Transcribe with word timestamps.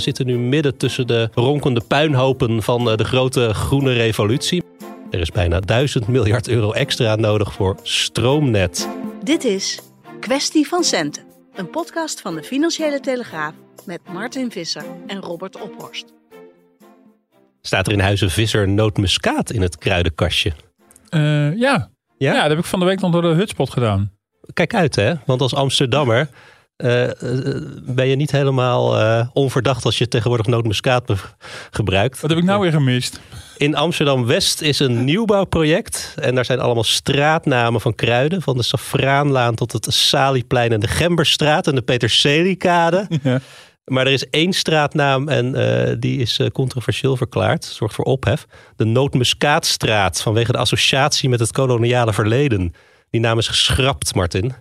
We 0.00 0.06
zitten 0.06 0.26
nu 0.26 0.38
midden 0.38 0.76
tussen 0.76 1.06
de 1.06 1.30
ronkende 1.34 1.80
puinhopen 1.80 2.62
van 2.62 2.90
eh, 2.90 2.96
de 2.96 3.04
grote 3.04 3.54
groene 3.54 3.92
revolutie. 3.92 4.62
Er 5.10 5.20
is 5.20 5.30
bijna 5.30 5.60
1000 5.60 6.08
miljard 6.08 6.48
euro 6.48 6.72
extra 6.72 7.16
nodig 7.16 7.52
voor 7.52 7.76
stroomnet. 7.82 8.88
Dit 9.22 9.44
is 9.44 9.80
Kwestie 10.20 10.68
van 10.68 10.84
Centen, 10.84 11.22
een 11.54 11.70
podcast 11.70 12.20
van 12.20 12.34
de 12.34 12.42
Financiële 12.42 13.00
Telegraaf 13.00 13.52
met 13.84 14.00
Martin 14.12 14.50
Visser 14.50 14.84
en 15.06 15.20
Robert 15.20 15.60
Ophorst. 15.60 16.04
Staat 17.60 17.86
er 17.86 17.92
in 17.92 18.00
Huizen 18.00 18.30
Visser 18.30 18.68
nootmuskaat 18.68 19.50
in 19.50 19.62
het 19.62 19.78
kruidenkastje? 19.78 20.52
Uh, 21.10 21.20
ja. 21.20 21.90
ja. 22.18 22.32
Ja? 22.32 22.40
dat 22.40 22.50
heb 22.50 22.58
ik 22.58 22.64
van 22.64 22.80
de 22.80 22.86
week 22.86 23.00
nog 23.00 23.12
door 23.12 23.22
de 23.22 23.28
hutspot 23.28 23.70
gedaan. 23.70 24.12
Kijk 24.52 24.74
uit 24.74 24.96
hè, 24.96 25.14
want 25.26 25.40
als 25.40 25.54
Amsterdammer 25.54 26.28
uh, 26.84 27.10
ben 27.82 28.06
je 28.06 28.16
niet 28.16 28.30
helemaal 28.30 29.00
uh, 29.00 29.26
onverdacht 29.32 29.84
als 29.84 29.98
je 29.98 30.08
tegenwoordig 30.08 30.46
nootmuskaat 30.46 31.12
gebruikt. 31.70 32.20
Wat 32.20 32.30
heb 32.30 32.38
ik 32.38 32.44
nou 32.44 32.60
weer 32.60 32.72
gemist? 32.72 33.20
In 33.56 33.74
Amsterdam-West 33.74 34.60
is 34.60 34.78
een 34.78 35.04
nieuwbouwproject. 35.04 36.14
En 36.20 36.34
daar 36.34 36.44
zijn 36.44 36.60
allemaal 36.60 36.84
straatnamen 36.84 37.80
van 37.80 37.94
kruiden. 37.94 38.42
Van 38.42 38.56
de 38.56 38.62
Safraanlaan 38.62 39.54
tot 39.54 39.72
het 39.72 39.86
Salieplein 39.88 40.72
en 40.72 40.80
de 40.80 40.88
Gemberstraat 40.88 41.66
en 41.66 41.74
de 41.74 41.82
Peterselikade. 41.82 43.06
Ja. 43.22 43.40
Maar 43.84 44.06
er 44.06 44.12
is 44.12 44.28
één 44.28 44.52
straatnaam 44.52 45.28
en 45.28 45.58
uh, 45.58 45.96
die 45.98 46.20
is 46.20 46.38
uh, 46.38 46.46
controversieel 46.46 47.16
verklaard. 47.16 47.64
Zorgt 47.64 47.94
voor 47.94 48.04
ophef. 48.04 48.46
De 48.76 48.84
Nootmuskaatstraat 48.84 50.22
vanwege 50.22 50.52
de 50.52 50.58
associatie 50.58 51.28
met 51.28 51.40
het 51.40 51.52
koloniale 51.52 52.12
verleden. 52.12 52.74
Die 53.10 53.20
naam 53.20 53.38
is 53.38 53.48
geschrapt, 53.48 54.14
Martin. 54.14 54.54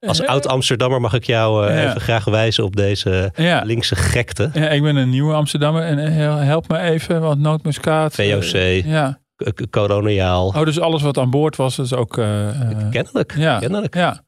Als 0.00 0.26
oud-Amsterdammer 0.26 1.00
mag 1.00 1.14
ik 1.14 1.24
jou 1.24 1.68
uh, 1.68 1.84
even 1.84 2.00
graag 2.00 2.24
wijzen 2.24 2.64
op 2.64 2.76
deze 2.76 3.32
ja. 3.36 3.62
linkse 3.64 3.96
gekte. 3.96 4.50
Ja, 4.52 4.68
ik 4.68 4.82
ben 4.82 4.96
een 4.96 5.10
nieuwe 5.10 5.34
Amsterdammer 5.34 5.82
en 5.82 5.98
help 6.46 6.68
me 6.68 6.78
even, 6.78 7.20
want 7.20 7.40
nootmuskaat... 7.40 8.14
VOC, 8.14 8.84
ja. 8.84 9.20
koloniaal. 9.70 10.46
Oh, 10.46 10.64
dus 10.64 10.80
alles 10.80 11.02
wat 11.02 11.18
aan 11.18 11.30
boord 11.30 11.56
was, 11.56 11.78
is 11.78 11.94
ook... 11.94 12.12
kennelijk, 12.90 13.34
ja. 13.36 13.58
kennelijk. 13.58 13.94
Ja. 13.94 14.22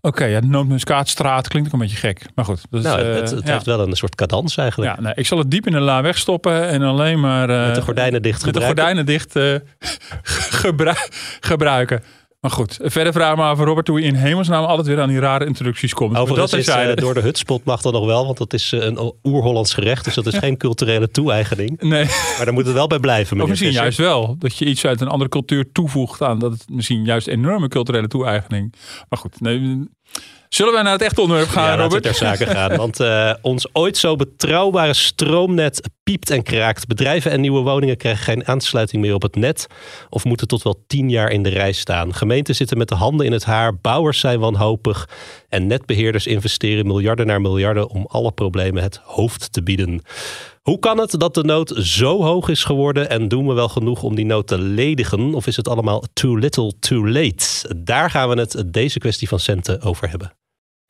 Oké, 0.00 0.08
okay, 0.08 0.30
ja, 0.30 0.40
de 0.40 0.46
Nootmuskaatstraat 0.46 1.48
klinkt 1.48 1.68
ook 1.68 1.74
een 1.74 1.80
beetje 1.80 1.96
gek. 1.96 2.26
Maar 2.34 2.44
goed. 2.44 2.62
Dus, 2.70 2.82
nou, 2.82 3.02
het, 3.02 3.30
het 3.30 3.50
heeft 3.50 3.66
wel 3.66 3.80
een 3.80 3.96
soort 3.96 4.14
cadans 4.14 4.56
eigenlijk. 4.56 4.94
Ja, 4.94 5.00
nee, 5.02 5.12
ik 5.14 5.26
zal 5.26 5.38
het 5.38 5.50
diep 5.50 5.66
in 5.66 5.72
de 5.72 5.80
la 5.80 6.02
wegstoppen 6.02 6.68
en 6.68 6.82
alleen 6.82 7.20
maar... 7.20 7.50
Uh, 7.50 7.66
met 7.66 7.74
de 7.74 7.82
gordijnen 7.82 8.22
dicht 8.22 8.44
Met 8.44 8.54
de 8.54 8.60
gordijnen 8.60 9.06
dicht 9.06 9.36
uh, 9.36 9.54
gebruiken. 11.40 12.02
Maar 12.40 12.50
goed, 12.50 12.78
verder 12.82 13.12
vraag 13.12 13.36
maar 13.36 13.56
voor 13.56 13.66
Robert 13.66 13.88
hoe 13.88 14.00
je 14.00 14.06
in 14.06 14.14
hemelsnaam 14.14 14.64
altijd 14.64 14.86
weer 14.86 15.00
aan 15.00 15.08
die 15.08 15.18
rare 15.18 15.46
introducties 15.46 15.94
komt. 15.94 16.16
Overigens 16.16 16.50
dat 16.50 16.60
is, 16.60 16.68
uh, 16.68 16.94
door 16.94 17.14
de 17.14 17.20
hutspot 17.20 17.64
mag 17.64 17.80
dat 17.80 17.92
nog 17.92 18.06
wel, 18.06 18.24
want 18.24 18.38
dat 18.38 18.52
is 18.52 18.72
een 18.72 19.12
oer-Hollands 19.22 19.74
gerecht. 19.74 20.04
Dus 20.04 20.14
dat 20.14 20.26
is 20.26 20.38
geen 20.44 20.56
culturele 20.56 21.10
toe-eigening. 21.10 21.80
Nee. 21.80 22.04
Maar 22.04 22.44
daar 22.44 22.52
moet 22.52 22.64
het 22.64 22.74
wel 22.74 22.86
bij 22.86 22.98
blijven. 22.98 23.40
Of 23.40 23.48
misschien 23.48 23.72
juist 23.72 23.98
wel. 23.98 24.36
Dat 24.38 24.56
je 24.56 24.64
iets 24.64 24.84
uit 24.86 25.00
een 25.00 25.08
andere 25.08 25.30
cultuur 25.30 25.72
toevoegt 25.72 26.22
aan 26.22 26.38
dat 26.38 26.52
het 26.52 26.64
misschien 26.68 27.04
juist 27.04 27.26
enorme 27.26 27.68
culturele 27.68 28.08
toe-eigening. 28.08 28.74
Maar 29.08 29.18
goed, 29.18 29.40
nee, 29.40 29.88
Zullen 30.54 30.72
wij 30.72 30.82
naar 30.82 30.92
het 30.92 31.02
echte 31.02 31.20
onderwerp 31.20 31.48
gaan, 31.48 31.64
ja, 31.64 31.76
Robert? 31.76 32.04
Laten 32.04 32.12
we 32.12 32.18
ter 32.18 32.26
zake 32.26 32.58
gaan. 32.58 32.76
Want 32.76 33.00
uh, 33.00 33.34
ons 33.42 33.66
ooit 33.72 33.96
zo 33.96 34.16
betrouwbare 34.16 34.94
stroomnet 34.94 35.90
piept 36.02 36.30
en 36.30 36.42
kraakt. 36.42 36.86
Bedrijven 36.86 37.30
en 37.30 37.40
nieuwe 37.40 37.60
woningen 37.60 37.96
krijgen 37.96 38.24
geen 38.24 38.46
aansluiting 38.46 39.02
meer 39.02 39.14
op 39.14 39.22
het 39.22 39.36
net. 39.36 39.66
Of 40.08 40.24
moeten 40.24 40.46
tot 40.46 40.62
wel 40.62 40.84
tien 40.86 41.10
jaar 41.10 41.30
in 41.30 41.42
de 41.42 41.48
rij 41.48 41.72
staan. 41.72 42.14
Gemeenten 42.14 42.54
zitten 42.54 42.78
met 42.78 42.88
de 42.88 42.94
handen 42.94 43.26
in 43.26 43.32
het 43.32 43.44
haar. 43.44 43.76
Bouwers 43.76 44.20
zijn 44.20 44.40
wanhopig. 44.40 45.08
En 45.48 45.66
netbeheerders 45.66 46.26
investeren 46.26 46.86
miljarden 46.86 47.26
naar 47.26 47.40
miljarden 47.40 47.88
om 47.88 48.06
alle 48.08 48.32
problemen 48.32 48.82
het 48.82 49.00
hoofd 49.04 49.52
te 49.52 49.62
bieden. 49.62 50.02
Hoe 50.62 50.78
kan 50.78 50.98
het 50.98 51.14
dat 51.18 51.34
de 51.34 51.44
nood 51.44 51.72
zo 51.76 52.22
hoog 52.22 52.48
is 52.48 52.64
geworden 52.64 53.10
en 53.10 53.28
doen 53.28 53.46
we 53.46 53.52
wel 53.52 53.68
genoeg 53.68 54.02
om 54.02 54.14
die 54.14 54.26
nood 54.26 54.46
te 54.46 54.58
ledigen? 54.58 55.34
Of 55.34 55.46
is 55.46 55.56
het 55.56 55.68
allemaal 55.68 56.04
too 56.12 56.36
little 56.36 56.72
too 56.80 57.08
late? 57.08 57.74
Daar 57.76 58.10
gaan 58.10 58.28
we 58.28 58.40
het 58.40 58.62
deze 58.66 58.98
kwestie 58.98 59.28
van 59.28 59.40
centen 59.40 59.82
over 59.82 60.10
hebben. 60.10 60.38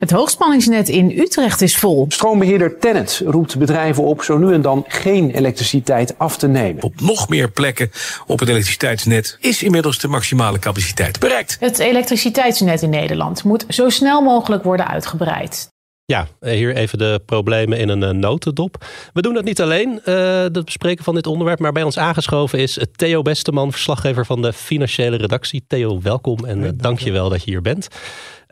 Het 0.01 0.11
hoogspanningsnet 0.11 0.89
in 0.89 1.11
Utrecht 1.19 1.61
is 1.61 1.77
vol. 1.77 2.05
Stroombeheerder 2.07 2.79
Tennet 2.79 3.21
roept 3.25 3.57
bedrijven 3.57 4.03
op 4.03 4.23
zo 4.23 4.37
nu 4.37 4.53
en 4.53 4.61
dan 4.61 4.85
geen 4.87 5.31
elektriciteit 5.31 6.17
af 6.17 6.37
te 6.37 6.47
nemen. 6.47 6.83
Op 6.83 7.01
nog 7.01 7.29
meer 7.29 7.51
plekken 7.51 7.91
op 8.27 8.39
het 8.39 8.49
elektriciteitsnet 8.49 9.37
is 9.39 9.63
inmiddels 9.63 9.99
de 9.99 10.07
maximale 10.07 10.59
capaciteit 10.59 11.19
bereikt. 11.19 11.57
Het 11.59 11.79
elektriciteitsnet 11.79 12.81
in 12.81 12.89
Nederland 12.89 13.43
moet 13.43 13.65
zo 13.69 13.89
snel 13.89 14.21
mogelijk 14.21 14.63
worden 14.63 14.87
uitgebreid. 14.87 15.69
Ja, 16.05 16.27
hier 16.39 16.75
even 16.75 16.97
de 16.97 17.21
problemen 17.25 17.77
in 17.77 17.89
een 17.89 18.19
notendop. 18.19 18.85
We 19.13 19.21
doen 19.21 19.35
het 19.35 19.45
niet 19.45 19.61
alleen, 19.61 20.01
uh, 20.05 20.41
het 20.41 20.65
bespreken 20.65 21.03
van 21.03 21.15
dit 21.15 21.27
onderwerp. 21.27 21.59
Maar 21.59 21.71
bij 21.71 21.83
ons 21.83 21.97
aangeschoven 21.97 22.59
is 22.59 22.79
Theo 22.95 23.21
Besteman, 23.21 23.71
verslaggever 23.71 24.25
van 24.25 24.41
de 24.41 24.53
financiële 24.53 25.17
redactie. 25.17 25.63
Theo, 25.67 26.01
welkom 26.01 26.45
en 26.45 26.61
uh, 26.61 26.69
dank 26.73 26.99
je 26.99 27.11
wel 27.11 27.29
dat 27.29 27.43
je 27.43 27.51
hier 27.51 27.61
bent. 27.61 27.87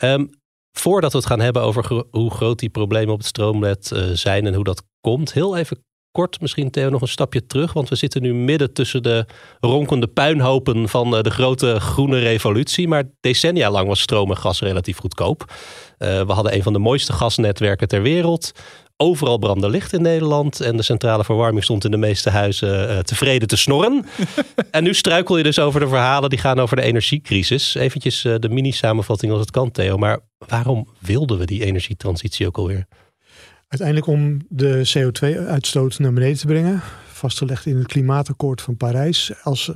Um, 0.03 0.37
voordat 0.71 1.11
we 1.11 1.17
het 1.17 1.27
gaan 1.27 1.39
hebben 1.39 1.61
over 1.61 2.05
hoe 2.11 2.31
groot 2.31 2.59
die 2.59 2.69
problemen 2.69 3.13
op 3.13 3.17
het 3.17 3.27
stroomnet 3.27 3.91
uh, 3.93 4.03
zijn 4.13 4.45
en 4.45 4.53
hoe 4.53 4.63
dat 4.63 4.83
komt, 5.01 5.33
heel 5.33 5.57
even 5.57 5.83
kort 6.11 6.41
misschien 6.41 6.71
Theo 6.71 6.89
nog 6.89 7.01
een 7.01 7.07
stapje 7.07 7.45
terug. 7.45 7.73
Want 7.73 7.89
we 7.89 7.95
zitten 7.95 8.21
nu 8.21 8.33
midden 8.33 8.73
tussen 8.73 9.03
de 9.03 9.25
ronkende 9.59 10.07
puinhopen 10.07 10.89
van 10.89 11.15
uh, 11.15 11.21
de 11.21 11.29
grote 11.29 11.79
groene 11.79 12.19
revolutie. 12.19 12.87
Maar 12.87 13.03
decennia 13.19 13.71
lang 13.71 13.87
was 13.87 13.99
stroom 13.99 14.29
en 14.29 14.37
gas 14.37 14.61
relatief 14.61 14.97
goedkoop. 14.97 15.43
Uh, 15.97 16.21
we 16.25 16.33
hadden 16.33 16.55
een 16.55 16.63
van 16.63 16.73
de 16.73 16.79
mooiste 16.79 17.13
gasnetwerken 17.13 17.87
ter 17.87 18.01
wereld. 18.01 18.51
Overal 19.01 19.37
brandde 19.37 19.69
licht 19.69 19.93
in 19.93 20.01
Nederland 20.01 20.61
en 20.61 20.77
de 20.77 20.83
centrale 20.83 21.23
verwarming 21.23 21.63
stond 21.63 21.85
in 21.85 21.91
de 21.91 21.97
meeste 21.97 22.29
huizen 22.29 22.89
uh, 22.89 22.99
tevreden 22.99 23.47
te 23.47 23.57
snorren. 23.57 24.05
en 24.71 24.83
nu 24.83 24.93
struikel 24.93 25.37
je 25.37 25.43
dus 25.43 25.59
over 25.59 25.79
de 25.79 25.87
verhalen 25.87 26.29
die 26.29 26.39
gaan 26.39 26.59
over 26.59 26.75
de 26.75 26.81
energiecrisis. 26.81 27.75
Eventjes 27.75 28.25
uh, 28.25 28.35
de 28.39 28.49
mini-samenvatting 28.49 29.31
als 29.31 29.41
het 29.41 29.51
kan, 29.51 29.71
Theo. 29.71 29.97
Maar 29.97 30.19
waarom 30.47 30.87
wilden 30.99 31.37
we 31.37 31.45
die 31.45 31.65
energietransitie 31.65 32.47
ook 32.47 32.57
alweer? 32.57 32.87
Uiteindelijk 33.67 34.07
om 34.07 34.39
de 34.49 34.91
CO2-uitstoot 34.97 35.99
naar 35.99 36.13
beneden 36.13 36.37
te 36.37 36.47
brengen. 36.47 36.81
Vastgelegd 37.07 37.65
in 37.65 37.77
het 37.77 37.87
klimaatakkoord 37.87 38.61
van 38.61 38.77
Parijs 38.77 39.31
als 39.43 39.71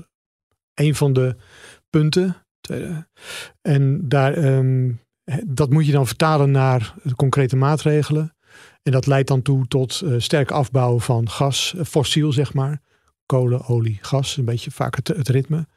een 0.73 0.95
van 0.95 1.13
de 1.13 1.35
punten. 1.89 2.45
En 3.61 4.09
daar, 4.09 4.37
um, 4.37 4.99
dat 5.45 5.69
moet 5.69 5.85
je 5.85 5.91
dan 5.91 6.07
vertalen 6.07 6.51
naar 6.51 6.93
concrete 7.15 7.55
maatregelen. 7.55 8.35
En 8.83 8.91
dat 8.91 9.05
leidt 9.05 9.27
dan 9.27 9.41
toe 9.41 9.67
tot 9.67 10.01
uh, 10.03 10.13
sterk 10.17 10.51
afbouwen 10.51 11.01
van 11.01 11.29
gas, 11.29 11.73
uh, 11.75 11.83
fossiel 11.83 12.31
zeg 12.31 12.53
maar. 12.53 12.81
Kolen, 13.25 13.65
olie, 13.65 13.97
gas, 14.01 14.37
een 14.37 14.45
beetje 14.45 14.71
vaak 14.71 14.95
het, 14.95 15.27
ritme. 15.27 15.67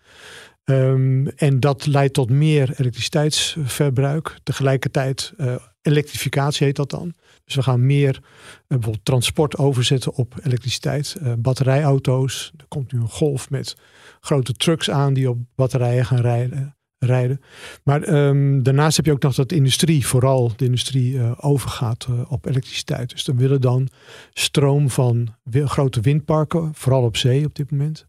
Um, 0.64 1.28
en 1.28 1.60
dat 1.60 1.86
leidt 1.86 2.14
tot 2.14 2.30
meer 2.30 2.74
elektriciteitsverbruik. 2.76 4.38
Tegelijkertijd 4.42 5.32
uh, 5.38 5.54
elektrificatie 5.82 6.66
heet 6.66 6.76
dat 6.76 6.90
dan. 6.90 7.14
Dus 7.44 7.54
we 7.54 7.62
gaan 7.62 7.86
meer 7.86 8.20
bijvoorbeeld 8.66 9.04
transport 9.04 9.56
overzetten 9.56 10.14
op 10.14 10.34
elektriciteit. 10.42 11.16
batterijauto's. 11.38 12.52
Er 12.56 12.64
komt 12.68 12.92
nu 12.92 13.00
een 13.00 13.08
golf 13.08 13.50
met 13.50 13.76
grote 14.20 14.52
trucks 14.52 14.90
aan 14.90 15.14
die 15.14 15.30
op 15.30 15.38
batterijen 15.54 16.04
gaan 16.04 16.20
rijden. 16.20 16.75
Rijden. 17.06 17.40
Maar 17.84 18.02
ehm, 18.02 18.62
daarnaast 18.62 18.96
heb 18.96 19.06
je 19.06 19.12
ook 19.12 19.22
nog 19.22 19.34
dat 19.34 19.48
de 19.48 19.54
industrie, 19.54 20.06
vooral 20.06 20.52
de 20.56 20.64
industrie, 20.64 21.18
eh, 21.18 21.32
overgaat 21.40 22.06
eh, 22.10 22.32
op 22.32 22.46
elektriciteit. 22.46 23.10
Dus 23.10 23.24
dan 23.24 23.36
willen 23.36 23.60
dan 23.60 23.88
stroom 24.32 24.90
van 24.90 25.34
grote 25.50 26.00
windparken, 26.00 26.70
vooral 26.74 27.02
op 27.02 27.16
zee 27.16 27.44
op 27.44 27.54
dit 27.54 27.70
moment. 27.70 28.06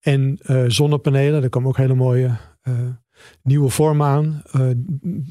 En 0.00 0.38
eh, 0.42 0.64
zonnepanelen, 0.66 1.40
daar 1.40 1.50
komen 1.50 1.68
ook 1.68 1.76
hele 1.76 1.94
mooie 1.94 2.36
nieuwe 3.42 3.68
vormen 3.68 4.06
aan. 4.06 4.42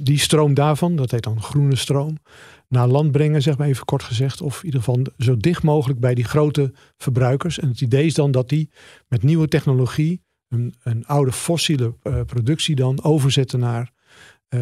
Die 0.04 0.20
stroom 0.20 0.54
daarvan, 0.54 0.96
dat 0.96 1.12
heet 1.12 1.24
dan 1.24 1.42
groene 1.42 1.76
stroom, 1.76 2.18
naar 2.68 2.88
land 2.88 3.12
brengen, 3.12 3.42
zeg 3.42 3.58
maar 3.58 3.68
even 3.68 3.86
kort 3.86 4.04
gezegd. 4.04 4.42
Of 4.42 4.60
in 4.60 4.66
ieder 4.66 4.80
geval 4.80 5.06
zo 5.18 5.38
dicht 5.38 5.64
mogelijk 5.64 6.00
bij 6.00 6.14
die 6.14 6.24
grote 6.24 6.74
verbruikers. 6.98 7.60
En 7.60 7.68
het 7.68 7.82
idee 7.82 8.06
is 8.06 8.14
dan 8.14 8.32
dat 8.32 8.50
die 8.50 8.70
met 9.08 9.24
nieuwe 9.24 9.48
technologie 9.48 10.22
een, 10.50 10.76
een 10.84 11.06
oude 11.08 11.32
fossiele 11.32 11.94
eh, 12.04 12.14
productie 12.26 12.76
dan 12.76 13.04
overzetten 13.04 13.60
naar 13.60 13.90
eh, 14.50 14.60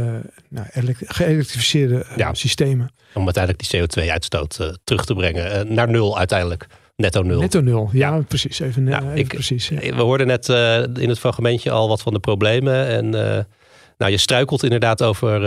nou, 0.49 0.65
geëlektrificeerde 1.05 2.03
eh, 2.03 2.17
Ja. 2.17 2.33
systemen. 2.33 2.91
Om 3.13 3.23
uiteindelijk 3.23 3.69
die 3.69 3.81
CO2-uitstoot 3.81 4.57
eh, 4.59 4.67
terug 4.83 5.05
te 5.05 5.13
brengen. 5.13 5.73
naar 5.73 5.89
nul 5.89 6.17
uiteindelijk. 6.17 6.67
Netto 6.95 7.21
nul. 7.21 7.39
Netto 7.39 7.61
nul. 7.61 7.89
Ja, 7.91 8.21
precies. 8.27 8.59
Even, 8.59 8.87
Ja, 8.87 9.01
even 9.01 9.15
ik- 9.17 9.27
precies. 9.27 9.67
ja. 9.67 9.79
We 9.95 10.01
hoorden 10.01 10.27
net 10.27 10.49
in 10.99 11.09
het 11.09 11.19
fragmentje 11.19 11.71
al 11.71 11.87
wat 11.87 12.01
van 12.01 12.13
de 12.13 12.19
problemen. 12.19 12.87
En 12.87 13.09
nou, 13.97 14.11
je 14.11 14.17
struikelt 14.17 14.63
inderdaad 14.63 15.03
over 15.03 15.39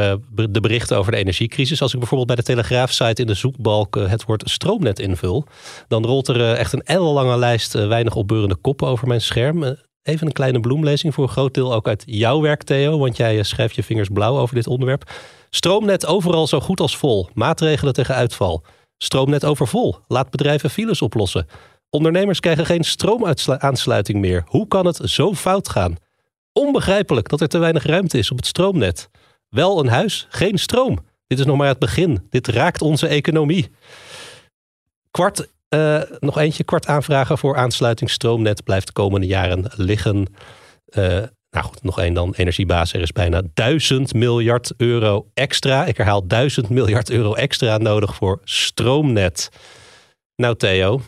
de 0.50 0.60
berichten 0.60 0.96
over 0.96 1.12
de 1.12 1.18
energiecrisis. 1.18 1.82
Als 1.82 1.92
ik 1.92 1.98
bijvoorbeeld 1.98 2.28
bij 2.28 2.36
de 2.36 2.42
Telegraaf-site 2.52 3.20
in 3.20 3.26
de 3.26 3.34
zoekbalk 3.34 3.94
het 3.94 4.24
woord 4.24 4.50
stroomnet 4.50 4.98
invul, 4.98 5.46
dan 5.88 6.04
rolt 6.04 6.28
er 6.28 6.52
echt 6.54 6.72
een 6.72 6.82
ellenlange 6.84 7.38
lijst 7.38 7.72
weinig 7.72 8.14
opbeurende 8.14 8.56
koppen 8.56 8.86
over 8.88 9.08
mijn 9.08 9.20
scherm. 9.20 9.76
Even 10.02 10.26
een 10.26 10.32
kleine 10.32 10.60
bloemlezing 10.60 11.14
voor 11.14 11.24
een 11.24 11.30
groot 11.30 11.54
deel 11.54 11.74
ook 11.74 11.88
uit 11.88 12.02
jouw 12.06 12.40
werk, 12.40 12.62
Theo, 12.62 12.98
want 12.98 13.16
jij 13.16 13.38
eh, 13.38 13.44
schrijft 13.44 13.74
je 13.74 13.82
vingers 13.82 14.08
blauw 14.08 14.38
over 14.38 14.54
dit 14.54 14.66
onderwerp. 14.66 15.10
Stroomnet 15.50 16.06
overal 16.06 16.46
zo 16.46 16.60
goed 16.60 16.80
als 16.80 16.96
vol. 16.96 17.28
Maatregelen 17.34 17.92
tegen 17.92 18.14
uitval. 18.14 18.64
Stroomnet 18.98 19.44
overvol. 19.44 19.96
Laat 20.08 20.30
bedrijven 20.30 20.70
files 20.70 21.02
oplossen. 21.02 21.46
Ondernemers 21.90 22.40
krijgen 22.40 22.66
geen 22.66 22.84
stroomaansluiting 22.84 24.20
meer. 24.20 24.44
Hoe 24.46 24.68
kan 24.68 24.86
het 24.86 25.00
zo 25.04 25.34
fout 25.34 25.68
gaan? 25.68 25.96
Onbegrijpelijk 26.52 27.28
dat 27.28 27.40
er 27.40 27.48
te 27.48 27.58
weinig 27.58 27.84
ruimte 27.84 28.18
is 28.18 28.30
op 28.30 28.36
het 28.36 28.46
stroomnet. 28.46 29.10
Wel 29.48 29.80
een 29.80 29.88
huis, 29.88 30.26
geen 30.30 30.58
stroom. 30.58 30.98
Dit 31.26 31.38
is 31.38 31.44
nog 31.44 31.56
maar 31.56 31.68
het 31.68 31.78
begin. 31.78 32.26
Dit 32.30 32.48
raakt 32.48 32.82
onze 32.82 33.06
economie. 33.06 33.70
Kwart, 35.10 35.48
eh, 35.70 36.00
nog 36.18 36.38
eentje, 36.38 36.64
kwart 36.64 36.86
aanvragen 36.86 37.38
voor 37.38 37.56
aansluiting 37.56 38.10
stroomnet 38.10 38.64
blijft 38.64 38.86
de 38.86 38.92
komende 38.92 39.26
jaren 39.26 39.64
liggen. 39.76 40.26
Eh, 40.84 41.22
nou 41.50 41.66
goed, 41.66 41.82
nog 41.82 41.98
één 41.98 42.14
dan. 42.14 42.34
Energiebaas, 42.34 42.92
er 42.92 43.00
is 43.00 43.12
bijna 43.12 43.42
duizend 43.54 44.14
miljard 44.14 44.72
euro 44.76 45.30
extra. 45.34 45.86
Ik 45.86 45.96
herhaal 45.96 46.26
duizend 46.26 46.68
miljard 46.68 47.10
euro 47.10 47.34
extra 47.34 47.78
nodig 47.78 48.14
voor 48.14 48.40
stroomnet. 48.44 49.48
Nou 50.36 50.56
Theo, 50.56 51.00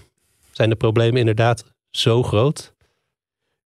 zijn 0.50 0.69
de 0.69 0.76
problemen 0.76 1.20
inderdaad 1.20 1.65
zo 1.91 2.23
groot? 2.23 2.73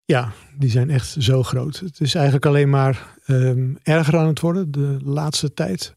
Ja, 0.04 0.32
die 0.58 0.70
zijn 0.70 0.90
echt 0.90 1.16
zo 1.18 1.42
groot. 1.42 1.78
Het 1.78 2.00
is 2.00 2.14
eigenlijk 2.14 2.46
alleen 2.46 2.70
maar 2.70 3.16
ehm, 3.24 3.74
erger 3.82 4.16
aan 4.18 4.26
het 4.26 4.40
worden 4.40 4.70
de 4.70 4.98
laatste 5.04 5.54
tijd. 5.54 5.94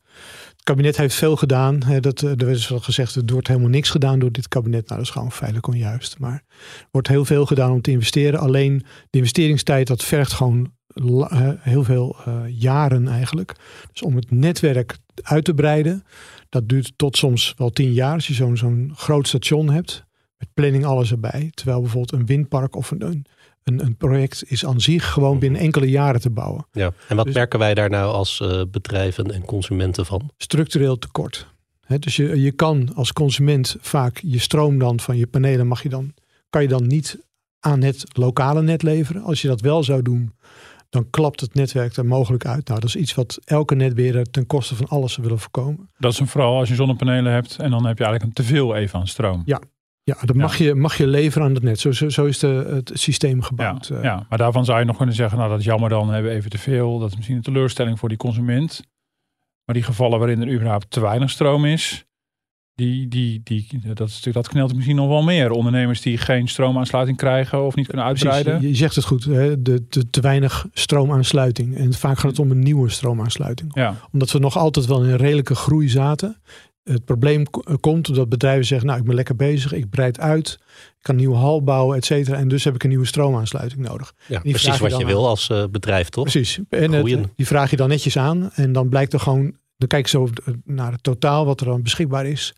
Kabinet 0.66 0.98
heeft 0.98 1.16
veel 1.16 1.36
gedaan. 1.36 1.84
Hè, 1.84 2.00
dat, 2.00 2.22
eh, 2.22 2.30
er 2.30 2.50
is 2.50 2.68
wel 2.68 2.80
gezegd, 2.80 3.16
er 3.16 3.24
wordt 3.26 3.48
helemaal 3.48 3.70
niks 3.70 3.90
gedaan 3.90 4.20
door 4.20 4.32
dit 4.32 4.48
kabinet. 4.48 4.88
Nou, 4.88 5.00
dat 5.00 5.08
is 5.08 5.14
gewoon 5.14 5.32
feitelijk 5.32 5.68
onjuist. 5.68 6.20
Maar 6.20 6.44
er 6.78 6.88
wordt 6.92 7.08
heel 7.08 7.26
veel 7.26 7.46
gedaan 7.46 7.72
om 7.72 7.82
te 7.82 7.92
investeren. 7.92 8.40
Alleen 8.40 8.84
de 9.10 9.18
investeringstijd, 9.18 9.88
dat 9.88 10.04
vergt 10.04 10.34
gewoon 10.34 10.72
heel 11.60 11.84
veel 11.84 12.16
eh, 12.26 12.42
jaren 12.48 13.08
eigenlijk. 13.08 13.56
Dus 13.92 14.02
om 14.02 14.16
het 14.16 14.32
netwerk 14.32 14.98
uit 15.22 15.46
te 15.46 15.54
breiden, 15.54 16.04
dat 16.50 16.70
duurt 16.70 16.94
tot 16.96 17.18
soms 17.18 17.54
wel 17.58 17.70
tien 17.70 17.94
jaar. 17.94 18.14
Als 18.14 18.28
je 18.28 18.34
zo'n 18.34 18.58
zo'n 18.58 18.92
groot 18.96 19.28
station 19.28 19.70
hebt, 19.70 20.06
met 20.38 20.54
planning 20.54 20.86
alles 20.86 21.12
erbij. 21.12 21.52
Terwijl 21.54 21.82
bijvoorbeeld 21.82 22.22
een 22.22 22.26
windpark 22.26 22.76
of 22.76 22.92
een, 22.92 23.06
een, 23.06 23.26
een, 23.66 23.86
een 23.86 23.96
project 23.98 24.44
is 24.48 24.66
aan 24.66 24.82
zich 24.82 25.12
gewoon 25.12 25.40
binnen 25.40 25.62
enkele 25.62 25.90
jaren 25.90 26.22
te 26.22 26.30
bouwen. 26.30 26.66
Ja. 26.72 26.92
En 27.08 27.16
wat 27.16 27.26
Dus- 27.26 27.34
merken 27.36 27.60
wij 27.60 27.74
daar 27.74 27.90
nou 27.90 28.14
als 28.14 28.40
eh, 28.42 28.62
bedrijven 28.72 29.32
en 29.34 29.46
consumenten 29.46 30.06
van? 30.06 30.30
structureel 30.38 30.98
tekort. 30.98 31.48
Hè, 31.86 32.00
dus 32.00 32.16
je, 32.16 32.42
je 32.42 32.52
kan 32.52 32.92
als 32.96 33.14
consument 33.14 33.76
vaak 33.80 34.20
je 34.24 34.40
stroom 34.40 34.78
dan 34.80 35.00
van 35.00 35.18
je 35.18 35.28
panelen 35.28 35.68
mag 35.68 35.84
je 35.84 35.90
dan, 35.90 36.14
kan 36.50 36.62
je 36.62 36.68
dan 36.68 36.88
niet 36.88 37.20
aan 37.60 37.82
het 37.82 38.06
lokale 38.18 38.62
net 38.62 38.84
leveren. 38.84 39.24
Als 39.24 39.42
je 39.42 39.48
dat 39.48 39.62
wel 39.62 39.84
zou 39.84 40.02
doen, 40.02 40.34
dan 40.90 41.10
klapt 41.10 41.42
het 41.42 41.54
netwerk 41.54 41.96
er 41.96 42.06
mogelijk 42.06 42.46
uit. 42.46 42.68
Nou, 42.68 42.80
dat 42.80 42.90
is 42.90 42.96
iets 42.96 43.14
wat 43.16 43.40
elke 43.46 43.76
netbeheerder 43.76 44.32
ten 44.32 44.46
koste 44.48 44.76
van 44.76 44.88
alles 44.88 45.12
zou 45.14 45.24
willen 45.26 45.42
voorkomen. 45.42 45.90
Dat 45.98 46.12
is 46.12 46.20
een 46.20 46.28
vooral 46.28 46.58
als 46.58 46.70
je 46.70 46.76
zonnepanelen 46.76 47.34
hebt 47.34 47.58
en 47.60 47.72
dan 47.72 47.86
heb 47.86 47.98
je 47.98 48.04
eigenlijk 48.04 48.24
een 48.40 48.46
teveel 48.46 48.76
even 48.76 49.00
aan 49.00 49.08
stroom. 49.08 49.42
Ja, 49.46 49.62
Ja, 50.08 50.18
dat 50.26 50.36
mag, 50.36 50.58
Je, 50.58 50.76
mag 50.76 50.98
je 50.98 51.08
leveren 51.08 51.48
aan 51.48 51.54
het 51.54 51.64
net. 51.64 51.80
Zo, 51.80 51.92
zo, 51.92 52.10
zo 52.10 52.26
is 52.26 52.40
de, 52.40 52.48
het 52.74 52.92
systeem 52.94 53.42
gebouwd. 53.42 53.88
Ja, 53.88 53.96
Eh, 53.96 54.04
ja, 54.04 54.26
maar 54.30 54.38
daarvan 54.38 54.66
zou 54.66 54.80
je 54.80 54.86
nog 54.86 54.98
kunnen 54.98 55.16
zeggen, 55.16 55.38
nou 55.38 55.50
dat 55.50 55.60
is 55.60 55.66
jammer 55.66 55.90
dan, 55.90 56.10
hebben 56.14 56.32
we 56.32 56.38
even 56.38 56.50
te 56.50 56.58
veel. 56.58 57.00
Dat 57.00 57.10
is 57.10 57.16
misschien 57.16 57.36
een 57.36 57.42
teleurstelling 57.44 58.00
voor 58.00 58.10
die 58.10 58.18
consument. 58.18 58.82
Maar 59.66 59.76
die 59.76 59.84
gevallen 59.84 60.20
waarin 60.20 60.42
er 60.42 60.54
überhaupt 60.54 60.90
te 60.92 61.00
weinig 61.02 61.30
stroom 61.30 61.66
is, 61.66 62.06
die, 62.74 63.08
die, 63.08 63.42
die, 63.44 63.68
dat, 63.94 64.28
dat 64.32 64.48
knelt 64.48 64.76
misschien 64.76 64.96
nog 64.96 65.08
wel 65.08 65.24
meer. 65.24 65.52
Ondernemers 65.52 66.02
die 66.02 66.18
geen 66.18 66.48
stroomaansluiting 66.48 67.18
krijgen 67.18 67.66
of 67.66 67.76
niet 67.76 67.88
kunnen 67.88 68.06
uitbreiden. 68.06 68.62
je, 68.62 68.68
je 68.68 68.76
zegt 68.76 68.96
het 68.96 69.06
goed. 69.06 69.24
Hè? 69.24 69.62
De, 69.62 69.86
de, 69.90 70.10
te 70.10 70.22
weinig 70.22 70.66
stroomaansluiting. 70.74 71.78
En 71.78 71.94
vaak 71.94 72.18
gaat 72.18 72.32
het 72.32 72.40
om 72.40 72.52
een 72.52 72.60
nieuwe 72.64 72.90
stroomaansluiting. 72.90 73.72
Ja, 73.76 73.96
Omdat 74.12 74.32
we 74.32 74.40
nog 74.40 74.58
altijd 74.58 74.86
wel 74.86 75.04
in 75.04 75.10
een 75.10 75.18
redelijke 75.18 75.56
groei 75.56 75.90
zaten. 75.90 76.38
Het 76.86 77.06
probleem 77.06 77.50
k- 77.50 77.78
komt 77.80 78.06
doordat 78.06 78.30
bedrijven 78.30 78.66
zeggen, 78.66 78.88
nou 78.88 79.00
ik 79.00 79.06
ben 79.06 79.16
lekker 79.16 79.36
bezig, 79.36 79.74
ik 79.74 79.90
breid 79.90 80.20
uit, 80.20 80.48
ik 80.60 80.96
kan 81.02 81.16
een 81.16 81.22
nieuwe 81.22 81.36
hal 81.36 81.64
bouwen, 81.64 81.98
et 81.98 82.06
cetera. 82.06 82.38
En 82.38 82.48
dus 82.48 82.64
heb 82.64 82.76
ik 82.76 82.84
een 82.84 82.90
nieuwe 82.90 83.06
stroomaansluiting 83.06 83.82
nodig. 83.88 84.14
Ja, 84.28 84.40
Die 84.40 84.52
precies 84.52 84.76
je 84.78 84.82
wat 84.90 84.98
je 84.98 85.06
wil 85.06 85.28
als 85.28 85.50
eh, 85.50 85.64
bedrijf, 85.72 86.10
toch? 86.10 86.24
Precies. 86.24 86.60
En 86.70 86.92
het- 86.92 87.28
die 87.36 87.46
vraag 87.48 87.70
je 87.70 87.76
dan 87.76 87.90
netjes 87.90 88.18
aan. 88.18 88.52
En 88.54 88.72
dan 88.72 88.90
blijkt 88.90 89.14
er 89.14 89.20
gewoon, 89.20 89.56
dan 89.78 89.88
kijk 89.88 90.04
je 90.06 90.10
zo 90.10 90.28
naar 90.64 90.92
het 90.92 91.04
totaal 91.04 91.46
wat 91.46 91.60
er 91.60 91.66
dan 91.66 91.84
beschikbaar 91.84 92.26
is. 92.26 92.56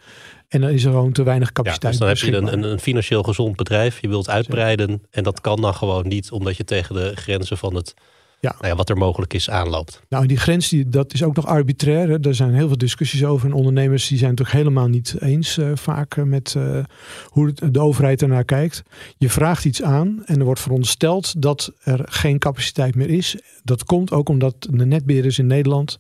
En 0.48 0.62
dan 0.62 0.70
is 0.70 0.84
er 0.84 0.92
gewoon 0.92 1.12
te 1.12 1.24
weinig 1.24 1.48
Ja, 1.48 1.54
capaciteit 1.54 1.92
dus 1.92 2.00
dan 2.02 2.10
heb 2.10 2.18
je 2.18 2.36
een, 2.58 2.64
een 2.72 2.80
financieel 2.80 3.24
gezond 3.24 3.56
bedrijf. 3.56 4.02
Je 4.02 4.08
wilt 4.08 4.30
uitbreiden. 4.30 5.02
En 5.10 5.24
dat 5.24 5.42
kan 5.42 5.62
dan 5.62 5.74
gewoon 5.76 6.08
niet, 6.08 6.32
omdat 6.32 6.58
je 6.58 6.64
tegen 6.64 6.96
de 6.96 7.12
grenzen 7.16 7.58
van 7.58 7.76
het, 7.76 7.94
Ja. 8.40 8.56
nou 8.58 8.68
ja, 8.68 8.76
wat 8.76 8.90
er 8.90 8.98
mogelijk 8.98 9.34
is, 9.34 9.50
aanloopt. 9.50 10.02
Nou, 10.10 10.26
die 10.26 10.38
grens, 10.38 10.70
die, 10.70 10.90
dat 10.90 11.14
is 11.14 11.24
ook 11.24 11.36
nog 11.36 11.46
arbitrair. 11.46 12.10
Hè. 12.10 12.20
Er 12.20 12.36
zijn 12.36 12.54
heel 12.54 12.68
veel 12.68 12.78
discussies 12.78 13.26
over. 13.26 13.48
En 13.48 13.54
ondernemers 13.54 14.08
die 14.08 14.18
zijn 14.18 14.30
het 14.30 14.40
toch 14.40 14.52
helemaal 14.52 14.88
niet 14.88 15.16
eens 15.20 15.58
eh, 15.58 15.72
vaak 15.74 16.18
eh, 16.18 16.24
met 16.24 16.56
eh, 16.58 16.80
hoe 17.26 17.54
de 17.72 17.80
overheid 17.80 18.22
ernaar 18.22 18.44
kijkt. 18.44 18.84
Je 19.18 19.30
vraagt 19.30 19.66
iets 19.66 19.84
aan 19.84 20.22
en 20.26 20.40
er 20.40 20.46
wordt 20.46 20.60
verondersteld 20.60 21.42
dat 21.42 21.74
er 21.84 22.02
geen 22.06 22.40
capaciteit 22.40 22.96
meer 22.96 23.10
is. 23.10 23.38
Dat 23.64 23.84
komt 23.84 24.12
ook 24.12 24.30
omdat 24.30 24.68
de 24.70 24.86
netbeheerders 24.86 25.40
in 25.40 25.48
Nederland, 25.48 26.00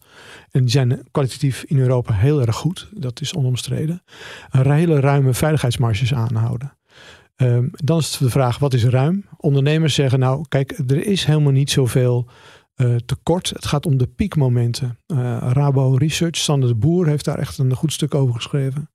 en 0.51 0.62
die 0.62 0.69
zijn 0.69 1.07
kwalitatief 1.12 1.63
in 1.63 1.79
Europa 1.79 2.13
heel 2.13 2.41
erg 2.41 2.55
goed, 2.55 2.89
dat 2.91 3.21
is 3.21 3.33
onomstreden, 3.33 4.03
een 4.50 4.71
hele 4.71 5.00
ruime 5.00 5.33
veiligheidsmarges 5.33 6.13
aanhouden. 6.13 6.76
Ehm, 7.38 7.67
dan 7.72 7.98
is 7.98 8.17
de 8.17 8.29
vraag, 8.29 8.58
wat 8.58 8.74
is 8.74 8.86
ruim? 8.86 9.25
Ondernemers 9.38 9.94
zeggen, 9.94 10.20
nou 10.20 10.46
kijk, 10.48 10.72
er 10.88 11.06
is 11.06 11.25
helemaal 11.25 11.51
niet 11.51 11.72
zoveel 11.72 12.29
eh, 12.77 12.96
tekort. 12.96 13.50
Het 13.50 13.65
gaat 13.65 13.86
om 13.86 13.98
de 13.98 14.08
piekmomenten. 14.08 15.00
Eh, 15.06 15.17
Rabo 15.53 15.96
Research, 15.96 16.38
Sander 16.38 16.70
de 16.70 16.75
Boer 16.75 17.08
heeft 17.08 17.25
daar 17.25 17.39
echt 17.39 17.58
een 17.58 17.75
goed 17.75 17.94
stuk 17.94 18.15
over 18.15 18.36
geschreven. 18.36 18.91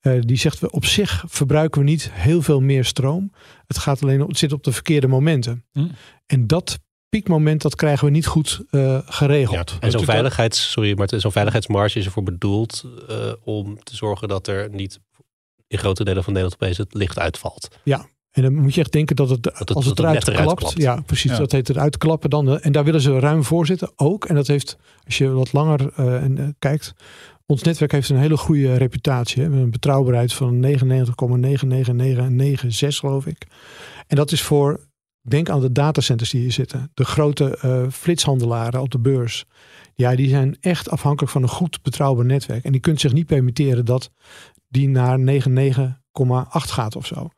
Eh, 0.00 0.20
die 0.20 0.36
zegt, 0.36 0.58
we 0.58 0.70
op 0.70 0.84
zich 0.84 1.24
verbruiken 1.26 1.80
we 1.80 1.86
niet 1.86 2.10
heel 2.12 2.42
veel 2.42 2.60
meer 2.60 2.84
stroom. 2.84 3.32
Het, 3.66 3.78
gaat 3.78 4.02
alleen 4.02 4.20
het 4.20 4.38
zit 4.38 4.52
op 4.52 4.64
de 4.64 4.72
verkeerde 4.72 5.06
momenten. 5.06 5.64
Hm. 5.72 5.86
En 6.26 6.46
dat 6.46 6.78
piekmoment, 7.08 7.62
dat 7.62 7.74
krijgen 7.74 8.04
we 8.04 8.10
niet 8.10 8.26
goed 8.26 8.60
geregeld. 9.04 9.70
Ja, 9.70 9.80
en 9.80 9.90
zo'n 9.90 10.04
veiligheids, 10.04 10.70
sorry, 10.70 10.94
maar 10.96 11.08
zo'n 11.16 11.32
veiligheidsmarge 11.32 11.98
is 11.98 12.04
ervoor 12.04 12.22
bedoeld 12.22 12.84
om 13.44 13.82
te 13.82 13.96
zorgen 13.96 14.28
dat 14.28 14.46
er 14.46 14.68
niet 14.70 15.00
in 15.68 15.78
grote 15.78 16.04
delen 16.04 16.24
van 16.24 16.32
Nederland 16.32 16.62
opeens 16.62 16.78
het 16.78 16.94
licht 16.94 17.18
uitvalt. 17.18 17.68
En 18.30 18.42
dan 18.42 18.54
moet 18.54 18.74
je 18.74 18.80
echt 18.80 18.92
denken 18.92 19.16
dat 19.16 19.30
het, 19.30 19.44
het- 19.44 19.54
als 19.56 19.66
dat 19.66 19.76
het 19.84 19.88
het 19.88 19.98
eruit 19.98 20.24
klapt. 20.44 20.58
klapt. 20.60 20.76
Ja, 20.82 21.00
precies. 21.00 21.30
Ja. 21.30 21.38
Dat 21.38 21.52
heet 21.52 21.68
eruit 21.68 21.98
klappen. 21.98 22.30
Dan, 22.30 22.48
eh, 22.48 22.66
en 22.66 22.72
daar 22.72 22.84
willen 22.84 23.00
ze 23.00 23.18
ruim 23.18 23.44
voor 23.44 23.66
zitten 23.66 23.90
ook. 23.96 24.24
En 24.24 24.34
dat 24.34 24.46
heeft, 24.46 24.76
als 25.04 25.18
je 25.18 25.28
wat 25.28 25.52
langer 25.52 25.92
eh, 25.96 26.22
en, 26.22 26.38
eh, 26.38 26.44
kijkt. 26.58 26.94
Ons 27.46 27.62
netwerk 27.62 27.92
heeft 27.92 28.08
een 28.08 28.16
hele 28.18 28.36
goede 28.36 28.74
reputatie. 28.76 29.34
Hè. 29.34 29.42
We 29.42 29.44
hebben 29.44 29.60
een 29.64 29.70
betrouwbaarheid 29.70 30.32
van 30.32 30.60
99,99996 30.60 32.98
geloof 32.98 33.26
ik. 33.26 33.46
En 34.06 34.16
dat 34.16 34.32
is 34.32 34.42
voor, 34.42 34.80
denk 35.20 35.48
aan 35.48 35.60
de 35.60 35.72
datacenters 35.72 36.30
die 36.30 36.40
hier 36.40 36.52
zitten. 36.52 36.90
De 36.94 37.04
grote 37.04 37.56
eh, 37.60 37.82
flitshandelaren 37.90 38.80
op 38.80 38.90
de 38.90 38.98
beurs. 38.98 39.44
Ja, 39.94 40.16
die 40.16 40.28
zijn 40.28 40.56
echt 40.60 40.90
afhankelijk 40.90 41.32
van 41.32 41.42
een 41.42 41.48
goed 41.48 41.82
betrouwbaar 41.82 42.24
netwerk. 42.24 42.64
En 42.64 42.72
die 42.72 42.80
kunt 42.80 43.00
zich 43.00 43.12
niet 43.12 43.26
permitteren 43.26 43.84
dat 43.84 44.10
die 44.68 44.88
naar 44.88 45.18
gaat 46.70 46.96
of 46.96 47.06
zo. 47.06 47.30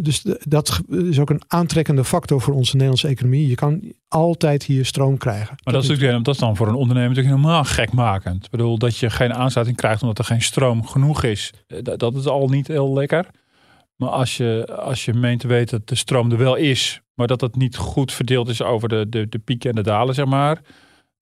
Dus 0.00 0.24
dat 0.40 0.80
is 0.88 1.18
ook 1.18 1.30
een 1.30 1.42
aantrekkende 1.46 2.04
factor 2.04 2.40
voor 2.40 2.54
onze 2.54 2.72
Nederlandse 2.72 3.08
economie. 3.08 3.48
Je 3.48 3.54
kan 3.54 3.92
altijd 4.08 4.62
hier 4.62 4.84
stroom 4.84 5.16
krijgen. 5.18 5.54
Maar 5.64 5.74
dat 5.74 5.82
is, 5.82 5.88
natuurlijk, 5.88 6.24
dat 6.24 6.34
is 6.34 6.40
dan 6.40 6.56
voor 6.56 6.68
een 6.68 6.74
ondernemer 6.74 7.08
natuurlijk 7.08 7.36
helemaal 7.36 7.64
gekmakend. 7.64 8.44
Ik 8.44 8.50
bedoel, 8.50 8.78
dat 8.78 8.96
je 8.96 9.10
geen 9.10 9.34
aansluiting 9.34 9.76
krijgt 9.78 10.02
omdat 10.02 10.18
er 10.18 10.24
geen 10.24 10.42
stroom 10.42 10.86
genoeg 10.86 11.22
is. 11.22 11.52
Dat 11.82 12.14
is 12.14 12.26
al 12.26 12.48
niet 12.48 12.66
heel 12.66 12.92
lekker. 12.92 13.26
Maar 13.96 14.08
als 14.08 14.36
je, 14.36 14.76
als 14.76 15.04
je 15.04 15.14
meent 15.14 15.40
te 15.40 15.46
weten 15.46 15.78
dat 15.78 15.88
de 15.88 15.94
stroom 15.94 16.30
er 16.30 16.38
wel 16.38 16.54
is, 16.54 17.00
maar 17.14 17.26
dat 17.26 17.40
het 17.40 17.56
niet 17.56 17.76
goed 17.76 18.12
verdeeld 18.12 18.48
is 18.48 18.62
over 18.62 18.88
de, 18.88 19.06
de, 19.08 19.28
de 19.28 19.38
pieken 19.38 19.70
en 19.70 19.76
de 19.76 19.82
dalen, 19.82 20.14
zeg 20.14 20.26
maar. 20.26 20.60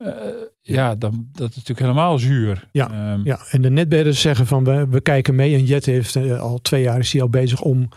Uh, 0.03 0.13
ja, 0.61 0.95
dan, 0.95 1.29
dat 1.33 1.51
is 1.51 1.57
natuurlijk 1.57 1.81
helemaal 1.81 2.19
zuur. 2.19 2.69
Ja, 2.73 3.13
um, 3.13 3.25
ja. 3.25 3.41
en 3.51 3.63
de 3.63 3.71
netbeheerders 3.71 4.21
zeggen 4.21 4.47
van 4.47 4.65
we, 4.65 4.87
we 4.91 5.01
kijken 5.01 5.35
mee. 5.35 5.55
En 5.55 5.65
Jet 5.65 5.87
heeft 5.87 6.15
uh, 6.15 6.41
al 6.41 6.59
twee 6.59 6.83
jaar 6.83 6.99
is 6.99 7.13
hij 7.13 7.23
al 7.23 7.29
bezig 7.29 7.61
om, 7.61 7.89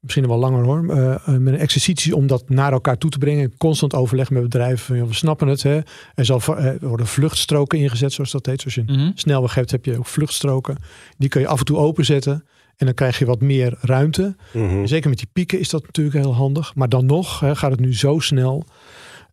misschien 0.00 0.26
wel 0.26 0.38
langer 0.38 0.64
hoor, 0.64 0.84
uh, 0.84 1.16
met 1.26 1.54
een 1.54 1.60
exercitie 1.60 2.16
om 2.16 2.26
dat 2.26 2.48
naar 2.48 2.72
elkaar 2.72 2.98
toe 2.98 3.10
te 3.10 3.18
brengen. 3.18 3.56
Constant 3.56 3.94
overleg 3.94 4.30
met 4.30 4.42
bedrijven. 4.42 5.06
We 5.06 5.14
snappen 5.14 5.48
het. 5.48 5.62
Hè. 5.62 5.80
Er 6.14 6.24
zal 6.24 6.40
worden 6.80 7.06
vluchtstroken 7.06 7.78
ingezet, 7.78 8.12
zoals 8.12 8.30
dat 8.30 8.46
heet. 8.46 8.60
Zoals 8.60 8.74
je 8.74 8.82
mm 8.86 8.94
-hmm. 8.94 9.12
snelweg 9.14 9.54
hebt, 9.54 9.70
heb 9.70 9.84
je 9.84 9.98
ook 9.98 10.06
vluchtstroken. 10.06 10.76
Die 11.18 11.28
kun 11.28 11.40
je 11.40 11.46
af 11.46 11.58
en 11.58 11.64
toe 11.64 11.76
openzetten. 11.76 12.44
En 12.76 12.86
dan 12.86 12.94
krijg 12.94 13.18
je 13.18 13.24
wat 13.24 13.40
meer 13.40 13.78
ruimte. 13.80 14.36
Mm 14.52 14.86
Zeker 14.86 15.08
met 15.08 15.18
die 15.18 15.28
pieken 15.32 15.58
is 15.58 15.68
dat 15.68 15.82
natuurlijk 15.82 16.16
heel 16.16 16.34
handig. 16.34 16.74
Maar 16.74 16.88
dan 16.88 17.06
nog 17.06 17.40
hè, 17.40 17.56
gaat 17.56 17.70
het 17.70 17.80
nu 17.80 17.94
zo 17.94 18.18
snel 18.18 18.64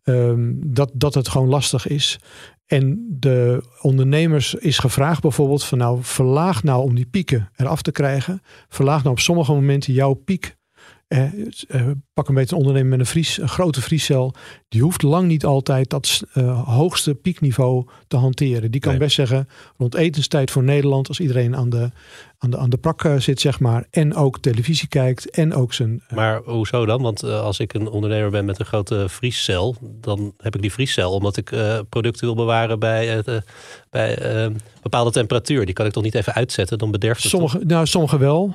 um, 0.08 0.58
dat, 0.66 0.90
dat 0.94 1.14
het 1.14 1.28
gewoon 1.28 1.48
lastig 1.48 1.86
is. 1.86 2.18
En 2.66 3.06
de 3.10 3.62
ondernemers 3.80 4.54
is 4.54 4.78
gevraagd 4.78 5.22
bijvoorbeeld 5.22 5.64
van 5.64 5.78
nou 5.78 5.98
verlaag 6.02 6.62
nou 6.62 6.82
om 6.82 6.94
die 6.94 7.06
pieken 7.06 7.50
eraf 7.56 7.82
te 7.82 7.92
krijgen. 7.92 8.42
Verlaag 8.68 9.02
nou 9.02 9.14
op 9.14 9.20
sommige 9.20 9.52
momenten 9.52 9.92
jouw 9.92 10.14
piek 10.14 10.56
eh, 11.08 11.24
eh, 11.68 11.90
pak 12.14 12.28
een 12.28 12.34
beetje 12.34 12.54
een 12.54 12.60
ondernemer 12.60 12.90
met 12.90 13.00
een, 13.00 13.06
vries, 13.06 13.38
een 13.38 13.48
grote 13.48 13.80
vriescel. 13.80 14.34
Die 14.68 14.82
hoeft 14.82 15.02
lang 15.02 15.26
niet 15.26 15.44
altijd 15.44 15.90
dat 15.90 16.22
uh, 16.34 16.68
hoogste 16.68 17.14
piekniveau 17.14 17.86
te 18.08 18.16
hanteren. 18.16 18.70
Die 18.70 18.80
kan 18.80 18.98
best 18.98 19.14
zeggen 19.14 19.48
rond 19.76 19.94
etenstijd 19.94 20.50
voor 20.50 20.62
Nederland. 20.62 21.08
Als 21.08 21.20
iedereen 21.20 21.56
aan 21.56 21.70
de, 21.70 21.90
aan 22.38 22.50
de, 22.50 22.58
aan 22.58 22.70
de 22.70 22.76
prak 22.76 23.04
eh, 23.04 23.16
zit, 23.16 23.40
zeg 23.40 23.60
maar. 23.60 23.86
En 23.90 24.14
ook 24.14 24.38
televisie 24.38 24.88
kijkt. 24.88 25.30
En 25.30 25.54
ook 25.54 25.72
zijn. 25.72 26.02
Uh, 26.08 26.16
maar 26.16 26.40
hoezo 26.44 26.86
dan? 26.86 27.02
Want 27.02 27.22
als 27.22 27.58
ik 27.58 27.74
een 27.74 27.88
ondernemer 27.88 28.30
ben 28.30 28.44
met 28.44 28.58
een 28.58 28.66
grote 28.66 29.08
vriescel. 29.08 29.76
Dan 29.80 30.34
heb 30.36 30.54
ik 30.54 30.60
die 30.60 30.72
vriescel 30.72 31.12
omdat 31.12 31.36
ik 31.36 31.52
producten 31.88 32.26
wil 32.26 32.34
bewaren 32.34 32.78
bij, 32.78 33.22
bij 33.90 34.18
bepaalde 34.82 35.10
temperatuur. 35.10 35.64
Die 35.64 35.74
kan 35.74 35.86
ik 35.86 35.92
toch 35.92 36.02
niet 36.02 36.14
even 36.14 36.34
uitzetten? 36.34 36.78
Dan 36.78 36.90
bederft 36.90 37.22
het. 37.22 37.30
Sommige, 37.30 37.58
nou, 37.64 37.86
sommige 37.86 38.18
wel. 38.18 38.54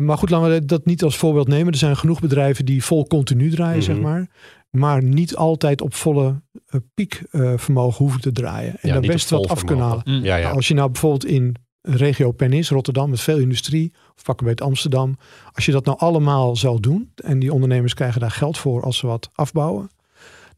maar 0.00 0.18
goed, 0.18 0.30
laten 0.30 0.50
we 0.50 0.64
dat 0.64 0.84
niet 0.84 1.02
als 1.02 1.16
voorbeeld 1.16 1.48
nemen. 1.48 1.72
Er 1.72 1.78
zijn 1.78 1.96
genoeg 1.96 2.20
bedrijven 2.20 2.64
die 2.64 2.84
vol 2.84 3.06
continu 3.06 3.50
draaien, 3.50 3.82
zeg 3.82 3.96
mhm. 3.96 4.04
maar. 4.04 4.28
Maar 4.74 5.02
niet 5.02 5.36
altijd 5.36 5.80
op 5.80 5.94
volle 5.94 6.42
uh, 6.70 6.80
piekvermogen 6.94 8.04
hoeven 8.04 8.20
te 8.20 8.32
draaien. 8.32 8.72
En 8.80 8.88
ja, 8.88 8.92
daar 8.92 9.02
best 9.02 9.30
wat 9.30 9.48
af 9.48 9.64
kunnen 9.64 9.84
halen. 9.84 10.02
Mm. 10.04 10.24
Ja, 10.24 10.50
als 10.50 10.68
je 10.68 10.74
nou 10.74 10.90
bijvoorbeeld 10.90 11.24
in 11.24 11.56
regio 11.82 12.32
Pernis, 12.32 12.70
Rotterdam, 12.70 13.10
met 13.10 13.20
veel 13.20 13.38
industrie, 13.38 13.92
of 14.16 14.22
pakken 14.22 14.46
bij 14.46 14.54
Amsterdam. 14.54 15.16
Als 15.52 15.66
je 15.66 15.72
dat 15.72 15.84
nou 15.84 15.98
allemaal 15.98 16.56
zou 16.56 16.80
doen, 16.80 17.12
en 17.14 17.38
die 17.38 17.52
ondernemers 17.52 17.94
krijgen 17.94 18.20
daar 18.20 18.30
geld 18.30 18.58
voor 18.58 18.82
als 18.82 18.96
ze 18.96 19.06
wat 19.06 19.30
afbouwen 19.34 19.90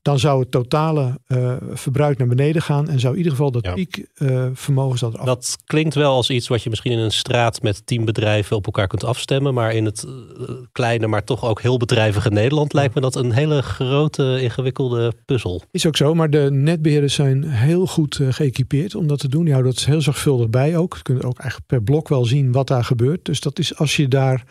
dan 0.06 0.18
zou 0.18 0.40
het 0.40 0.50
totale 0.50 1.18
uh, 1.28 1.52
verbruik 1.72 2.18
naar 2.18 2.26
beneden 2.26 2.62
gaan 2.62 2.88
en 2.88 3.00
zou 3.00 3.12
in 3.12 3.18
ieder 3.18 3.32
geval 3.32 3.50
dat 3.50 3.64
ja. 3.64 3.72
piekvermogen 3.72 5.06
uh, 5.06 5.14
dat 5.14 5.26
Dat 5.26 5.56
klinkt 5.64 5.94
wel 5.94 6.14
als 6.14 6.30
iets 6.30 6.48
wat 6.48 6.62
je 6.62 6.70
misschien 6.70 6.92
in 6.92 6.98
een 6.98 7.10
straat 7.10 7.62
met 7.62 7.86
tien 7.86 8.04
bedrijven 8.04 8.56
op 8.56 8.66
elkaar 8.66 8.86
kunt 8.86 9.04
afstemmen, 9.04 9.54
maar 9.54 9.72
in 9.72 9.84
het 9.84 10.06
uh, 10.06 10.48
kleine, 10.72 11.06
maar 11.06 11.24
toch 11.24 11.44
ook 11.44 11.60
heel 11.60 11.76
bedrijvige 11.76 12.30
Nederland 12.30 12.72
lijkt 12.72 12.94
me 12.94 13.00
dat 13.00 13.14
een 13.14 13.32
hele 13.32 13.62
grote, 13.62 14.38
ingewikkelde 14.40 15.12
puzzel. 15.24 15.62
Is 15.70 15.86
ook 15.86 15.96
zo, 15.96 16.14
maar 16.14 16.30
de 16.30 16.48
netbeheerders 16.50 17.14
zijn 17.14 17.44
heel 17.44 17.86
goed 17.86 18.20
geëquipeerd 18.30 18.94
om 18.94 19.06
dat 19.06 19.18
te 19.18 19.28
doen. 19.28 19.44
Die 19.44 19.52
houden 19.52 19.74
dat 19.74 19.84
heel 19.84 20.00
zorgvuldig 20.00 20.50
bij 20.50 20.76
ook. 20.76 20.96
Je 20.96 21.02
kunt 21.02 21.24
ook 21.24 21.38
eigenlijk 21.38 21.68
per 21.68 21.82
blok 21.82 22.08
wel 22.08 22.24
zien 22.24 22.52
wat 22.52 22.66
daar 22.66 22.84
gebeurt. 22.84 23.24
Dus 23.24 23.40
dat 23.40 23.58
is 23.58 23.76
als 23.76 23.96
je 23.96 24.08
daar 24.08 24.44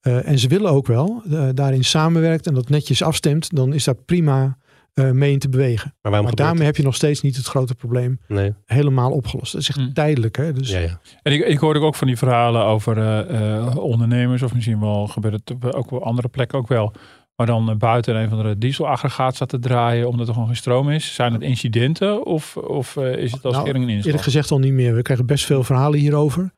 en 0.00 0.38
ze 0.38 0.48
willen 0.48 0.70
ook 0.70 0.86
wel 0.86 1.22
daarin 1.54 1.84
samenwerkt 1.84 2.46
en 2.46 2.54
dat 2.54 2.68
netjes 2.68 3.02
afstemt, 3.02 3.54
dan 3.54 3.72
is 3.72 3.84
dat 3.84 4.04
prima 4.04 4.56
uh, 5.00 5.10
mee 5.10 5.32
in 5.32 5.38
te 5.38 5.48
bewegen. 5.48 5.94
Maar, 6.02 6.22
maar 6.22 6.34
daarmee 6.34 6.64
heb 6.64 6.76
je 6.76 6.82
nog 6.82 6.94
steeds 6.94 7.20
niet 7.20 7.36
het 7.36 7.46
grote 7.46 7.74
probleem 7.74 8.20
nee. 8.28 8.54
helemaal 8.64 9.10
opgelost. 9.10 9.52
Dat 9.52 9.60
is 9.60 9.68
echt 9.68 9.78
mm. 9.78 9.92
tijdelijk. 9.92 10.36
Hè? 10.36 10.52
Dus... 10.52 10.70
Ja, 10.70 10.78
ja. 10.78 11.00
En 11.22 11.32
ik, 11.32 11.46
ik 11.46 11.58
hoorde 11.58 11.80
ook 11.80 11.94
van 11.94 12.06
die 12.06 12.16
verhalen 12.16 12.64
over 12.64 12.98
uh, 12.98 13.76
ondernemers, 13.76 14.42
of 14.42 14.54
misschien 14.54 14.80
wel 14.80 15.06
gebeurt 15.06 15.40
het 15.44 15.74
ook 15.74 15.90
op 15.90 16.02
andere 16.02 16.28
plekken 16.28 16.58
ook 16.58 16.68
wel. 16.68 16.92
Maar 17.36 17.46
dan 17.46 17.78
buiten 17.78 18.16
een 18.16 18.28
van 18.28 18.42
de 18.42 18.58
dieselaggregaat 18.58 19.34
staat 19.34 19.48
te 19.48 19.58
draaien 19.58 20.08
omdat 20.08 20.26
er 20.26 20.32
gewoon 20.32 20.48
geen 20.48 20.56
stroom 20.56 20.90
is. 20.90 21.14
Zijn 21.14 21.32
het 21.32 21.42
incidenten 21.42 22.26
of, 22.26 22.56
of 22.56 22.96
is 22.96 23.32
het 23.32 23.44
als 23.44 23.54
nou, 23.54 23.68
een 23.68 23.76
inslag? 23.76 24.04
Eerlijk 24.04 24.22
gezegd 24.22 24.50
al 24.50 24.58
niet 24.58 24.72
meer. 24.72 24.94
We 24.94 25.02
krijgen 25.02 25.26
best 25.26 25.44
veel 25.44 25.64
verhalen 25.64 25.98
hierover. 25.98 26.52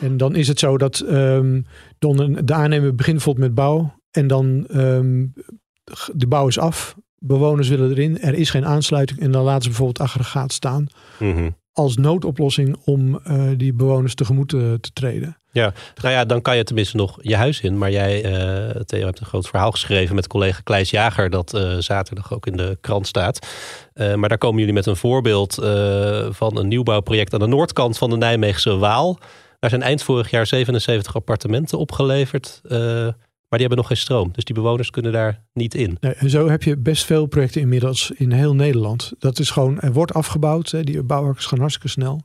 En 0.00 0.16
dan 0.16 0.34
is 0.34 0.48
het 0.48 0.58
zo 0.58 0.78
dat 0.78 1.04
um, 1.08 1.66
de 1.98 2.54
aannemer 2.54 2.94
begint 2.94 3.16
bijvoorbeeld 3.16 3.46
met 3.46 3.54
bouw. 3.54 3.94
En 4.10 4.26
dan 4.26 4.66
um, 4.74 5.32
de 6.12 6.26
bouw 6.26 6.46
is 6.46 6.58
af 6.58 6.96
bewoners 7.18 7.68
willen 7.68 7.90
erin, 7.90 8.20
er 8.20 8.34
is 8.34 8.50
geen 8.50 8.66
aansluiting 8.66 9.20
en 9.20 9.30
dan 9.30 9.44
laten 9.44 9.62
ze 9.62 9.68
bijvoorbeeld 9.68 10.00
aggregaat 10.00 10.52
staan. 10.52 10.86
Mhm. 11.18 11.50
Als 11.72 11.96
noodoplossing 11.96 12.76
om 12.84 13.20
uh, 13.26 13.42
die 13.56 13.72
bewoners 13.72 14.14
tegemoet 14.14 14.48
te, 14.48 14.78
te, 14.80 14.90
treden. 14.92 15.36
Ja, 15.50 15.72
nou 16.02 16.14
ja, 16.14 16.24
dan 16.24 16.42
kan 16.42 16.56
je 16.56 16.64
tenminste 16.64 16.96
nog 16.96 17.18
je 17.20 17.36
huis 17.36 17.60
in. 17.60 17.78
Maar 17.78 17.90
jij, 17.90 18.24
uh, 18.24 18.80
Theo, 18.80 19.04
hebt 19.04 19.20
een 19.20 19.26
groot 19.26 19.48
verhaal 19.48 19.70
geschreven 19.70 20.14
met 20.14 20.26
collega 20.26 20.60
Kleis 20.64 20.90
Jager, 20.90 21.30
dat 21.30 21.60
zaterdag 21.78 22.32
ook 22.32 22.46
in 22.46 22.56
de 22.56 22.78
krant 22.80 23.06
staat. 23.06 23.46
maar 23.94 24.28
daar 24.28 24.38
komen 24.38 24.58
jullie 24.58 24.74
met 24.74 24.86
een 24.86 24.96
voorbeeld 24.96 25.54
van 26.30 26.56
een 26.58 26.68
nieuwbouwproject 26.68 27.32
aan 27.32 27.40
de 27.40 27.46
noordkant 27.46 27.98
van 27.98 28.10
de 28.10 28.16
Nijmeegse 28.16 28.76
Waal. 28.76 29.18
Daar 29.58 29.70
zijn 29.70 29.82
eind 29.82 30.02
vorig 30.02 30.30
jaar 30.30 30.46
77 30.46 31.14
appartementen 31.14 31.78
opgeleverd. 31.78 32.60
Maar 33.48 33.58
die 33.58 33.68
hebben 33.68 33.78
nog 33.78 33.86
geen 33.86 33.96
stroom. 33.96 34.28
Dus 34.32 34.44
die 34.44 34.54
bewoners 34.54 34.90
kunnen 34.90 35.12
daar 35.12 35.44
niet 35.52 35.74
in. 35.74 35.96
Nee, 36.00 36.12
en 36.12 36.30
zo 36.30 36.48
heb 36.48 36.62
je 36.62 36.76
best 36.76 37.04
veel 37.04 37.26
projecten 37.26 37.60
inmiddels 37.60 38.10
in 38.10 38.32
heel 38.32 38.54
Nederland. 38.54 39.12
Dat 39.18 39.38
is 39.38 39.50
gewoon, 39.50 39.80
er 39.80 39.92
wordt 39.92 40.14
afgebouwd. 40.14 40.70
Hè, 40.70 40.84
die 40.84 41.02
bouwwerkers 41.02 41.46
gaan 41.46 41.58
hartstikke 41.58 41.88
snel. 41.88 42.20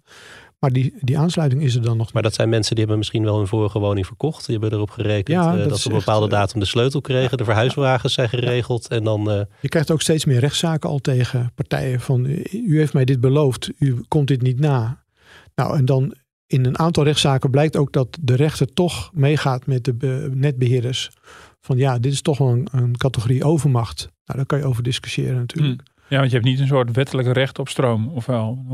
Maar 0.59 0.71
die, 0.71 0.93
die 0.99 1.17
aansluiting 1.17 1.61
is 1.61 1.75
er 1.75 1.81
dan 1.81 1.97
nog 1.97 2.05
niet. 2.05 2.13
Maar 2.13 2.23
dat 2.23 2.33
zijn 2.33 2.49
mensen 2.49 2.71
die 2.71 2.79
hebben 2.79 2.97
misschien 2.97 3.23
wel 3.23 3.37
hun 3.37 3.47
vorige 3.47 3.79
woning 3.79 4.05
verkocht. 4.05 4.45
Die 4.45 4.57
hebben 4.59 4.77
erop 4.77 4.89
gerekend 4.89 5.27
ja, 5.37 5.57
uh, 5.57 5.67
dat, 5.67 5.79
ze 5.79 5.87
op 5.87 5.93
een 5.93 5.99
bepaalde 5.99 6.25
eh, 6.25 6.31
datum 6.31 6.59
de 6.59 6.65
sleutel 6.65 7.01
kregen. 7.01 7.37
De 7.37 7.43
verhuiswagens 7.43 8.13
zijn 8.13 8.29
geregeld. 8.29 8.87
En 8.87 9.03
dan, 9.03 9.31
uh... 9.31 9.41
Je 9.59 9.69
krijgt 9.69 9.91
ook 9.91 10.01
steeds 10.01 10.25
meer 10.25 10.39
rechtszaken 10.39 10.89
al 10.89 10.99
tegen 10.99 11.51
partijen. 11.55 11.99
Van 11.99 12.25
u 12.51 12.77
heeft 12.77 12.93
mij 12.93 13.05
dit 13.05 13.19
beloofd. 13.19 13.69
U 13.77 14.03
komt 14.07 14.27
dit 14.27 14.41
niet 14.41 14.59
na. 14.59 15.03
Nou, 15.55 15.77
en 15.77 15.85
dan 15.85 16.15
in 16.53 16.65
een 16.65 16.79
aantal 16.79 17.03
rechtszaken 17.03 17.49
blijkt 17.49 17.77
ook 17.77 17.91
dat 17.91 18.17
de 18.21 18.35
rechter 18.35 18.73
toch 18.73 19.11
meegaat 19.13 19.65
met 19.65 19.83
de 19.83 20.31
netbeheerders. 20.33 21.11
Van 21.61 21.77
ja, 21.77 21.99
dit 21.99 22.11
is 22.11 22.21
toch 22.21 22.37
wel 22.37 22.49
een, 22.49 22.67
een 22.71 22.97
categorie 22.97 23.43
overmacht. 23.43 23.99
Nou, 24.25 24.37
daar 24.37 24.45
kan 24.45 24.57
je 24.57 24.65
over 24.65 24.83
discussiëren 24.83 25.35
natuurlijk. 25.35 25.81
Hmm. 25.81 25.93
Ja, 26.09 26.17
want 26.17 26.31
je 26.31 26.35
hebt 26.37 26.49
niet 26.49 26.59
een 26.59 26.67
soort 26.67 26.91
wettelijke 26.91 27.33
recht 27.33 27.59
op 27.59 27.69
stroom, 27.69 28.07
of 28.07 28.25
wel? 28.25 28.65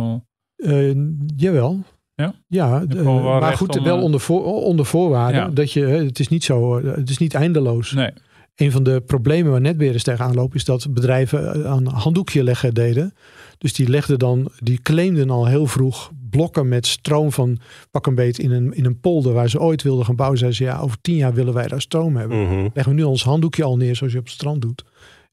Uh, 0.57 0.95
jawel. 1.35 1.83
Ja, 2.15 2.33
ja 2.47 2.83
uh, 2.89 3.39
maar 3.39 3.57
goed, 3.57 3.79
wel 3.81 3.97
eh, 3.97 4.03
onder, 4.03 4.19
voor, 4.19 4.43
onder 4.43 4.85
voorwaarden. 4.85 5.53
Dat 5.53 5.71
je, 5.71 5.85
het 5.85 6.19
is 6.19 6.27
niet 6.27 6.43
zo, 6.43 6.85
het 6.85 7.09
is 7.09 7.17
niet 7.17 7.33
eindeloos. 7.33 7.91
Nee. 7.91 8.11
Een 8.55 8.71
van 8.71 8.83
de 8.83 9.01
problemen 9.01 9.51
waar 9.51 9.61
netbeheerders 9.61 10.03
tegenaan 10.03 10.33
lopen, 10.33 10.55
is 10.55 10.65
dat 10.65 10.93
bedrijven 10.93 11.67
aan 11.67 11.87
handdoekje 11.87 12.43
leggen 12.43 12.73
deden. 12.73 13.13
Dus 13.57 13.73
die 13.73 13.89
legden 13.89 14.19
dan, 14.19 14.51
die 14.59 14.81
claimden 14.81 15.29
al 15.29 15.47
heel 15.47 15.65
vroeg 15.65 16.11
blokken 16.29 16.67
met 16.67 16.87
stroom 16.87 17.31
van 17.31 17.59
pak 17.91 18.05
een 18.05 18.15
beet 18.15 18.39
in 18.39 18.51
een, 18.51 18.73
in 18.73 18.85
een 18.85 18.99
polder 18.99 19.33
waar 19.33 19.49
ze 19.49 19.59
ooit 19.59 19.81
wilden 19.81 20.05
gaan 20.05 20.15
bouwen. 20.15 20.39
Zeiden 20.39 20.59
ze 20.59 20.65
ja, 20.65 20.79
over 20.79 21.01
tien 21.01 21.15
jaar 21.15 21.33
willen 21.33 21.53
wij 21.53 21.67
daar 21.67 21.81
stroom 21.81 22.15
hebben. 22.15 22.37
Mm 22.37 22.69
Leggen 22.73 22.93
we 22.93 22.99
nu 22.99 23.03
ons 23.03 23.23
handdoekje 23.23 23.63
al 23.63 23.77
neer 23.77 23.95
zoals 23.95 24.13
je 24.13 24.19
op 24.19 24.25
het 24.25 24.33
strand 24.33 24.61
doet. 24.61 24.83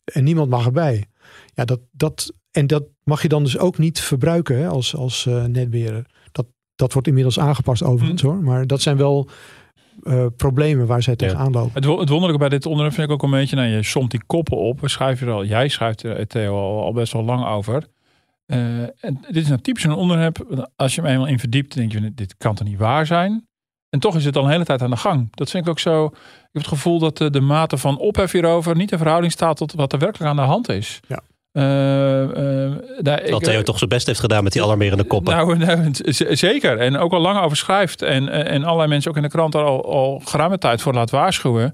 En 0.04 0.24
niemand 0.24 0.50
mag 0.50 0.66
erbij. 0.66 1.04
Ja, 1.54 1.64
dat, 1.64 1.80
dat, 1.90 2.32
en 2.50 2.66
dat 2.66 2.84
mag 3.04 3.22
je 3.22 3.28
dan 3.28 3.42
dus 3.42 3.58
ook 3.58 3.78
niet 3.78 4.00
verbruiken 4.00 4.58
hè, 4.58 4.68
als, 4.68 4.96
als 4.96 5.26
uh, 5.26 5.44
netbeheerder. 5.44 6.06
Dat, 6.32 6.46
dat 6.74 6.92
wordt 6.92 7.08
inmiddels 7.08 7.38
aangepast 7.38 7.82
overigens 7.82 8.22
mhm. 8.22 8.32
hoor. 8.32 8.42
Maar 8.42 8.66
dat 8.66 8.80
zijn 8.80 8.96
wel 8.96 9.28
uh, 10.02 10.26
problemen 10.36 10.86
waar 10.86 11.02
zij 11.02 11.16
tegenaan 11.16 11.52
lopen. 11.52 11.72
Het, 11.74 11.84
het, 11.84 12.08
wonderlijke 12.08 12.38
bij 12.38 12.48
dit 12.48 12.66
onderwerp 12.66 12.94
vind 12.94 13.06
ik 13.06 13.14
ook 13.14 13.22
een 13.22 13.30
beetje, 13.30 13.56
nou, 13.56 13.68
je 13.68 13.82
somt 13.82 14.10
die 14.10 14.24
koppen 14.26 14.56
op. 14.56 14.80
Schrijf 14.84 15.20
je 15.20 15.26
al, 15.26 15.44
jij 15.44 15.68
schrijft 15.68 16.02
er 16.02 16.26
Theo 16.26 16.56
al, 16.56 16.84
al 16.84 16.92
best 16.92 17.12
wel 17.12 17.24
lang 17.24 17.46
over. 17.46 17.86
Uh, 18.46 18.80
en 18.80 19.20
dit 19.28 19.36
is 19.36 19.48
een 19.48 19.60
typisch 19.60 19.84
een 19.84 19.92
onderwerp, 19.92 20.68
als 20.76 20.94
je 20.94 21.00
hem 21.00 21.10
eenmaal 21.10 21.26
in 21.26 21.38
verdiept, 21.38 21.74
denk 21.74 21.92
je, 21.92 22.14
dit 22.14 22.34
kan 22.36 22.54
toch 22.54 22.66
niet 22.66 22.78
waar 22.78 23.06
zijn? 23.06 23.46
En 23.88 24.00
toch 24.00 24.16
is 24.16 24.24
het 24.24 24.36
al 24.36 24.44
een 24.44 24.50
hele 24.50 24.64
tijd 24.64 24.82
aan 24.82 24.90
de 24.90 24.96
gang. 24.96 25.28
Dat 25.30 25.50
vind 25.50 25.64
ik 25.64 25.70
ook 25.70 25.78
zo. 25.78 26.04
Ik 26.06 26.12
heb 26.52 26.62
het 26.62 26.66
gevoel 26.66 26.98
dat 26.98 27.16
de, 27.16 27.30
de 27.30 27.40
mate 27.40 27.76
van 27.76 27.98
ophef 27.98 28.32
hierover 28.32 28.76
niet 28.76 28.92
in 28.92 28.98
verhouding 28.98 29.32
staat 29.32 29.56
tot 29.56 29.72
wat 29.72 29.92
er 29.92 29.98
werkelijk 29.98 30.30
aan 30.30 30.36
de 30.36 30.42
hand 30.42 30.68
is. 30.68 31.00
Ja. 31.08 31.20
Uh, 31.52 31.62
uh, 31.62 32.74
daar, 33.00 33.18
Terwijl 33.18 33.38
Theo 33.38 33.62
toch 33.62 33.78
zijn 33.78 33.90
best 33.90 34.06
heeft 34.06 34.20
gedaan 34.20 34.42
met 34.42 34.52
die 34.52 34.62
alarmerende 34.62 35.04
koppen. 35.04 35.36
Nou, 35.36 35.58
nou 35.58 35.90
zeker. 36.34 36.78
En 36.78 36.96
ook 36.96 37.12
al 37.12 37.20
lang 37.20 37.40
over 37.40 37.56
schrijft. 37.56 38.02
En, 38.02 38.28
en 38.28 38.64
allerlei 38.64 38.88
mensen 38.88 39.10
ook 39.10 39.16
in 39.16 39.22
de 39.22 39.28
krant 39.28 39.54
al, 39.54 39.84
al 39.92 40.20
geruime 40.24 40.58
tijd 40.58 40.82
voor 40.82 40.94
laat 40.94 41.10
waarschuwen. 41.10 41.72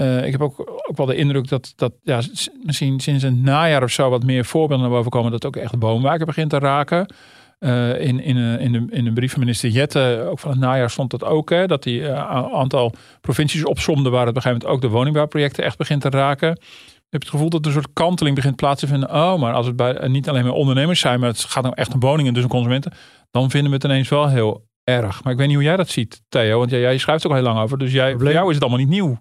Uh, 0.00 0.24
ik 0.24 0.32
heb 0.32 0.42
ook, 0.42 0.60
ook 0.88 0.96
wel 0.96 1.06
de 1.06 1.16
indruk 1.16 1.48
dat, 1.48 1.72
dat 1.76 1.92
ja, 2.02 2.20
misschien 2.64 3.00
sinds 3.00 3.22
een 3.22 3.42
najaar 3.42 3.82
of 3.82 3.90
zo 3.90 4.10
wat 4.10 4.24
meer 4.24 4.44
voorbeelden 4.44 4.86
naar 4.86 4.96
boven 4.96 5.10
komen. 5.10 5.30
Dat 5.30 5.46
ook 5.46 5.56
echt 5.56 5.78
boomwaken 5.78 6.26
begint 6.26 6.50
te 6.50 6.58
raken. 6.58 7.14
Uh, 7.60 8.00
in, 8.00 8.20
in, 8.20 8.36
in, 8.36 8.72
de, 8.72 8.86
in 8.90 9.06
een 9.06 9.14
brief 9.14 9.30
van 9.30 9.40
minister 9.40 9.70
Jette, 9.70 10.26
ook 10.30 10.38
van 10.38 10.50
het 10.50 10.60
najaar 10.60 10.90
stond 10.90 11.10
dat 11.10 11.24
ook. 11.24 11.50
Hè, 11.50 11.66
dat 11.66 11.82
die 11.82 12.00
uh, 12.00 12.28
aantal 12.52 12.92
provincies 13.20 13.64
opzomde 13.64 14.10
waar 14.10 14.26
het 14.26 14.28
op 14.28 14.36
een 14.36 14.42
gegeven 14.42 14.66
moment 14.66 14.84
ook 14.84 14.90
de 14.90 14.96
woningbouwprojecten 14.96 15.64
echt 15.64 15.78
begint 15.78 16.00
te 16.00 16.10
raken. 16.10 16.50
Ik 16.96 17.14
heb 17.14 17.20
het 17.20 17.30
gevoel 17.30 17.48
dat 17.48 17.60
er 17.60 17.66
een 17.66 17.72
soort 17.72 17.92
kanteling 17.92 18.36
begint 18.36 18.56
plaats 18.56 18.80
te 18.80 18.86
vinden. 18.86 19.10
Oh, 19.14 19.40
maar 19.40 19.52
als 19.52 19.66
het 19.66 19.76
bij, 19.76 20.08
niet 20.08 20.28
alleen 20.28 20.44
maar 20.44 20.52
ondernemers 20.52 21.00
zijn, 21.00 21.20
maar 21.20 21.28
het 21.28 21.44
gaat 21.44 21.62
nou 21.62 21.74
echt 21.74 21.94
om 21.94 22.00
woningen, 22.00 22.34
dus 22.34 22.42
om 22.42 22.48
consumenten. 22.48 22.92
Dan 23.30 23.50
vinden 23.50 23.70
we 23.70 23.76
het 23.76 23.84
ineens 23.84 24.08
wel 24.08 24.28
heel 24.28 24.66
erg. 24.84 25.24
Maar 25.24 25.32
ik 25.32 25.38
weet 25.38 25.46
niet 25.46 25.56
hoe 25.56 25.64
jij 25.64 25.76
dat 25.76 25.88
ziet, 25.88 26.22
Theo. 26.28 26.58
Want 26.58 26.70
jij, 26.70 26.80
jij 26.80 26.98
schrijft 26.98 27.26
ook 27.26 27.32
al 27.32 27.38
heel 27.38 27.46
lang 27.46 27.60
over. 27.60 27.78
Dus 27.78 27.92
jij, 27.92 28.12
voor 28.12 28.32
jou 28.32 28.48
is 28.48 28.54
het 28.54 28.62
allemaal 28.62 28.80
niet 28.80 28.88
nieuw. 28.88 29.18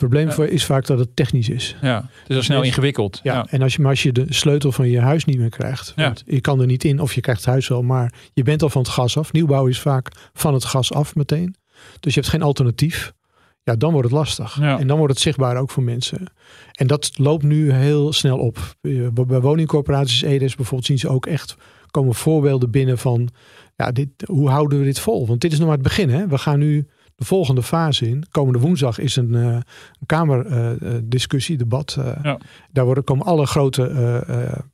Het 0.00 0.08
probleem 0.08 0.32
voor 0.32 0.46
is 0.46 0.64
vaak 0.64 0.86
dat 0.86 0.98
het 0.98 1.16
technisch 1.16 1.48
is. 1.48 1.76
Ja, 1.82 1.96
het 1.96 2.30
is 2.30 2.36
al 2.36 2.42
snel 2.42 2.62
ingewikkeld. 2.62 3.20
Ja, 3.22 3.46
en 3.50 3.62
als 3.62 3.74
je, 3.74 3.80
maar 3.80 3.90
als 3.90 4.02
je 4.02 4.12
de 4.12 4.26
sleutel 4.28 4.72
van 4.72 4.88
je 4.88 5.00
huis 5.00 5.24
niet 5.24 5.38
meer 5.38 5.48
krijgt. 5.48 5.92
Ja. 5.96 6.04
Want 6.04 6.22
je 6.26 6.40
kan 6.40 6.60
er 6.60 6.66
niet 6.66 6.84
in 6.84 7.00
of 7.00 7.14
je 7.14 7.20
krijgt 7.20 7.40
het 7.40 7.50
huis 7.50 7.68
wel. 7.68 7.82
Maar 7.82 8.12
je 8.32 8.42
bent 8.42 8.62
al 8.62 8.68
van 8.68 8.82
het 8.82 8.90
gas 8.90 9.18
af. 9.18 9.32
Nieuwbouw 9.32 9.66
is 9.66 9.80
vaak 9.80 10.12
van 10.32 10.54
het 10.54 10.64
gas 10.64 10.92
af 10.92 11.14
meteen. 11.14 11.54
Dus 12.00 12.14
je 12.14 12.20
hebt 12.20 12.32
geen 12.32 12.42
alternatief. 12.42 13.12
Ja, 13.62 13.76
dan 13.76 13.92
wordt 13.92 14.08
het 14.08 14.16
lastig. 14.16 14.60
Ja. 14.60 14.78
En 14.78 14.86
dan 14.86 14.96
wordt 14.96 15.12
het 15.12 15.22
zichtbaar 15.22 15.56
ook 15.56 15.70
voor 15.70 15.82
mensen. 15.82 16.32
En 16.72 16.86
dat 16.86 17.10
loopt 17.18 17.42
nu 17.42 17.72
heel 17.72 18.12
snel 18.12 18.38
op. 18.38 18.76
Bij 19.12 19.40
woningcorporaties, 19.40 20.22
EDES 20.22 20.54
bijvoorbeeld, 20.54 20.86
zien 20.86 20.98
ze 20.98 21.08
ook 21.08 21.26
echt 21.26 21.56
komen 21.90 22.14
voorbeelden 22.14 22.70
binnen 22.70 22.98
van 22.98 23.28
ja, 23.76 23.92
dit, 23.92 24.08
hoe 24.26 24.48
houden 24.48 24.78
we 24.78 24.84
dit 24.84 25.00
vol? 25.00 25.26
Want 25.26 25.40
dit 25.40 25.52
is 25.52 25.58
nog 25.58 25.66
maar 25.66 25.76
het 25.76 25.86
begin. 25.86 26.10
Hè? 26.10 26.26
We 26.26 26.38
gaan 26.38 26.58
nu 26.58 26.86
de 27.20 27.26
volgende 27.26 27.62
fase 27.62 28.08
in. 28.08 28.24
Komende 28.30 28.58
woensdag 28.58 28.98
is 28.98 29.16
een, 29.16 29.32
uh, 29.32 29.44
een 29.44 29.62
kamerdiscussie, 30.06 31.54
uh, 31.54 31.60
debat. 31.60 31.96
Uh, 31.98 32.12
ja. 32.22 32.38
Daar 32.72 32.84
worden, 32.84 33.04
komen 33.04 33.26
alle 33.26 33.46
grote 33.46 33.82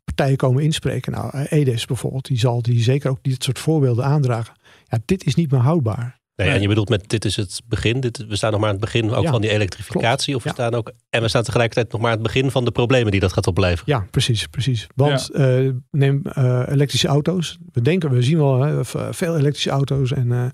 partijen 0.05 0.37
komen 0.37 0.63
inspreken. 0.63 1.13
Nou, 1.13 1.47
EDES 1.49 1.87
bijvoorbeeld, 1.87 2.27
die 2.27 2.39
zal 2.39 2.63
die 2.63 2.83
zeker 2.83 3.11
ook 3.11 3.19
dit 3.23 3.45
soort 3.45 3.59
voorbeelden 3.59 4.05
aandragen. 4.05 4.55
Ja, 4.85 4.99
dit 5.05 5.25
is 5.25 5.35
niet 5.35 5.51
meer 5.51 5.61
houdbaar. 5.61 6.21
Nee, 6.37 6.49
en 6.49 6.61
je 6.61 6.69
bedoelt 6.69 6.89
met 6.89 7.09
dit 7.09 7.25
is 7.25 7.37
het 7.37 7.61
begin. 7.69 8.01
Dit, 8.01 8.27
we 8.29 8.37
staan 8.37 8.51
nog 8.51 8.61
maar 8.61 8.69
aan 8.69 8.77
het 8.77 8.85
begin 8.85 9.11
ook 9.11 9.25
Ja, 9.25 9.31
van 9.31 9.41
die 9.41 9.51
elektrificatie. 9.51 10.37
Of 10.37 10.43
we 10.43 10.49
Ja. 10.49 10.55
staan 10.55 10.75
ook, 10.75 10.93
en 11.11 11.23
we 11.23 11.29
staan 11.29 11.43
tegelijkertijd 11.43 11.93
nog 11.93 12.01
maar 12.01 12.11
aan 12.11 12.19
het 12.19 12.27
begin 12.27 12.51
van 12.51 12.65
de 12.65 12.71
problemen 12.71 13.11
die 13.11 13.21
dat 13.21 13.33
gaat 13.33 13.47
opleveren. 13.47 13.95
Ja, 13.95 14.07
precies, 14.11 14.47
precies. 14.47 14.87
Want 14.95 15.31
eh, 15.31 15.71
neem 15.91 16.21
eh, 16.23 16.63
elektrische 16.69 17.09
auto's. 17.09 17.59
We 17.73 17.83
denken, 17.83 18.11
we 18.11 18.23
zien 18.23 18.39
wel 18.39 18.85
veel 19.11 19.37
elektrische 19.37 19.71
auto's 19.71 20.13
en 20.13 20.33
eh, 20.33 20.45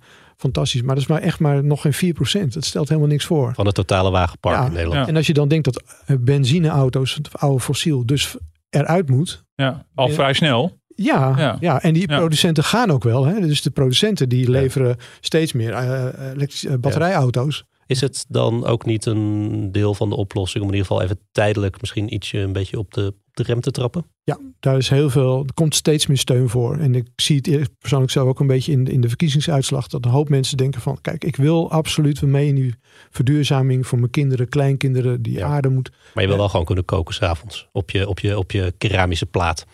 fantastisch. 0.43 0.81
Maar 0.83 0.95
dat 0.95 1.05
is 1.05 1.11
maar 1.11 1.21
echt 1.21 1.41
maar 1.41 1.65
nog 1.65 1.81
geen 1.81 2.15
4%. 2.49 2.53
Dat 2.53 2.65
stelt 2.65 2.89
helemaal 2.89 3.11
niks 3.11 3.25
voor. 3.25 3.55
Van 3.55 3.67
het 3.67 3.75
totale 3.75 4.11
wagenpark 4.11 4.57
Ja. 4.57 4.67
in 4.67 4.73
Nederland. 4.73 5.09
En 5.09 5.17
als 5.17 5.27
je 5.27 5.33
dan 5.33 5.49
denkt 5.49 5.65
dat 5.65 5.83
eh, 6.07 6.17
benzineauto's, 6.21 7.15
het 7.15 7.29
oude 7.41 7.61
fossiel, 7.61 8.07
dus 8.07 8.37
eruit 8.71 9.09
moet. 9.11 9.45
Ja, 9.55 9.87
al 9.95 10.09
vrij 10.09 10.33
snel. 10.33 10.81
Ja, 10.95 11.35
ja. 11.37 11.57
Ja. 11.61 11.83
en 11.83 11.93
die 11.95 12.11
Ja. 12.11 12.17
producenten 12.19 12.65
gaan 12.65 12.91
ook 12.91 13.05
wel. 13.05 13.25
Hè? 13.27 13.41
Dus 13.41 13.63
de 13.63 13.71
producenten 13.71 14.29
die 14.29 14.51
leveren 14.51 14.97
steeds 15.21 15.53
meer 15.53 15.73
eh, 15.73 16.31
elektrische 16.35 16.69
eh, 16.69 16.75
batterijauto's. 16.79 17.65
Is 17.87 18.01
het 18.01 18.25
dan 18.29 18.67
ook 18.67 18.85
niet 18.85 19.07
een 19.07 19.73
deel 19.73 19.95
van 19.95 20.09
de 20.09 20.17
oplossing 20.17 20.63
om 20.65 20.71
in 20.71 20.77
ieder 20.77 20.89
geval 20.89 21.03
even 21.05 21.19
tijdelijk 21.33 21.81
misschien 21.81 22.15
ietsje 22.15 22.39
een 22.39 22.53
beetje 22.53 22.79
op 22.79 22.95
de, 22.95 23.07
op 23.07 23.37
de 23.37 23.43
rem 23.43 23.61
te 23.61 23.71
trappen? 23.71 24.05
Ja, 24.25 24.39
daar 24.61 24.77
is 24.77 24.89
heel 24.89 25.11
veel, 25.11 25.45
er 25.47 25.55
komt 25.55 25.75
steeds 25.75 26.07
meer 26.07 26.19
steun 26.19 26.49
voor. 26.49 26.77
En 26.79 26.95
ik 26.95 27.09
zie 27.17 27.37
het 27.51 27.79
persoonlijk 27.79 28.13
zelf 28.13 28.29
ook 28.29 28.41
een 28.41 28.47
beetje 28.47 28.73
in, 28.73 28.87
in 28.87 29.01
de 29.01 29.09
verkiezingsuitslag. 29.09 29.89
Dat 29.89 30.05
een 30.05 30.11
hoop 30.11 30.29
mensen 30.29 30.57
denken 30.57 30.81
van, 30.81 30.99
kijk, 31.01 31.25
ik 31.25 31.37
wil 31.37 31.71
absoluut 31.71 32.23
mee 32.23 32.49
in 32.49 32.55
die 32.55 32.75
verduurzaming 33.11 33.87
voor 33.87 33.99
mijn 33.99 34.11
kinderen, 34.11 34.49
kleinkinderen, 34.49 35.23
die 35.23 35.39
Ja. 35.39 35.47
aarde 35.47 35.69
moet. 35.69 35.91
Maar 36.15 36.23
je 36.23 36.29
wil 36.29 36.39
wel 36.39 36.49
gewoon 36.49 36.67
kunnen 36.67 36.85
koken 36.85 37.15
s'avonds 37.15 37.69
op 37.73 37.91
je, 37.91 38.09
op, 38.09 38.21
je, 38.21 38.39
op 38.39 38.51
je 38.51 38.75
keramische 38.79 39.27
plaat. 39.27 39.67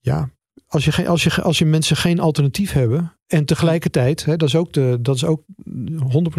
Ja, 0.00 0.30
als 0.66 0.84
je, 0.84 1.08
als, 1.08 1.22
je, 1.22 1.42
als 1.42 1.58
je 1.58 1.64
mensen 1.64 1.96
geen 1.96 2.20
alternatief 2.20 2.72
hebben 2.72 3.12
en 3.32 3.44
tegelijkertijd, 3.44 4.24
hè, 4.24 4.36
dat, 4.36 4.48
is 4.48 4.56
ook 4.56 4.72
de, 4.72 4.98
dat 5.00 5.14
is 5.14 5.24
ook 5.24 5.42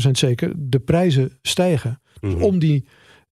100% 0.08 0.12
zeker, 0.12 0.54
de 0.58 0.80
prijzen 0.80 1.38
stijgen. 1.42 2.02
Mhm. 2.22 2.42
Om 2.42 2.60
die 2.60 2.86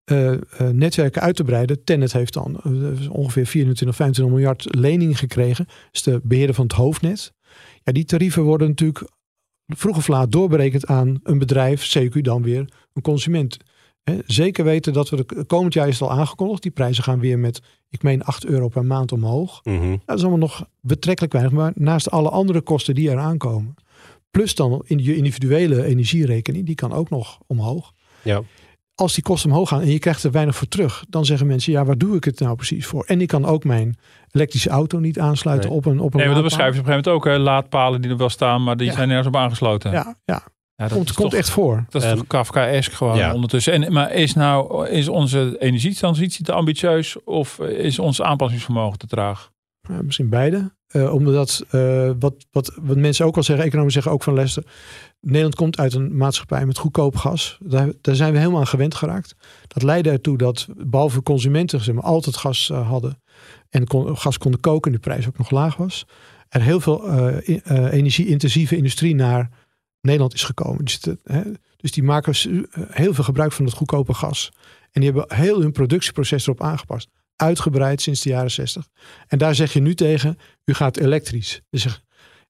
eh, 0.04 0.34
eh, 0.34 0.40
netwerken 0.72 1.22
uit 1.22 1.36
te 1.36 1.44
breiden. 1.44 1.84
Tennet 1.84 2.14
heeft 2.14 2.34
dan 2.34 2.60
eh, 2.64 3.12
ongeveer 3.12 3.46
24, 3.46 3.96
25 3.96 4.36
miljard 4.36 4.66
lening 4.70 5.20
gekregen. 5.20 5.66
Dat 5.66 5.76
is 5.92 6.04
de 6.04 6.20
beheerder 6.24 6.56
van 6.56 6.64
het 6.64 6.76
hoofdnet. 6.76 7.34
Ja, 7.84 7.92
die 7.92 8.06
tarieven 8.06 8.44
worden 8.44 8.68
natuurlijk 8.68 9.10
vroeg 9.66 9.98
of 9.98 10.08
laat 10.08 10.32
doorberekend 10.32 10.86
aan 10.86 11.20
een 11.24 11.38
bedrijf, 11.38 11.98
CQ 11.98 12.22
dan 12.22 12.44
weer 12.44 12.70
een 12.94 13.02
consument. 13.02 13.58
Hè, 14.04 14.18
zeker 14.26 14.64
weten 14.64 14.94
dat 14.94 15.10
we 15.10 15.16
de 15.26 15.44
komend 15.46 15.74
jaar 15.74 15.88
is 15.88 16.00
het 16.00 16.10
al 16.10 16.18
aangekondigd. 16.18 16.62
Die 16.62 16.72
prijzen 16.72 17.04
gaan 17.04 17.20
weer 17.20 17.40
met, 17.40 17.62
ik 17.90 18.04
meen, 18.04 18.24
8 18.24 18.46
euro 18.46 18.68
per 18.68 18.86
maand 18.86 19.12
omhoog. 19.12 19.60
Mhm. 19.64 19.96
Dat 20.06 20.16
is 20.18 20.22
allemaal 20.22 20.40
nog 20.40 20.66
betrekkelijk 20.82 21.34
weinig, 21.34 21.54
maar 21.54 21.72
naast 21.76 22.12
alle 22.12 22.30
andere 22.30 22.62
kosten 22.62 22.96
die 22.96 23.10
eraan 23.10 23.38
komen. 23.38 23.74
Plus 24.32 24.56
dan 24.56 24.82
in 24.86 25.04
je 25.04 25.16
individuele 25.16 25.84
energierekening, 25.84 26.66
die 26.66 26.76
kan 26.76 26.94
ook 26.94 27.10
nog 27.10 27.40
omhoog. 27.48 27.92
Ja. 28.22 28.42
Als 28.96 29.14
die 29.14 29.24
kosten 29.24 29.50
omhoog 29.50 29.70
gaan 29.70 29.82
en 29.82 29.92
je 29.92 30.00
krijgt 30.00 30.24
er 30.24 30.32
weinig 30.32 30.56
voor 30.56 30.68
terug, 30.68 31.06
dan 31.10 31.26
zeggen 31.26 31.48
mensen, 31.48 31.72
ja, 31.72 31.86
waar 31.86 31.98
doe 31.98 32.16
ik 32.16 32.24
het 32.24 32.40
nou 32.40 32.56
precies 32.56 32.86
voor? 32.86 33.04
En 33.04 33.22
ik 33.22 33.28
kan 33.28 33.46
ook 33.46 33.64
mijn 33.64 33.98
elektrische 34.32 34.70
auto 34.70 35.00
niet 35.00 35.20
aansluiten 35.20 35.70
Nee. 35.70 35.78
op 35.78 35.86
een 35.86 36.00
op 36.00 36.12
een 36.14 36.18
Nee, 36.18 36.26
maar 36.26 36.36
dat 36.36 36.44
beschrijven 36.44 36.76
ze 36.76 36.80
op 36.82 36.88
een 36.88 36.94
gegeven 36.94 37.12
moment 37.14 37.36
ook. 37.38 37.46
Hè, 37.46 37.52
laadpalen 37.54 38.02
die 38.02 38.12
er 38.12 38.18
wel 38.18 38.30
staan, 38.30 38.64
maar 38.64 38.78
die 38.78 38.88
Ja. 38.88 38.94
zijn 38.94 39.08
nergens 39.08 39.28
op 39.28 39.36
aangesloten. 39.36 39.92
Ja, 39.92 40.16
ja. 40.26 40.44
Ja, 40.82 40.88
dat 40.88 40.98
komt, 40.98 41.10
is 41.10 41.16
komt 41.16 41.30
toch- 41.30 41.40
echt 41.40 41.50
voor. 41.50 41.86
Dat 41.90 42.04
is 42.04 42.12
toch 42.12 42.28
Kafkaesk 42.28 42.92
gewoon 42.92 43.18
ja. 43.18 43.34
ondertussen. 43.34 43.74
En, 43.74 43.94
maar 43.94 44.14
is 44.14 44.34
nou 44.34 44.88
is 44.88 45.08
onze 45.08 45.56
energietransitie 45.60 46.46
te 46.46 46.52
ambitieus 46.52 47.24
of 47.24 47.60
is 47.60 48.00
ons 48.00 48.22
aanpassingsvermogen 48.22 48.98
te 48.98 49.08
traag? 49.08 49.52
Ja, 49.82 50.02
misschien 50.02 50.30
beide. 50.30 50.72
Eh, 50.88 51.14
omdat 51.14 51.64
eh, 51.70 52.12
wat, 52.20 52.34
wat, 52.52 52.78
wat 52.82 52.98
mensen 52.98 53.26
ook 53.26 53.38
al 53.38 53.44
zeggen, 53.44 53.66
economen 53.66 53.92
zeggen 53.92 54.12
ook 54.12 54.24
van 54.24 54.34
Lester. 54.34 54.64
Nederland 55.20 55.56
komt 55.56 55.78
uit 55.78 55.94
een 55.94 56.18
maatschappij 56.18 56.66
met 56.66 56.78
goedkoop 56.78 57.16
gas. 57.16 57.58
Daar, 57.64 57.92
daar 58.02 58.16
zijn 58.16 58.32
we 58.32 58.38
helemaal 58.40 58.60
aan 58.60 58.68
gewend 58.68 58.96
geraakt. 58.96 59.36
Dat 59.68 59.84
leidde 59.84 60.10
ertoe 60.10 60.38
dat 60.38 60.68
behalve 60.78 61.24
consumenten 61.24 61.82
zeg 61.82 61.96
maar, 61.96 62.04
altijd 62.04 62.38
gas 62.38 62.70
eh, 62.70 62.88
hadden. 62.88 63.22
En 63.70 63.88
kon, 63.88 64.18
gas 64.18 64.38
konden 64.38 64.60
koken 64.60 64.92
en 64.92 64.98
de 64.98 65.04
prijs 65.04 65.28
ook 65.28 65.38
nog 65.38 65.50
laag 65.50 65.76
was. 65.76 66.06
Er 66.50 66.62
heel 66.62 66.80
veel 66.80 67.10
energie-intensieve 67.90 68.76
industrie 68.76 69.16
naar 69.16 69.50
Nederland 70.02 70.34
is 70.34 70.44
gekomen. 70.44 70.86
Dus, 70.86 71.00
de- 71.00 71.18
hè, 71.24 71.42
dus 71.78 71.92
die 71.92 72.04
maken 72.04 72.34
eh, 72.34 72.82
heel 72.90 73.14
veel 73.14 73.24
gebruik 73.24 73.52
van 73.52 73.66
het 73.66 73.74
goedkope 73.74 74.14
gas. 74.14 74.52
En 74.92 75.02
die 75.02 75.12
hebben 75.12 75.38
heel 75.38 75.62
hun 75.62 75.72
productieproces 75.72 76.44
erop 76.44 76.62
aangepast. 76.62 77.08
Uitgebreid 77.36 78.02
sinds 78.02 78.22
de 78.22 78.30
jaren 78.30 78.52
60. 78.52 78.88
En 79.28 79.38
daar 79.38 79.56
zeg 79.56 79.74
je 79.74 79.80
nu 79.82 79.96
tegen, 79.96 80.38
u 80.66 80.74
gaat 80.74 80.98
elektrisch. 80.98 81.62
Dus 81.70 81.82
zeg, 81.82 82.02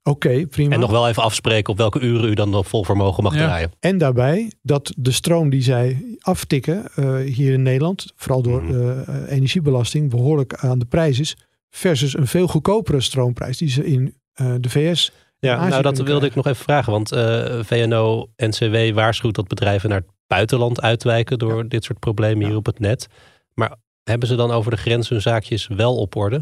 oké, 0.04 0.48
prima. 0.48 0.74
En 0.74 0.80
nog 0.80 0.92
wel 0.92 1.08
even 1.08 1.24
afspreken 1.24 1.72
op 1.72 1.78
welke 1.78 2.00
uren 2.00 2.30
u 2.30 2.34
dan 2.34 2.54
op 2.54 2.68
vol 2.68 2.84
vermogen 2.84 3.24
mag 3.24 3.34
Ja. 3.34 3.40
draaien. 3.40 3.72
En 3.80 3.98
daarbij 3.98 4.52
dat 4.62 4.94
de 4.98 5.12
stroom 5.12 5.50
die 5.50 5.62
zij 5.62 6.16
aftikken 6.20 6.86
eh, 6.96 7.16
hier 7.20 7.54
in 7.54 7.62
Nederland, 7.62 8.06
vooral 8.16 8.42
door 8.42 8.68
de 8.68 9.04
eh, 9.08 9.32
energiebelasting, 9.36 10.10
behoorlijk 10.10 10.54
aan 10.56 10.80
de 10.80 10.86
prijs 10.86 11.20
is. 11.20 11.38
Versus 11.70 12.18
een 12.18 12.28
veel 12.28 12.48
goedkopere 12.48 13.02
stroomprijs 13.02 13.58
die 13.58 13.70
ze 13.70 13.86
in 13.86 14.16
eh, 14.34 14.54
de 14.60 14.70
VS. 14.70 15.12
Ja, 15.42 15.56
Azië 15.58 15.70
nou 15.70 15.82
dat 15.82 15.98
wilde 15.98 16.26
ik 16.26 16.36
nog 16.36 16.46
even 16.48 16.64
vragen. 16.64 16.92
Want 16.92 17.12
eh, 17.12 17.60
VNO, 17.64 18.28
NCW 18.36 18.94
waarschuwt 18.94 19.36
dat 19.36 19.48
bedrijven 19.48 19.90
naar 19.90 20.00
het 20.00 20.10
buitenland 20.28 20.82
uitwijken 20.82 21.40
door 21.40 21.68
dit 21.68 21.84
soort 21.84 22.00
problemen 22.00 22.40
Ja. 22.42 22.48
hier 22.48 22.56
op 22.58 22.66
het 22.66 22.80
net. 22.80 23.08
Maar 23.54 23.76
hebben 24.04 24.28
ze 24.28 24.36
dan 24.36 24.52
over 24.52 24.72
de 24.72 24.78
grens 24.78 25.10
hun 25.10 25.22
zaakjes 25.22 25.68
wel 25.68 25.98
op 25.98 26.16
orde? 26.16 26.42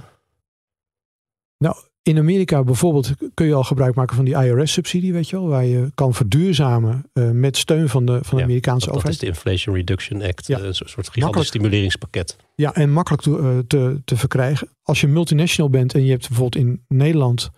In 2.04 2.18
Amerika 2.18 2.64
bijvoorbeeld 2.64 3.12
kun 3.34 3.46
je 3.46 3.54
al 3.54 3.64
gebruik 3.64 3.96
maken 3.96 4.16
van 4.16 4.26
die 4.26 4.34
IRS-subsidie, 4.36 5.14
weet 5.14 5.30
je 5.30 5.36
wel, 5.36 5.48
waar 5.48 5.66
je 5.66 5.92
kan 5.96 6.14
verduurzamen 6.14 7.10
eh, 7.14 7.30
met 7.30 7.58
steun 7.58 7.90
van 7.90 8.06
de, 8.06 8.12
van 8.22 8.30
de 8.32 8.38
Ja, 8.38 8.44
Amerikaanse 8.44 8.86
Dat, 8.86 8.96
dat 8.96 9.04
is 9.04 9.10
overheid. 9.18 9.20
de 9.20 9.26
Inflation 9.50 9.76
Reduction 9.76 10.22
Act, 10.24 10.48
Ja. 10.48 10.58
eh, 10.60 10.66
een 10.66 10.74
soort 10.74 10.90
gigantisch 10.92 11.22
Makkelijk. 11.22 11.48
stimuleringspakket. 11.50 12.36
Ja, 12.56 12.74
en 12.74 12.92
makkelijk 12.92 13.24
te, 13.24 13.64
te, 13.68 14.02
te 14.06 14.18
verkrijgen. 14.18 14.70
Als 14.84 15.02
je 15.02 15.08
multinational 15.08 15.70
bent 15.70 15.94
en 15.94 16.04
je 16.04 16.12
hebt 16.12 16.28
bijvoorbeeld 16.28 16.64
in 16.66 16.84
Nederland 16.88 17.50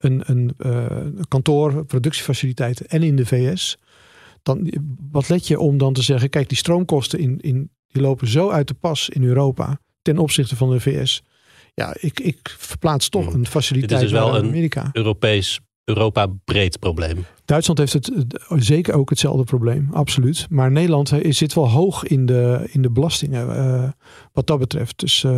een, 0.00 0.22
een, 0.26 0.54
eh, 0.58 0.86
een 0.90 1.28
kantoor, 1.28 1.84
productiefaciliteiten 1.84 2.86
en 2.86 3.02
in 3.02 3.16
de 3.16 3.26
VS. 3.26 3.76
Dan, 4.42 4.72
wat 5.10 5.28
let 5.28 5.46
je 5.46 5.58
om 5.58 5.78
dan 5.78 5.92
te 5.92 6.02
zeggen, 6.02 6.30
kijk, 6.30 6.48
die 6.48 6.58
stroomkosten 6.58 7.18
in, 7.18 7.38
in, 7.40 7.70
die 7.86 8.02
lopen 8.02 8.28
zo 8.28 8.50
uit 8.50 8.68
de 8.68 8.74
pas 8.74 9.08
in 9.08 9.24
Europa 9.24 9.80
ten 10.02 10.18
opzichte 10.18 10.56
van 10.56 10.70
de 10.70 10.80
VS. 10.80 11.22
Ja, 11.74 11.96
ik, 12.00 12.20
ik 12.20 12.54
verplaats 12.58 13.08
toch 13.08 13.24
Hmm. 13.26 13.34
een 13.34 13.46
faciliteit 13.46 14.00
dus 14.00 14.10
wel 14.12 14.30
naar 14.30 14.40
een- 14.40 14.46
Amerika. 14.48 14.90
Europees, 14.92 15.60
Europa 15.84 16.26
breed 16.44 16.78
probleem. 16.78 17.24
Duitsland 17.44 17.78
heeft 17.78 17.92
het 17.92 18.10
zeker 18.56 18.94
ook 18.94 19.10
hetzelfde 19.10 19.44
probleem, 19.44 19.88
absoluut. 19.92 20.46
Maar 20.50 20.70
Nederland 20.72 21.12
eh, 21.12 21.32
zit 21.32 21.54
wel 21.54 21.68
hoog 21.70 22.04
in 22.04 22.26
de, 22.26 22.68
in 22.72 22.82
de 22.82 22.90
belastingen 22.90 23.56
eh, 23.56 23.90
wat 24.32 24.46
dat 24.46 24.58
betreft. 24.58 24.98
Dus 24.98 25.24
eh, 25.24 25.32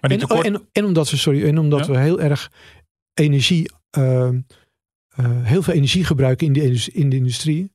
Maar 0.00 0.10
En, 0.10 0.18
tekort... 0.18 0.44
en, 0.46 0.62
en 0.72 0.84
omdat 0.84 1.10
we, 1.10 1.16
sorry, 1.16 1.44
en 1.44 1.58
omdat 1.58 1.86
Ja. 1.86 1.92
we 1.92 1.98
heel 1.98 2.20
erg 2.20 2.50
energie, 3.14 3.70
heel 5.42 5.62
veel 5.62 5.74
energie 5.74 6.04
gebruiken 6.04 6.46
in 6.46 6.52
de, 6.52 6.88
in 6.92 7.08
de 7.08 7.16
industrie. 7.16 7.70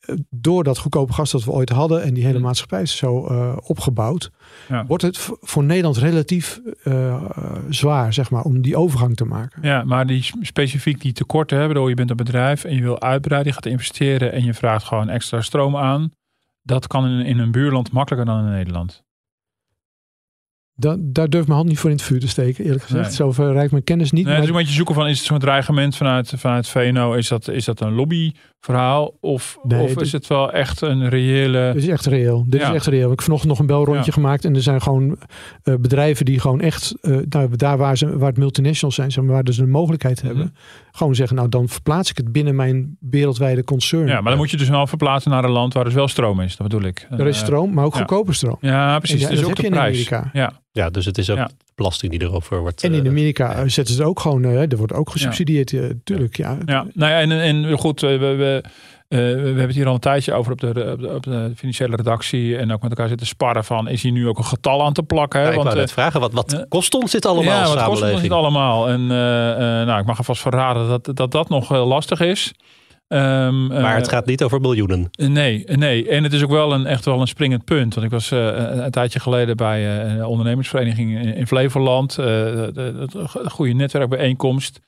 Eh, 0.00 0.14
door 0.30 0.64
dat 0.64 0.78
goedkope 0.78 1.12
gas 1.12 1.30
dat 1.30 1.44
we 1.44 1.50
ooit 1.50 1.68
hadden 1.68 2.02
en 2.02 2.14
die 2.14 2.24
hele 2.24 2.38
Mm. 2.38 2.44
maatschappij 2.44 2.82
is 2.82 2.96
zo 2.96 3.26
eh, 3.26 3.56
opgebouwd, 3.62 4.30
Ja. 4.68 4.86
wordt 4.86 5.02
het 5.02 5.18
voor 5.40 5.64
Nederland 5.64 5.96
relatief 5.96 6.60
eh, 6.82 7.14
eh, 7.14 7.22
zwaar, 7.68 8.12
zeg 8.12 8.30
maar, 8.30 8.42
om 8.42 8.62
die 8.62 8.76
overgang 8.76 9.16
te 9.16 9.24
maken. 9.24 9.62
Ja, 9.62 9.84
maar 9.84 10.06
die 10.06 10.30
specifiek 10.40 11.00
die 11.00 11.12
tekorten 11.12 11.56
hebben, 11.56 11.74
bedoel, 11.74 11.88
je 11.90 11.94
bent 11.96 12.10
een 12.10 12.16
bedrijf 12.16 12.64
en 12.64 12.74
je 12.74 12.82
wil 12.82 13.00
uitbreiden, 13.00 13.48
je 13.52 13.54
gaat 13.54 13.66
investeren 13.72 14.32
en 14.32 14.44
je 14.44 14.54
vraagt 14.54 14.84
gewoon 14.84 15.08
extra 15.08 15.40
stroom 15.40 15.76
aan. 15.76 16.10
Dat 16.62 16.86
kan 16.86 17.06
in, 17.06 17.26
in 17.26 17.38
een 17.38 17.50
buurland 17.50 17.92
makkelijker 17.92 18.34
dan 18.34 18.44
in 18.44 18.50
Nederland. 18.50 19.04
Da 20.80 20.96
daar 20.98 21.28
durf 21.28 21.42
ik 21.42 21.48
mijn 21.48 21.58
hand 21.58 21.68
niet 21.68 21.78
voor 21.78 21.90
in 21.90 21.96
het 21.96 22.04
vuur 22.04 22.20
te 22.20 22.28
steken, 22.28 22.64
eerlijk 22.64 22.82
gezegd. 22.82 23.06
Nee. 23.06 23.14
Zover 23.14 23.52
reikt 23.52 23.70
mijn 23.70 23.84
kennis 23.84 24.10
niet. 24.10 24.24
Nee, 24.24 24.32
maar 24.34 24.42
dus 24.42 24.52
moet 24.52 24.68
je 24.68 24.74
zoeken 24.74 24.94
van, 24.94 25.08
is 25.08 25.18
het 25.18 25.26
zo'n 25.26 25.38
dreigement 25.38 25.96
vanuit, 25.96 26.32
vanuit 26.36 26.68
VNO, 26.68 27.12
is 27.12 27.28
dat, 27.28 27.48
is 27.48 27.64
dat 27.64 27.80
een 27.80 27.94
lobbyverhaal 28.66 29.16
of, 29.20 29.58
Nee, 29.62 29.82
of 29.82 30.00
is 30.00 30.12
het 30.12 30.26
wel 30.26 30.52
echt 30.52 30.80
een 30.80 31.08
reële... 31.08 31.70
Dit 31.74 31.82
is 31.82 31.88
echt 31.88 32.06
reëel. 32.06 32.44
Dit 32.46 32.60
Ja. 32.60 32.68
is 32.68 32.74
echt 32.74 32.86
reëel. 32.86 33.02
Ik 33.04 33.10
heb 33.10 33.20
vanochtend 33.20 33.50
nog 33.50 33.58
een 33.58 33.66
belrondje 33.66 34.04
Ja. 34.06 34.12
gemaakt. 34.12 34.44
En 34.44 34.54
er 34.54 34.62
zijn 34.62 34.82
gewoon 34.82 35.18
eh, 35.62 35.74
bedrijven 35.74 36.24
die 36.24 36.40
gewoon 36.40 36.60
echt, 36.60 36.94
eh, 37.00 37.16
nou, 37.28 37.56
daar 37.56 37.78
waar, 37.78 37.96
ze, 37.96 38.18
waar 38.18 38.28
het 38.28 38.38
multinationals 38.38 38.94
zijn, 38.94 39.10
zeg 39.12 39.24
maar, 39.24 39.32
waar 39.42 39.52
ze 39.54 39.60
de 39.60 39.66
mogelijkheid 39.70 40.22
hebben, 40.22 40.44
Mhm. 40.44 40.52
gewoon 40.92 41.14
zeggen, 41.14 41.36
nou 41.36 41.48
dan 41.48 41.68
verplaats 41.68 42.10
ik 42.10 42.16
het 42.16 42.32
binnen 42.32 42.56
mijn 42.56 42.96
wereldwijde 43.00 43.64
concern. 43.64 44.06
Ja, 44.06 44.20
maar 44.20 44.30
dan 44.30 44.36
moet 44.40 44.50
je 44.50 44.56
dus 44.56 44.68
wel 44.68 44.86
verplaatsen 44.86 45.30
naar 45.30 45.44
een 45.44 45.50
land 45.50 45.74
waar 45.74 45.84
dus 45.84 45.94
wel 45.94 46.08
stroom 46.08 46.40
is, 46.40 46.56
dat 46.56 46.68
bedoel 46.68 46.88
ik. 46.88 47.06
er 47.10 47.26
is 47.26 47.38
Eh, 47.38 47.44
stroom, 47.44 47.72
maar 47.74 47.84
ook 47.84 47.92
ja. 47.92 47.98
goedkope 47.98 48.32
stroom. 48.32 48.56
Ja, 48.60 48.98
precies. 48.98 49.22
En 49.24 49.34
dat 49.34 49.44
ook 49.44 49.56
de 49.56 49.68
prijs. 49.70 49.76
Amerika. 50.10 50.30
Ja, 50.32 50.52
Ja, 50.72 50.90
dus 50.90 51.04
het 51.04 51.18
is 51.18 51.30
ook 51.30 51.48
belasting 51.74 52.12
die 52.12 52.22
erover 52.22 52.60
wordt. 52.60 52.84
En 52.84 52.94
in 52.94 53.06
Amerika 53.08 53.68
zetten 53.68 53.94
ze 53.94 54.00
het 54.00 54.08
ook 54.10 54.20
gewoon, 54.20 54.44
er 54.44 54.76
wordt 54.76 54.92
ook 54.92 55.10
gesubsidieerd, 55.10 55.72
eh, 55.72 55.80
tuurlijk. 56.04 56.36
Ja. 56.36 56.58
ja. 56.66 56.86
Nou 56.94 57.12
ja, 57.12 57.20
en, 57.20 57.30
en 57.30 57.78
goed, 57.78 58.00
we, 58.00 58.18
we, 58.18 58.49
eh, 58.49 58.49
we 59.08 59.16
hebben 59.16 59.66
het 59.66 59.74
hier 59.74 59.86
al 59.86 59.94
een 59.94 60.00
tijdje 60.00 60.32
over 60.32 60.52
op 60.52 60.60
de, 60.60 60.66
op, 60.92 61.00
de, 61.00 61.08
op 61.14 61.22
de 61.22 61.52
financiële 61.56 61.96
redactie 61.96 62.56
en 62.56 62.72
ook 62.72 62.82
met 62.82 62.90
elkaar 62.90 63.08
zitten 63.08 63.26
sparren 63.26 63.64
van, 63.64 63.88
is 63.88 64.02
hier 64.02 64.12
nu 64.12 64.28
ook 64.28 64.38
een 64.38 64.44
getal 64.44 64.84
aan 64.84 64.92
te 64.92 65.02
plakken? 65.02 65.40
hè? 65.40 65.46
ja, 65.46 65.52
ik 65.52 65.56
Want, 65.56 65.68
eh, 65.68 65.74
net 65.74 65.92
vragen, 65.92 66.20
wat, 66.20 66.32
wat 66.32 66.52
eh, 66.52 66.60
kost 66.68 66.94
ons 66.94 67.10
dit 67.10 67.26
allemaal 67.26 67.66
ja, 67.68 67.74
wat 67.74 67.84
kost 67.84 68.12
ons 68.12 68.22
niet 68.22 68.30
allemaal? 68.30 68.88
En 68.88 69.10
eh, 69.10 69.50
eh, 69.80 69.86
nou, 69.86 70.00
ik 70.00 70.06
mag 70.06 70.18
alvast 70.18 70.42
verraden 70.42 70.88
dat 70.88 71.16
dat, 71.16 71.32
dat 71.32 71.48
nog 71.48 71.70
lastig 71.70 72.20
is. 72.20 72.52
Ehm, 73.10 73.66
maar 73.66 73.96
het 73.96 74.06
eh, 74.06 74.12
gaat 74.12 74.26
niet 74.26 74.42
over 74.42 74.60
miljoenen. 74.60 75.08
Nee, 75.10 75.64
nee. 75.66 76.08
En 76.08 76.22
het 76.22 76.32
is 76.32 76.42
ook 76.42 76.50
wel 76.50 76.72
een, 76.72 76.86
echt 76.86 77.04
wel 77.04 77.20
een 77.20 77.26
springend 77.26 77.64
punt. 77.64 77.94
Want 77.94 78.06
ik 78.06 78.12
was 78.12 78.30
eh, 78.30 78.38
een, 78.46 78.84
een 78.84 78.90
tijdje 78.90 79.20
geleden 79.20 79.56
bij 79.56 80.02
eh, 80.02 80.14
een 80.14 80.24
ondernemersvereniging 80.24 81.18
in, 81.18 81.34
in 81.34 81.46
Flevoland. 81.46 82.18
eh, 82.18 82.24
de 82.24 83.18
goede 83.48 83.72
netwerkbijeenkomst. 83.72 84.80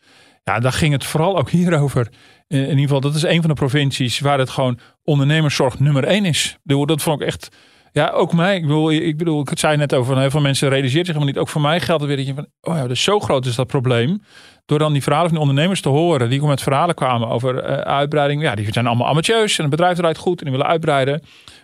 Ja, 0.45 0.59
daar 0.59 0.73
ging 0.73 0.93
het 0.93 1.05
vooral 1.05 1.39
ook 1.39 1.51
hierover. 1.61 2.09
In, 2.53 2.69
ieder 2.69 2.79
geval, 2.79 3.01
dat 3.01 3.15
is 3.15 3.23
een 3.23 3.41
van 3.41 3.51
de 3.51 3.57
provincies 3.57 4.21
waar 4.21 4.39
het 4.39 4.51
gewoon 4.51 4.79
ondernemerszorg 5.05 5.79
nummer 5.79 6.05
één 6.05 6.25
is. 6.25 6.57
Dat 6.65 7.03
vond 7.03 7.21
ik 7.21 7.27
echt... 7.27 7.49
Ja, 7.93 8.09
ook 8.11 8.33
mij. 8.33 8.57
Ik 8.57 8.63
bedoel, 8.63 8.93
ik 8.93 9.17
bedoel, 9.17 9.41
ik 9.41 9.59
zei 9.59 9.77
net 9.77 9.95
over, 9.95 10.19
heel 10.19 10.31
veel 10.31 10.41
mensen 10.41 10.69
realiseert 10.69 11.07
zich 11.07 11.15
helemaal 11.15 11.35
niet. 11.35 11.43
Ook 11.43 11.49
voor 11.49 11.61
mij 11.61 11.81
geldt 11.81 12.01
het 12.03 12.11
weer 12.11 12.19
dat 12.19 12.27
je 12.27 12.35
van, 12.35 12.47
oh 12.61 12.77
ja, 12.77 12.87
dus 12.87 13.03
zo 13.03 13.21
groot 13.21 13.47
is 13.47 13.55
dat 13.55 13.67
probleem. 13.67 14.23
Door 14.67 14.79
dan 14.79 14.93
die 14.93 15.03
verhalen 15.03 15.29
van 15.29 15.39
de 15.39 15.45
ondernemers 15.45 15.81
te 15.81 15.89
horen, 15.89 16.31
die 16.31 16.43
met 16.43 16.63
verhalen 16.63 16.95
kwamen 16.95 17.29
over 17.29 17.59
eh, 17.59 17.77
uitbreiding. 17.77 18.43
Ja, 18.43 18.55
die 18.55 18.73
zijn 18.73 18.87
allemaal 18.87 19.09
amateurs 19.09 19.57
en 19.57 19.63
het 19.63 19.71
bedrijf 19.71 19.97
draait 19.97 20.17
goed 20.17 20.39
en 20.39 20.45
die 20.45 20.55
willen 20.55 20.71
uitbreiden. 20.71 21.23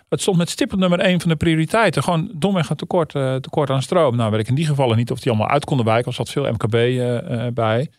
Het 0.09 0.21
stond 0.21 0.37
met 0.37 0.49
stip 0.49 0.75
nummer 0.75 0.99
één 0.99 1.21
van 1.21 1.29
de 1.29 1.35
prioriteiten. 1.35 2.03
Gewoon 2.03 2.31
domweg 2.35 2.69
een 2.69 2.75
tekort, 2.75 3.15
eh, 3.15 3.35
tekort 3.35 3.69
aan 3.69 3.81
stroom. 3.81 4.15
Nou 4.15 4.31
weet 4.31 4.39
ik 4.39 4.47
in 4.47 4.55
die 4.55 4.65
gevallen 4.65 4.97
niet 4.97 5.11
of 5.11 5.19
die 5.19 5.31
allemaal 5.31 5.49
uit 5.49 5.65
konden 5.65 5.85
wijken. 5.85 6.07
Er 6.07 6.13
zat 6.13 6.29
veel 6.29 6.51
MKB 6.51 6.73
eh, 6.73 7.47
bij. 7.53 7.89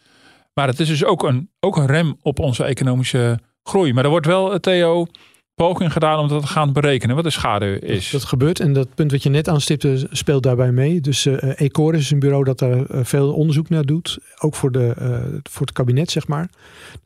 Maar 0.55 0.69
het 0.69 0.81
is 0.81 0.89
dus 0.89 1.05
ook 1.05 1.23
een, 1.23 1.51
ook 1.61 1.77
een 1.77 1.87
rem 1.87 2.17
op 2.23 2.39
onze 2.39 2.65
economische 2.65 3.39
groei. 3.63 3.93
Maar 3.93 4.05
er 4.05 4.11
wordt 4.11 4.27
wel, 4.27 4.53
eh, 4.53 4.59
Theo, 4.59 5.07
poging 5.55 5.93
gedaan 5.93 6.19
om 6.19 6.29
dat 6.29 6.41
te 6.41 6.47
gaan 6.47 6.73
berekenen. 6.73 7.15
Wat 7.15 7.25
de 7.25 7.31
schade 7.31 7.79
is. 7.79 8.11
Dat 8.11 8.25
gebeurt 8.25 8.61
en 8.61 8.73
dat 8.73 8.95
punt 8.95 9.11
wat 9.11 9.23
je 9.23 9.29
net 9.29 9.49
aanstipte 9.49 10.07
speelt 10.11 10.43
daarbij 10.43 10.73
mee. 10.73 11.01
Dus 11.01 11.27
eh 11.27 11.61
Ecoris 11.61 12.01
is 12.01 12.11
een 12.11 12.19
bureau 12.19 12.45
dat 12.45 12.59
daar 12.59 12.85
veel 12.89 13.33
onderzoek 13.33 13.69
naar 13.69 13.85
doet. 13.85 14.19
Ook 14.39 14.55
voor, 14.55 14.73
de, 14.73 14.95
voor 15.43 15.67
het 15.67 15.75
kabinet, 15.75 16.11
zeg 16.11 16.27
maar. 16.27 16.51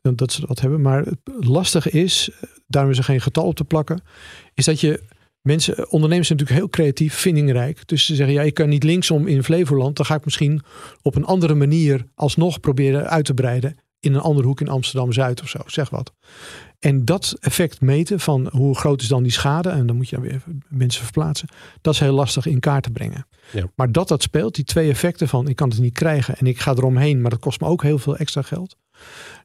Dat, 0.01 0.17
dat 0.17 0.31
ze 0.31 0.45
dat 0.45 0.59
hebben. 0.59 0.81
Maar 0.81 1.05
het 1.05 1.45
lastige 1.45 1.89
is, 1.89 2.29
daarom 2.67 2.91
is 2.91 2.97
er 2.97 3.03
geen 3.03 3.21
getal 3.21 3.45
op 3.45 3.55
te 3.55 3.63
plakken, 3.63 4.01
is 4.53 4.65
dat 4.65 4.79
je 4.79 5.01
mensen, 5.45 5.91
ondernemers 5.91 6.27
zijn 6.27 6.39
natuurlijk 6.39 6.65
heel 6.65 6.77
creatief, 6.77 7.13
vindingrijk. 7.13 7.87
Dus 7.87 8.05
ze 8.05 8.15
zeggen, 8.15 8.35
ja, 8.35 8.41
ik 8.41 8.53
kan 8.53 8.69
niet 8.69 8.83
linksom 8.83 9.27
in 9.27 9.43
Flevoland. 9.43 9.95
Dan 9.95 10.05
ga 10.05 10.15
ik 10.15 10.25
misschien 10.25 10.61
op 11.01 11.15
een 11.15 11.25
andere 11.25 11.53
manier 11.53 12.05
alsnog 12.15 12.59
proberen 12.59 13.09
uit 13.09 13.25
te 13.25 13.33
breiden. 13.33 13.77
In 13.99 14.13
een 14.13 14.21
andere 14.21 14.47
hoek 14.47 14.61
in 14.61 14.69
Amsterdam-Zuid 14.69 15.41
of 15.41 15.49
zo, 15.49 15.59
zeg 15.65 15.89
wat. 15.89 16.13
En 16.79 17.05
dat 17.05 17.35
effect 17.39 17.81
meten 17.81 18.19
van 18.19 18.49
hoe 18.51 18.77
groot 18.77 19.01
is 19.01 19.07
dan 19.07 19.23
die 19.23 19.31
schade. 19.31 19.69
En 19.69 19.87
dan 19.87 19.95
moet 19.95 20.09
je 20.09 20.15
dan 20.15 20.25
weer 20.25 20.43
mensen 20.69 21.03
verplaatsen. 21.03 21.47
Dat 21.81 21.93
is 21.93 21.99
heel 21.99 22.13
lastig 22.13 22.45
in 22.45 22.59
kaart 22.59 22.83
te 22.83 22.91
brengen. 22.91 23.27
Ja. 23.51 23.69
Maar 23.75 23.91
dat 23.91 24.07
dat 24.07 24.21
speelt, 24.21 24.55
die 24.55 24.63
twee 24.63 24.89
effecten 24.89 25.27
van 25.27 25.47
ik 25.47 25.55
kan 25.55 25.69
het 25.69 25.79
niet 25.79 25.93
krijgen 25.93 26.37
en 26.37 26.47
ik 26.47 26.59
ga 26.59 26.71
eromheen, 26.71 27.21
maar 27.21 27.29
dat 27.29 27.39
kost 27.39 27.61
me 27.61 27.67
ook 27.67 27.83
heel 27.83 27.97
veel 27.97 28.17
extra 28.17 28.41
geld. 28.41 28.75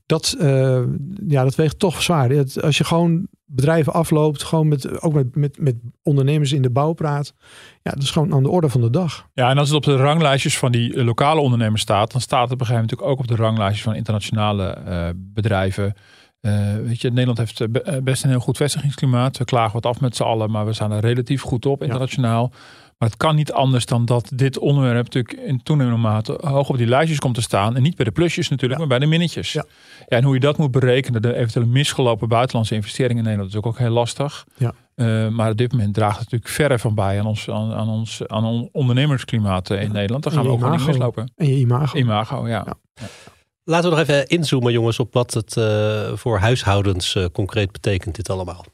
Dat, 0.06 0.34
eh, 0.38 0.82
ja, 1.26 1.42
dat 1.42 1.54
weegt 1.54 1.78
toch 1.78 2.02
zwaar. 2.02 2.44
Als 2.60 2.78
je 2.78 2.84
gewoon 2.84 3.28
bedrijven 3.50 3.92
afloopt, 3.92 4.42
gewoon 4.42 4.68
met, 4.68 5.02
ook 5.02 5.12
met, 5.12 5.36
met, 5.36 5.58
met 5.60 5.76
ondernemers 6.02 6.52
in 6.52 6.62
de 6.62 6.70
bouw 6.70 6.92
praat. 6.92 7.34
Ja, 7.82 7.90
dat 7.90 8.02
is 8.02 8.10
gewoon 8.10 8.32
aan 8.32 8.42
de 8.42 8.48
orde 8.48 8.68
van 8.68 8.80
de 8.80 8.90
dag. 8.90 9.28
Ja, 9.34 9.50
en 9.50 9.58
als 9.58 9.68
het 9.68 9.76
op 9.76 9.84
de 9.84 9.96
ranglijstjes 9.96 10.58
van 10.58 10.72
die 10.72 10.94
eh, 10.94 11.04
lokale 11.04 11.40
ondernemers 11.40 11.82
staat, 11.82 12.12
dan 12.12 12.20
staat 12.20 12.42
het 12.42 12.52
op 12.52 12.60
een 12.60 12.66
gegeven 12.66 12.82
moment 12.82 13.00
natuurlijk 13.00 13.20
ook 13.20 13.30
op 13.30 13.36
de 13.36 13.42
ranglijstjes 13.42 13.82
van 13.82 13.94
internationale 13.94 14.64
eh, 14.64 15.08
bedrijven. 15.16 15.94
Eh, 16.40 16.74
weet 16.82 17.00
je, 17.00 17.08
Nederland 17.08 17.38
heeft 17.38 17.72
be- 17.72 18.00
best 18.04 18.24
een 18.24 18.30
heel 18.30 18.40
goed 18.40 18.56
vestigingsklimaat. 18.56 19.38
We 19.38 19.44
klagen 19.44 19.72
wat 19.72 19.86
af 19.86 20.00
met 20.00 20.16
z'n 20.16 20.22
allen, 20.22 20.50
maar 20.50 20.66
we 20.66 20.72
staan 20.72 20.92
er 20.92 21.00
relatief 21.00 21.42
goed 21.42 21.66
op 21.66 21.82
internationaal. 21.82 22.52
Maar 23.00 23.08
het 23.08 23.18
kan 23.18 23.34
niet 23.34 23.52
anders 23.52 23.86
dan 23.86 24.04
dat 24.04 24.30
dit 24.34 24.58
onderwerp 24.58 25.04
natuurlijk 25.04 25.46
in 25.46 25.62
toenemende 25.62 25.98
mate 25.98 26.38
hoog 26.40 26.68
op 26.68 26.76
die 26.76 26.86
lijstjes 26.86 27.18
komt 27.18 27.34
te 27.34 27.42
staan. 27.42 27.76
En 27.76 27.82
niet 27.82 27.96
bij 27.96 28.04
de 28.04 28.10
plusjes 28.10 28.48
natuurlijk, 28.48 28.80
maar 28.80 28.88
bij 28.88 28.98
de 28.98 29.06
minnetjes. 29.06 29.52
Ja. 29.52 29.64
en 30.08 30.24
hoe 30.24 30.34
je 30.34 30.40
dat 30.40 30.58
moet 30.58 30.70
berekenen, 30.70 31.22
de 31.22 31.34
eventuele 31.34 31.68
misgelopen 31.68 32.28
buitenlandse 32.28 32.74
investeringen 32.74 33.16
in 33.16 33.22
Nederland, 33.22 33.50
is 33.50 33.56
ook, 33.56 33.66
ook 33.66 33.78
heel 33.78 33.90
lastig. 33.90 34.46
Ja. 34.56 34.74
Eh, 34.94 35.28
maar 35.28 35.50
op 35.50 35.56
dit 35.56 35.72
moment 35.72 35.94
draagt 35.94 36.18
het 36.18 36.24
natuurlijk 36.24 36.50
verre 36.50 36.78
van 36.78 36.94
bij 36.94 37.18
aan 37.18 37.26
ons, 37.26 37.50
aan, 37.50 37.72
aan 37.72 37.88
ons 37.88 38.26
aan 38.26 38.44
ons 38.44 38.68
ondernemersklimaat 38.72 39.70
eh, 39.70 39.82
in 39.82 39.92
Nederland. 39.92 40.24
Daar 40.24 40.32
gaan 40.32 40.42
we 40.42 40.48
ook 40.48 40.58
gewoon 40.58 40.72
niet 40.72 40.80
imago. 40.80 40.98
mislopen. 40.98 41.32
En 41.36 41.46
je 41.46 41.56
imago. 41.56 41.98
Imago, 41.98 42.48
ja. 42.48 42.66
Laten 43.64 43.90
we 43.90 43.96
nog 43.96 44.06
even 44.06 44.26
inzoomen, 44.26 44.72
jongens, 44.72 44.98
op 44.98 45.12
wat 45.12 45.34
het 45.34 45.56
eh, 45.56 46.12
voor 46.14 46.38
huishoudens 46.38 47.16
concreet 47.32 47.72
betekent, 47.72 48.14
dit 48.14 48.30
allemaal. 48.30 48.64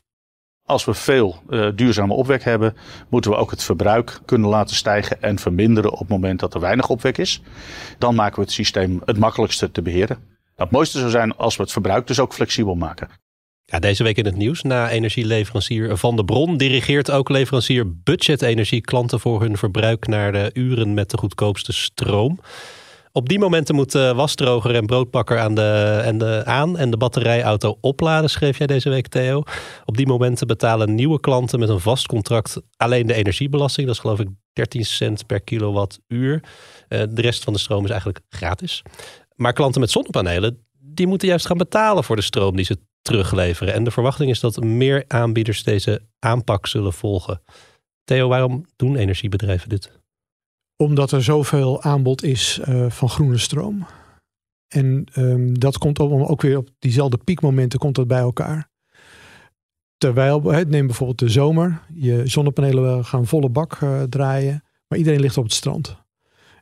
Als 0.66 0.84
we 0.84 0.94
veel 0.94 1.42
uh, 1.48 1.68
duurzame 1.74 2.14
opwek 2.14 2.44
hebben, 2.44 2.76
moeten 3.08 3.30
we 3.30 3.36
ook 3.36 3.50
het 3.50 3.62
verbruik 3.62 4.20
kunnen 4.24 4.48
laten 4.48 4.76
stijgen 4.76 5.22
en 5.22 5.38
verminderen 5.38 5.92
op 5.92 5.98
het 5.98 6.08
moment 6.08 6.40
dat 6.40 6.54
er 6.54 6.60
weinig 6.60 6.88
opwek 6.88 7.18
is. 7.18 7.42
Dan 7.98 8.14
maken 8.14 8.36
we 8.36 8.40
het 8.40 8.52
systeem 8.52 9.02
het 9.04 9.18
makkelijkste 9.18 9.70
te 9.70 9.82
beheren. 9.82 10.16
Nou, 10.18 10.68
het 10.68 10.70
mooiste 10.70 10.98
zou 10.98 11.10
zijn 11.10 11.36
als 11.36 11.56
we 11.56 11.62
het 11.62 11.72
verbruik 11.72 12.06
dus 12.06 12.20
ook 12.20 12.34
flexibel 12.34 12.74
maken. 12.74 13.08
Ja, 13.64 13.78
deze 13.78 14.02
week 14.02 14.16
in 14.16 14.24
het 14.24 14.36
nieuws. 14.36 14.62
Na 14.62 14.90
energieleverancier 14.90 15.96
Van 15.96 16.16
de 16.16 16.24
Bron 16.24 16.56
dirigeert 16.56 17.10
ook 17.10 17.28
leverancier 17.28 17.96
Budget 18.02 18.42
Energie 18.42 18.80
klanten 18.80 19.20
voor 19.20 19.40
hun 19.40 19.56
verbruik 19.56 20.06
naar 20.06 20.32
de 20.32 20.50
uren 20.52 20.94
met 20.94 21.10
de 21.10 21.18
goedkoopste 21.18 21.72
stroom. 21.72 22.40
Op 23.16 23.28
die 23.28 23.38
momenten 23.38 23.74
moet 23.74 23.92
de 23.92 24.14
wasdroger 24.14 24.74
en 24.74 24.86
broodbakker 24.86 25.38
aan, 25.38 25.54
de, 25.54 26.00
en 26.04 26.18
de, 26.18 26.42
aan 26.44 26.76
en 26.76 26.90
de 26.90 26.96
batterijauto 26.96 27.78
opladen, 27.80 28.30
schreef 28.30 28.58
jij 28.58 28.66
deze 28.66 28.88
week, 28.88 29.08
Theo. 29.08 29.42
Op 29.84 29.96
die 29.96 30.06
momenten 30.06 30.46
betalen 30.46 30.94
nieuwe 30.94 31.20
klanten 31.20 31.58
met 31.58 31.68
een 31.68 31.80
vast 31.80 32.06
contract 32.06 32.60
alleen 32.76 33.06
de 33.06 33.14
energiebelasting. 33.14 33.86
Dat 33.86 33.94
is 33.94 34.00
geloof 34.00 34.20
ik 34.20 34.28
13 34.52 34.84
cent 34.84 35.26
per 35.26 35.40
kilowattuur. 35.40 36.42
Uh, 36.88 37.02
de 37.10 37.20
rest 37.20 37.44
van 37.44 37.52
de 37.52 37.58
stroom 37.58 37.84
is 37.84 37.90
eigenlijk 37.90 38.20
gratis. 38.28 38.82
Maar 39.34 39.52
klanten 39.52 39.80
met 39.80 39.90
zonnepanelen, 39.90 40.66
die 40.78 41.06
moeten 41.06 41.28
juist 41.28 41.46
gaan 41.46 41.58
betalen 41.58 42.04
voor 42.04 42.16
de 42.16 42.22
stroom 42.22 42.56
die 42.56 42.64
ze 42.64 42.78
terugleveren. 43.02 43.74
En 43.74 43.84
de 43.84 43.90
verwachting 43.90 44.30
is 44.30 44.40
dat 44.40 44.60
meer 44.60 45.04
aanbieders 45.08 45.62
deze 45.62 46.02
aanpak 46.18 46.66
zullen 46.66 46.92
volgen. 46.92 47.42
Theo, 48.04 48.28
waarom 48.28 48.66
doen 48.76 48.96
energiebedrijven 48.96 49.68
dit? 49.68 49.95
Omdat 50.76 51.12
er 51.12 51.22
zoveel 51.22 51.82
aanbod 51.82 52.22
is 52.22 52.60
uh, 52.68 52.90
van 52.90 53.08
groene 53.08 53.38
stroom. 53.38 53.86
En 54.68 55.06
um, 55.14 55.58
dat 55.58 55.78
komt 55.78 55.98
ook, 55.98 56.30
ook 56.30 56.42
weer 56.42 56.56
op 56.56 56.68
diezelfde 56.78 57.18
piekmomenten 57.24 57.78
komt 57.78 57.94
dat 57.94 58.06
bij 58.06 58.18
elkaar. 58.18 58.70
Terwijl, 59.98 60.40
neem 60.40 60.86
bijvoorbeeld 60.86 61.18
de 61.18 61.28
zomer. 61.28 61.82
Je 61.94 62.22
zonnepanelen 62.24 63.04
gaan 63.04 63.26
volle 63.26 63.48
bak 63.48 63.80
uh, 63.80 64.02
draaien. 64.02 64.64
Maar 64.88 64.98
iedereen 64.98 65.20
ligt 65.20 65.36
op 65.36 65.44
het 65.44 65.52
strand. 65.52 65.96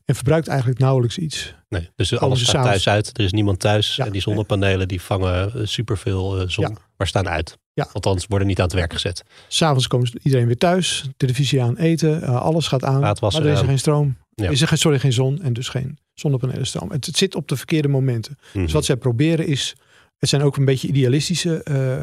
En 0.04 0.14
verbruikt 0.14 0.48
eigenlijk 0.48 0.78
nauwelijks 0.78 1.18
iets. 1.18 1.54
Nee, 1.68 1.90
dus 1.96 2.18
alles 2.18 2.46
staat 2.48 2.64
thuis 2.64 2.88
uit. 2.88 3.18
Er 3.18 3.24
is 3.24 3.32
niemand 3.32 3.60
thuis. 3.60 3.96
Ja, 3.96 4.06
en 4.06 4.12
die 4.12 4.20
zonnepanelen 4.20 4.88
die 4.88 5.00
vangen 5.00 5.68
superveel 5.68 6.40
uh, 6.40 6.48
zon. 6.48 6.68
Ja. 6.68 6.76
Maar 6.96 7.06
staan 7.06 7.28
uit. 7.28 7.58
Ja. 7.74 7.88
Althans, 7.92 8.26
worden 8.26 8.48
niet 8.48 8.58
aan 8.58 8.64
het 8.64 8.74
werk 8.74 8.92
gezet. 8.92 9.24
S'avonds 9.48 9.86
komt 9.86 10.14
iedereen 10.22 10.46
weer 10.46 10.58
thuis. 10.58 11.08
Televisie 11.16 11.62
aan, 11.62 11.76
eten. 11.76 12.20
Uh, 12.20 12.40
alles 12.40 12.66
gaat 12.66 12.84
aan. 12.84 13.00
Maar 13.00 13.16
er 13.20 13.46
is 13.46 13.58
aan. 13.58 13.64
geen 13.64 13.78
stroom. 13.78 14.16
Ja. 14.34 14.50
Is 14.50 14.60
er 14.60 14.68
geen, 14.68 14.78
sorry, 14.78 14.98
geen 14.98 15.12
zon 15.12 15.42
en 15.42 15.52
dus 15.52 15.68
geen 15.68 15.98
zonnepanelenstroom. 16.14 16.90
Het, 16.90 17.06
het 17.06 17.16
zit 17.16 17.34
op 17.34 17.48
de 17.48 17.56
verkeerde 17.56 17.88
momenten. 17.88 18.38
Mhm. 18.52 18.64
Dus 18.64 18.72
wat 18.72 18.84
zij 18.84 18.96
proberen 18.96 19.46
is, 19.46 19.74
het 20.18 20.28
zijn 20.28 20.42
ook 20.42 20.56
een 20.56 20.64
beetje 20.64 20.88
idealistische 20.88 21.62
eh, 21.62 22.00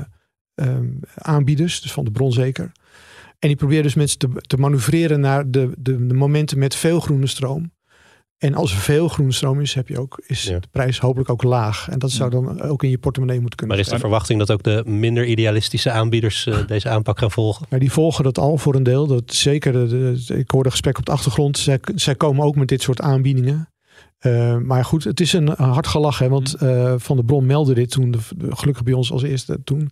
ehm, 0.54 0.90
aanbieders, 1.16 1.82
dus 1.82 1.92
van 1.92 2.06
de 2.06 2.12
bron 2.12 2.34
zeker. 2.34 2.72
En 3.40 3.48
die 3.48 3.56
proberen 3.56 3.84
dus 3.84 3.96
mensen 3.96 4.20
te, 4.20 4.30
te 4.42 4.58
manoeuvreren 4.58 5.20
naar 5.20 5.52
de, 5.52 5.72
de, 5.78 6.06
de 6.06 6.14
momenten 6.14 6.60
met 6.60 6.76
veel 6.76 7.00
groene 7.00 7.28
stroom. 7.28 7.72
En 8.42 8.54
als 8.56 8.72
er 8.72 8.78
veel 8.78 9.08
groene 9.08 9.32
stroom 9.32 9.60
is, 9.62 9.74
heb 9.74 9.88
je 9.88 10.00
ook, 10.00 10.22
is 10.26 10.44
Ja. 10.44 10.60
de 10.60 10.68
prijs 10.72 11.00
hopelijk 11.00 11.30
ook 11.30 11.44
laag. 11.44 11.88
En 11.90 12.00
dat 12.00 12.12
zou 12.12 12.30
dan 12.30 12.62
ook 12.62 12.84
in 12.84 12.90
je 12.90 12.98
portemonnee 12.98 13.40
moeten 13.40 13.58
kunnen. 13.58 13.76
Maar 13.78 13.86
is 13.86 13.92
de 13.92 14.00
verwachting 14.00 14.40
dat 14.40 14.52
ook 14.52 14.64
de 14.64 14.84
minder 14.86 15.26
idealistische 15.26 15.92
aanbieders 15.92 16.46
eh, 16.48 16.58
deze 16.68 16.90
aanpak 16.90 17.20
gaan 17.20 17.32
volgen? 17.32 17.66
Maar 17.70 17.80
die 17.80 17.92
volgen 17.92 18.24
dat 18.24 18.38
al 18.38 18.58
voor 18.58 18.76
een 18.76 18.84
deel. 18.84 19.08
Dat 19.08 19.34
zeker, 19.34 19.72
de, 19.72 19.88
de- 20.28 20.38
ik 20.38 20.52
hoorde 20.52 20.72
gesprek 20.72 20.98
op 20.98 21.06
de 21.06 21.12
achtergrond. 21.12 21.58
Zij, 21.58 21.80
zij 21.96 22.16
komen 22.16 22.46
ook 22.46 22.56
met 22.56 22.68
dit 22.68 22.82
soort 22.82 23.02
aanbiedingen. 23.02 23.70
Eh, 24.22 24.58
maar 24.58 24.86
goed, 24.86 25.04
het 25.04 25.20
is 25.20 25.34
een, 25.34 25.48
een 25.48 25.70
hard 25.70 25.88
gelach. 25.88 26.20
Hè, 26.20 26.30
want 26.30 26.54
eh, 26.54 26.94
Van 26.98 27.18
de 27.18 27.24
Bron 27.24 27.46
meldde 27.46 27.74
dit 27.74 27.92
toen. 27.92 28.12
De, 28.12 28.20
de- 28.38 28.56
gelukkig 28.56 28.84
bij 28.84 28.94
ons 28.94 29.12
als 29.12 29.24
eerste 29.24 29.60
toen. 29.64 29.92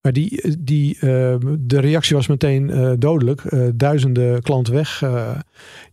Maar 0.00 0.12
die, 0.12 0.56
die, 0.58 0.94
eh, 0.94 1.36
de 1.58 1.80
reactie 1.80 2.16
was 2.16 2.26
meteen 2.26 2.96
dodelijk. 2.98 3.42
Duizenden 3.74 4.42
klanten 4.42 4.72
weg. 4.74 5.02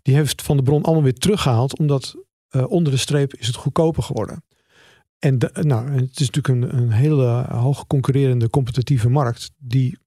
Die 0.01 0.15
heeft 0.15 0.41
Van 0.41 0.57
de 0.57 0.63
Bron 0.63 0.83
allemaal 0.83 1.03
weer 1.03 1.13
teruggehaald. 1.13 1.79
Omdat 1.79 2.15
onder 2.67 2.91
de 2.91 2.97
streep 2.99 3.33
is 3.35 3.47
het 3.47 3.55
goedkoper 3.55 4.03
geworden. 4.03 4.43
En 5.19 5.39
de- 5.39 5.51
nou, 5.61 5.91
het 5.91 6.19
is 6.19 6.29
natuurlijk 6.29 6.47
een, 6.73 6.77
een 6.77 6.91
hele 6.91 7.45
hoog 7.49 7.87
concurrerende 7.87 8.49
competitieve 8.49 9.09
markt. 9.09 9.51
Die 9.57 9.97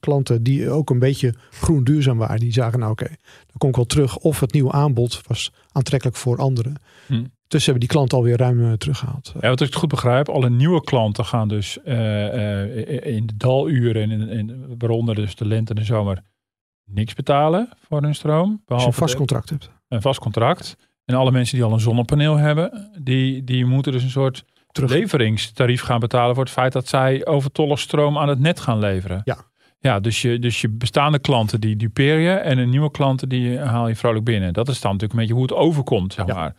klanten 0.00 0.42
die 0.42 0.70
ook 0.70 0.90
een 0.90 0.98
beetje 0.98 1.34
groen 1.50 1.84
duurzaam 1.84 2.18
waren, 2.18 2.38
die 2.38 2.52
zagen 2.52 2.78
nou 2.78 2.92
oké, 2.92 3.06
dan 3.46 3.56
kom 3.58 3.68
ik 3.68 3.76
wel 3.76 3.84
terug. 3.86 4.16
Of 4.16 4.40
het 4.40 4.52
nieuwe 4.52 4.72
aanbod 4.72 5.20
was 5.26 5.52
aantrekkelijk 5.72 6.16
voor 6.16 6.38
anderen. 6.38 6.74
Hm. 7.06 7.24
Dus 7.48 7.62
hebben 7.64 7.80
die 7.80 7.88
klanten 7.92 8.18
alweer 8.18 8.36
ruim 8.36 8.64
eh, 8.64 8.72
teruggehaald. 8.72 9.34
Ja, 9.40 9.48
wat 9.48 9.60
ik 9.60 9.66
het 9.66 9.76
goed 9.76 9.88
begrijp, 9.88 10.28
alle 10.28 10.50
nieuwe 10.50 10.80
klanten 10.84 11.24
gaan 11.24 11.48
dus 11.48 11.82
eh, 11.82 12.62
eh, 13.06 13.16
in 13.16 13.26
de 13.26 13.36
daluren, 13.36 14.02
en 14.02 14.10
in, 14.10 14.28
in, 14.28 14.74
waaronder 14.78 15.14
dus 15.14 15.34
de 15.34 15.46
lente 15.46 15.74
en 15.74 15.78
de 15.80 15.84
zomer, 15.86 16.22
niks 16.84 17.14
betalen 17.14 17.68
voor 17.80 18.02
hun 18.02 18.14
stroom. 18.14 18.62
Als 18.66 18.80
je 18.80 18.86
een 18.86 18.92
vast 18.94 19.12
de- 19.12 19.18
contract 19.18 19.50
hebt. 19.50 19.70
een 19.88 20.02
vast 20.02 20.20
contract. 20.20 20.76
En 21.04 21.14
alle 21.14 21.30
mensen 21.30 21.56
die 21.56 21.64
al 21.64 21.72
een 21.72 21.80
zonnepaneel 21.80 22.36
hebben, 22.36 22.90
die, 23.02 23.44
die 23.44 23.64
moeten 23.64 23.92
dus 23.92 24.02
een 24.02 24.10
soort 24.10 24.44
Terug. 24.72 24.90
leveringstarief 24.90 25.82
gaan 25.82 26.00
betalen 26.00 26.34
voor 26.34 26.44
het 26.44 26.52
feit 26.52 26.72
dat 26.72 26.88
zij 26.88 27.26
overtollig 27.26 27.78
stroom 27.78 28.18
aan 28.18 28.28
het 28.28 28.38
net 28.38 28.60
gaan 28.60 28.78
leveren. 28.78 29.20
Ja. 29.24 29.36
Ja, 29.80 30.00
dus 30.00 30.22
je, 30.22 30.38
dus 30.38 30.60
je 30.60 30.68
bestaande 30.68 31.18
klanten 31.18 31.60
die 31.60 31.76
dupeer 31.76 32.18
je 32.18 32.30
en 32.30 32.58
een 32.58 32.70
nieuwe 32.70 32.90
klanten 32.90 33.28
die 33.28 33.58
haal 33.58 33.88
je 33.88 33.96
vrolijk 33.96 34.24
binnen. 34.24 34.52
Dat 34.52 34.68
is 34.68 34.80
dan 34.80 34.92
natuurlijk 34.92 35.12
een 35.12 35.26
beetje 35.26 35.34
hoe 35.34 35.42
het 35.42 35.66
overkomt, 35.68 36.12
zeg 36.12 36.26
Ja. 36.26 36.34
maar. 36.34 36.54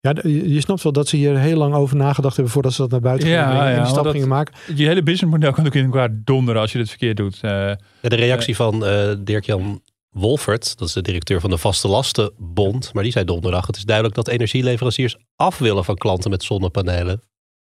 Ja, 0.00 0.12
d- 0.12 0.22
je 0.22 0.52
je 0.52 0.60
snapt 0.60 0.82
wel 0.82 0.92
dat 0.92 1.08
ze 1.08 1.16
hier 1.16 1.38
heel 1.38 1.56
lang 1.56 1.74
over 1.74 1.96
nagedacht 1.96 2.34
hebben 2.34 2.52
voordat 2.52 2.72
ze 2.72 2.80
dat 2.82 2.90
naar 2.90 3.00
buiten 3.00 3.28
Ja, 3.28 3.34
gingen 3.34 3.48
brengen 3.50 3.68
en 3.70 3.76
ja, 3.76 3.82
die 3.82 3.92
stap 3.92 4.06
gingen 4.06 4.28
maken. 4.28 4.54
Je 4.74 4.86
hele 4.86 5.02
businessmodel 5.02 5.52
kan 5.52 5.66
ook 5.66 5.74
in 5.74 5.84
elkaar 5.84 6.08
donderen 6.24 6.60
als 6.60 6.72
je 6.72 6.78
dit 6.78 6.88
verkeerd 6.88 7.16
doet. 7.16 7.38
Eh, 7.42 7.50
Ja, 7.50 7.76
de 8.00 8.16
reactie 8.16 8.56
van 8.56 8.84
eh 8.86 9.14
Dirk-Jan 9.18 9.80
Wolfert, 10.16 10.78
dat 10.78 10.88
is 10.88 10.94
de 10.94 11.02
directeur 11.02 11.40
van 11.40 11.50
de 11.50 11.58
Vaste 11.58 11.88
Lastenbond, 11.88 12.92
maar 12.92 13.02
die 13.02 13.12
zei 13.12 13.24
donderdag, 13.24 13.66
het 13.66 13.76
is 13.76 13.84
duidelijk 13.84 14.16
dat 14.16 14.28
energieleveranciers 14.28 15.16
af 15.34 15.58
willen 15.58 15.84
van 15.84 15.96
klanten 15.96 16.30
met 16.30 16.42
zonnepanelen. 16.42 17.22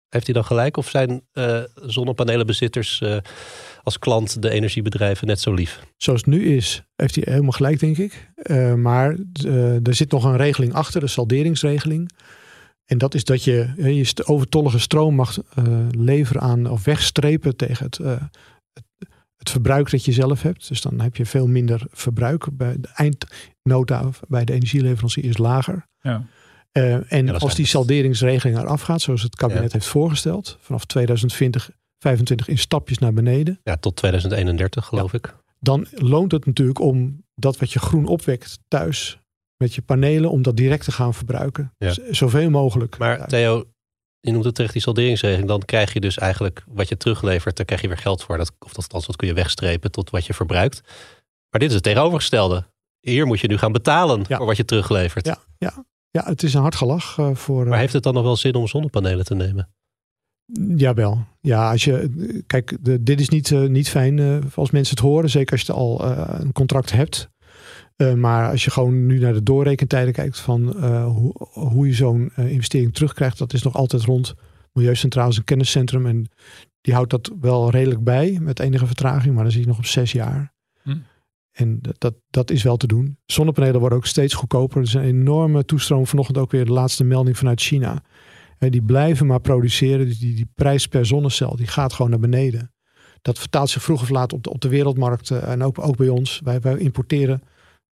Heeft 0.09 0.25
hij 0.27 0.35
dan 0.35 0.45
gelijk 0.45 0.77
of 0.77 0.89
zijn 0.89 1.23
eh, 1.33 1.63
zonnepanelenbezitters 1.75 3.01
eh, 3.01 3.17
als 3.83 3.99
klant 3.99 4.43
de 4.43 4.51
energiebedrijven 4.51 5.27
net 5.27 5.41
zo 5.41 5.55
lief? 5.55 5.81
Zoals 5.97 6.21
het 6.21 6.29
nu 6.29 6.57
is, 6.57 6.83
heeft 6.97 7.15
hij 7.15 7.25
helemaal 7.29 7.51
gelijk, 7.51 7.81
denk 7.81 7.99
ik. 7.99 8.31
Eh, 8.35 8.75
maar 8.75 9.17
er 9.83 9.95
zit 9.95 10.11
nog 10.11 10.25
een 10.25 10.37
regeling 10.37 10.75
achter, 10.75 11.01
de 11.01 11.07
salderingsregeling. 11.07 12.11
En 12.85 12.99
dat 12.99 13.15
is 13.15 13.25
dat 13.25 13.45
je 13.45 13.73
je 13.77 14.27
overtollige 14.27 14.79
stroom 14.79 15.15
mag 15.15 15.39
leveren 15.91 16.43
aan 16.43 16.71
of 16.71 16.85
wegstrepen 16.85 17.57
tegen 17.57 17.85
het, 17.87 18.21
het, 19.47 19.55
verbruik 19.55 19.91
dat 19.91 20.05
je 20.05 20.13
zelf 20.13 20.43
hebt. 20.43 20.69
Dus 20.69 20.81
dan 20.81 21.01
heb 21.01 21.17
je 21.17 21.27
veel 21.27 21.47
minder 21.47 21.83
verbruik. 21.91 22.47
Bij 22.57 22.77
de 22.81 22.89
eindnota 22.95 24.09
bij 24.29 24.45
de 24.45 24.53
energieleverancier 24.53 25.25
is 25.25 25.39
lager. 25.39 25.87
ja. 26.01 26.27
Eh, 26.73 27.13
en 27.13 27.39
als 27.39 27.55
die 27.55 27.67
salderingsregeling 27.67 28.59
eraf 28.59 28.81
gaat, 28.83 29.01
zoals 29.01 29.23
het 29.23 29.37
kabinet 29.37 29.63
Ja. 29.65 29.69
heeft 29.73 29.87
voorgesteld, 29.87 30.59
vanaf 30.61 30.85
2020, 30.85 31.71
25 31.99 32.49
in 32.49 32.59
stapjes 32.59 32.99
naar 32.99 33.13
beneden 33.13 33.61
Ja, 33.63 33.77
tot 33.77 33.97
2031 33.97 34.85
geloof 34.87 35.13
ik. 35.13 35.35
dan 35.61 35.87
loont 35.91 36.33
het 36.33 36.47
natuurlijk 36.47 36.81
om 36.81 37.23
dat 37.35 37.59
wat 37.59 37.73
je 37.73 37.79
groen 37.79 38.07
opwekt 38.07 38.59
thuis 38.69 39.19
met 39.57 39.75
je 39.75 39.83
panelen, 39.83 40.31
om 40.31 40.43
dat 40.43 40.57
direct 40.57 40.85
te 40.85 40.93
gaan 40.93 41.15
verbruiken. 41.15 41.73
Zoveel 42.11 42.51
mogelijk. 42.51 42.99
Maar. 42.99 43.27
Theo, 43.29 43.65
je 44.27 44.33
noemt 44.33 44.45
het 44.45 44.55
terecht 44.55 44.73
die 44.73 44.83
salderingsregeling. 44.83 45.49
Dan 45.49 45.61
krijg 45.65 45.93
je 45.93 46.01
dus 46.01 46.19
eigenlijk 46.19 46.65
wat 46.69 46.89
je 46.89 46.97
teruglevert, 46.97 47.57
daar 47.57 47.67
krijg 47.67 47.81
je 47.81 47.89
weer 47.89 47.99
geld 47.99 48.23
voor. 48.23 48.37
Dat, 48.37 48.53
of 48.59 48.73
dat, 48.73 48.83
althans, 48.83 49.07
dat 49.07 49.17
kun 49.17 49.29
je 49.29 49.35
wegstrepen 49.35 49.91
tot 49.91 50.11
wat 50.11 50.27
je 50.27 50.35
verbruikt. 50.35 50.81
Maar 51.51 51.61
dit 51.61 51.69
is 51.69 51.75
het 51.75 51.83
tegenovergestelde. 51.85 52.65
Hier 53.01 53.27
moet 53.27 53.41
je 53.41 53.49
nu 53.49 53.59
gaan 53.59 53.73
betalen 53.73 54.25
Ja. 54.29 54.37
voor 54.37 54.47
wat 54.47 54.57
je 54.57 54.65
teruglevert. 54.65 55.27
ja, 55.27 55.39
ja, 55.59 55.85
ja, 56.11 56.25
het 56.25 56.43
is 56.43 56.55
een 56.55 56.61
hard 56.61 56.75
gelach 56.75 57.19
eh, 57.19 57.35
voor. 57.35 57.63
eh, 57.63 57.69
Maar 57.69 57.79
heeft 57.79 57.93
het 57.93 58.03
dan 58.03 58.15
nog 58.15 58.23
wel 58.23 58.37
zin 58.37 58.55
om 58.55 58.67
zonnepanelen 58.69 59.25
te 59.25 59.35
nemen? 59.35 59.69
Jawel. 60.77 61.25
Ja, 61.41 61.71
als 61.71 61.85
je. 61.85 62.43
Kijk, 62.47 62.77
de, 62.81 63.03
dit 63.03 63.21
is 63.21 63.29
niet, 63.29 63.51
eh, 63.51 63.61
niet 63.63 63.89
fijn 63.89 64.19
eh, 64.19 64.39
als 64.55 64.71
mensen 64.71 64.95
het 64.97 65.05
horen. 65.05 65.31
Zeker 65.31 65.53
als 65.53 65.63
je 65.63 65.73
al 65.73 66.05
eh, 66.05 66.35
een 66.41 66.53
contract 66.53 66.93
hebt. 66.93 67.29
Eh, 67.97 68.15
maar 68.15 68.51
als 68.51 68.65
je 68.65 68.71
gewoon 68.71 69.07
nu 69.07 69.19
naar 69.19 69.33
de 69.33 69.43
doorrekentijden 69.43 70.13
kijkt 70.13 70.41
van 70.41 70.83
eh, 70.83 71.07
hoe, 71.07 71.33
hoe 71.53 71.87
je 71.87 71.95
zo'n 71.95 72.31
eh, 72.35 72.51
investering 72.51 72.95
terugkrijgt, 72.95 73.39
dat 73.39 73.53
is 73.53 73.63
nog 73.63 73.75
altijd 73.75 74.03
rond. 74.03 74.35
Milieucentraal 74.73 75.29
is 75.29 75.37
een 75.37 75.45
kenniscentrum 75.45 76.07
en 76.07 76.31
die 76.81 76.95
houdt 76.95 77.11
dat 77.11 77.33
wel 77.41 77.71
redelijk 77.71 78.05
bij 78.05 78.39
met 78.41 78.61
enige 78.61 78.87
vertraging, 78.87 79.35
maar 79.35 79.43
dan 79.43 79.53
zie 79.53 79.61
je 79.61 79.67
nog 79.67 79.79
op 79.79 79.87
zes 79.87 80.13
jaar. 80.13 80.53
Hm. 80.83 80.97
En 81.53 81.79
dat, 81.81 81.95
dat, 81.99 82.15
dat 82.31 82.51
is 82.51 82.63
wel 82.63 82.77
te 82.77 82.87
doen. 82.87 83.19
Zonnepanelen 83.27 83.81
worden 83.81 83.99
ook 83.99 84.07
steeds 84.07 84.35
goedkoper. 84.35 84.77
Er 84.77 84.87
is 84.87 84.95
een 84.95 85.03
enorme 85.03 85.65
toestroom. 85.65 86.07
Vanochtend 86.07 86.39
ook 86.39 86.51
weer 86.51 86.65
de 86.65 86.73
laatste 86.73 87.05
melding 87.05 87.39
vanuit 87.39 87.61
China. 87.61 88.03
Eh, 88.59 88.71
die 88.71 88.83
blijven 88.83 89.27
maar 89.27 89.41
produceren. 89.41 90.07
Dus 90.07 90.19
die, 90.19 90.35
die 90.35 90.51
prijs 90.55 90.87
per 90.87 91.07
zonnecel 91.07 91.57
die 91.57 91.67
gaat 91.67 91.93
gewoon 91.93 92.11
naar 92.11 92.21
beneden. 92.21 92.73
Dat 93.23 93.39
vertaalt 93.39 93.71
zich 93.71 93.83
vroeg 93.83 94.03
of 94.03 94.09
laat 94.09 94.33
op 94.33 94.43
de, 94.43 94.51
op 94.51 94.61
de 94.61 94.69
wereldmarkt 94.69 95.31
en 95.31 95.63
ook, 95.63 95.79
ook 95.79 95.97
bij 95.97 96.09
ons. 96.09 96.41
Wij, 96.45 96.61
wij 96.61 96.77
importeren 96.77 97.43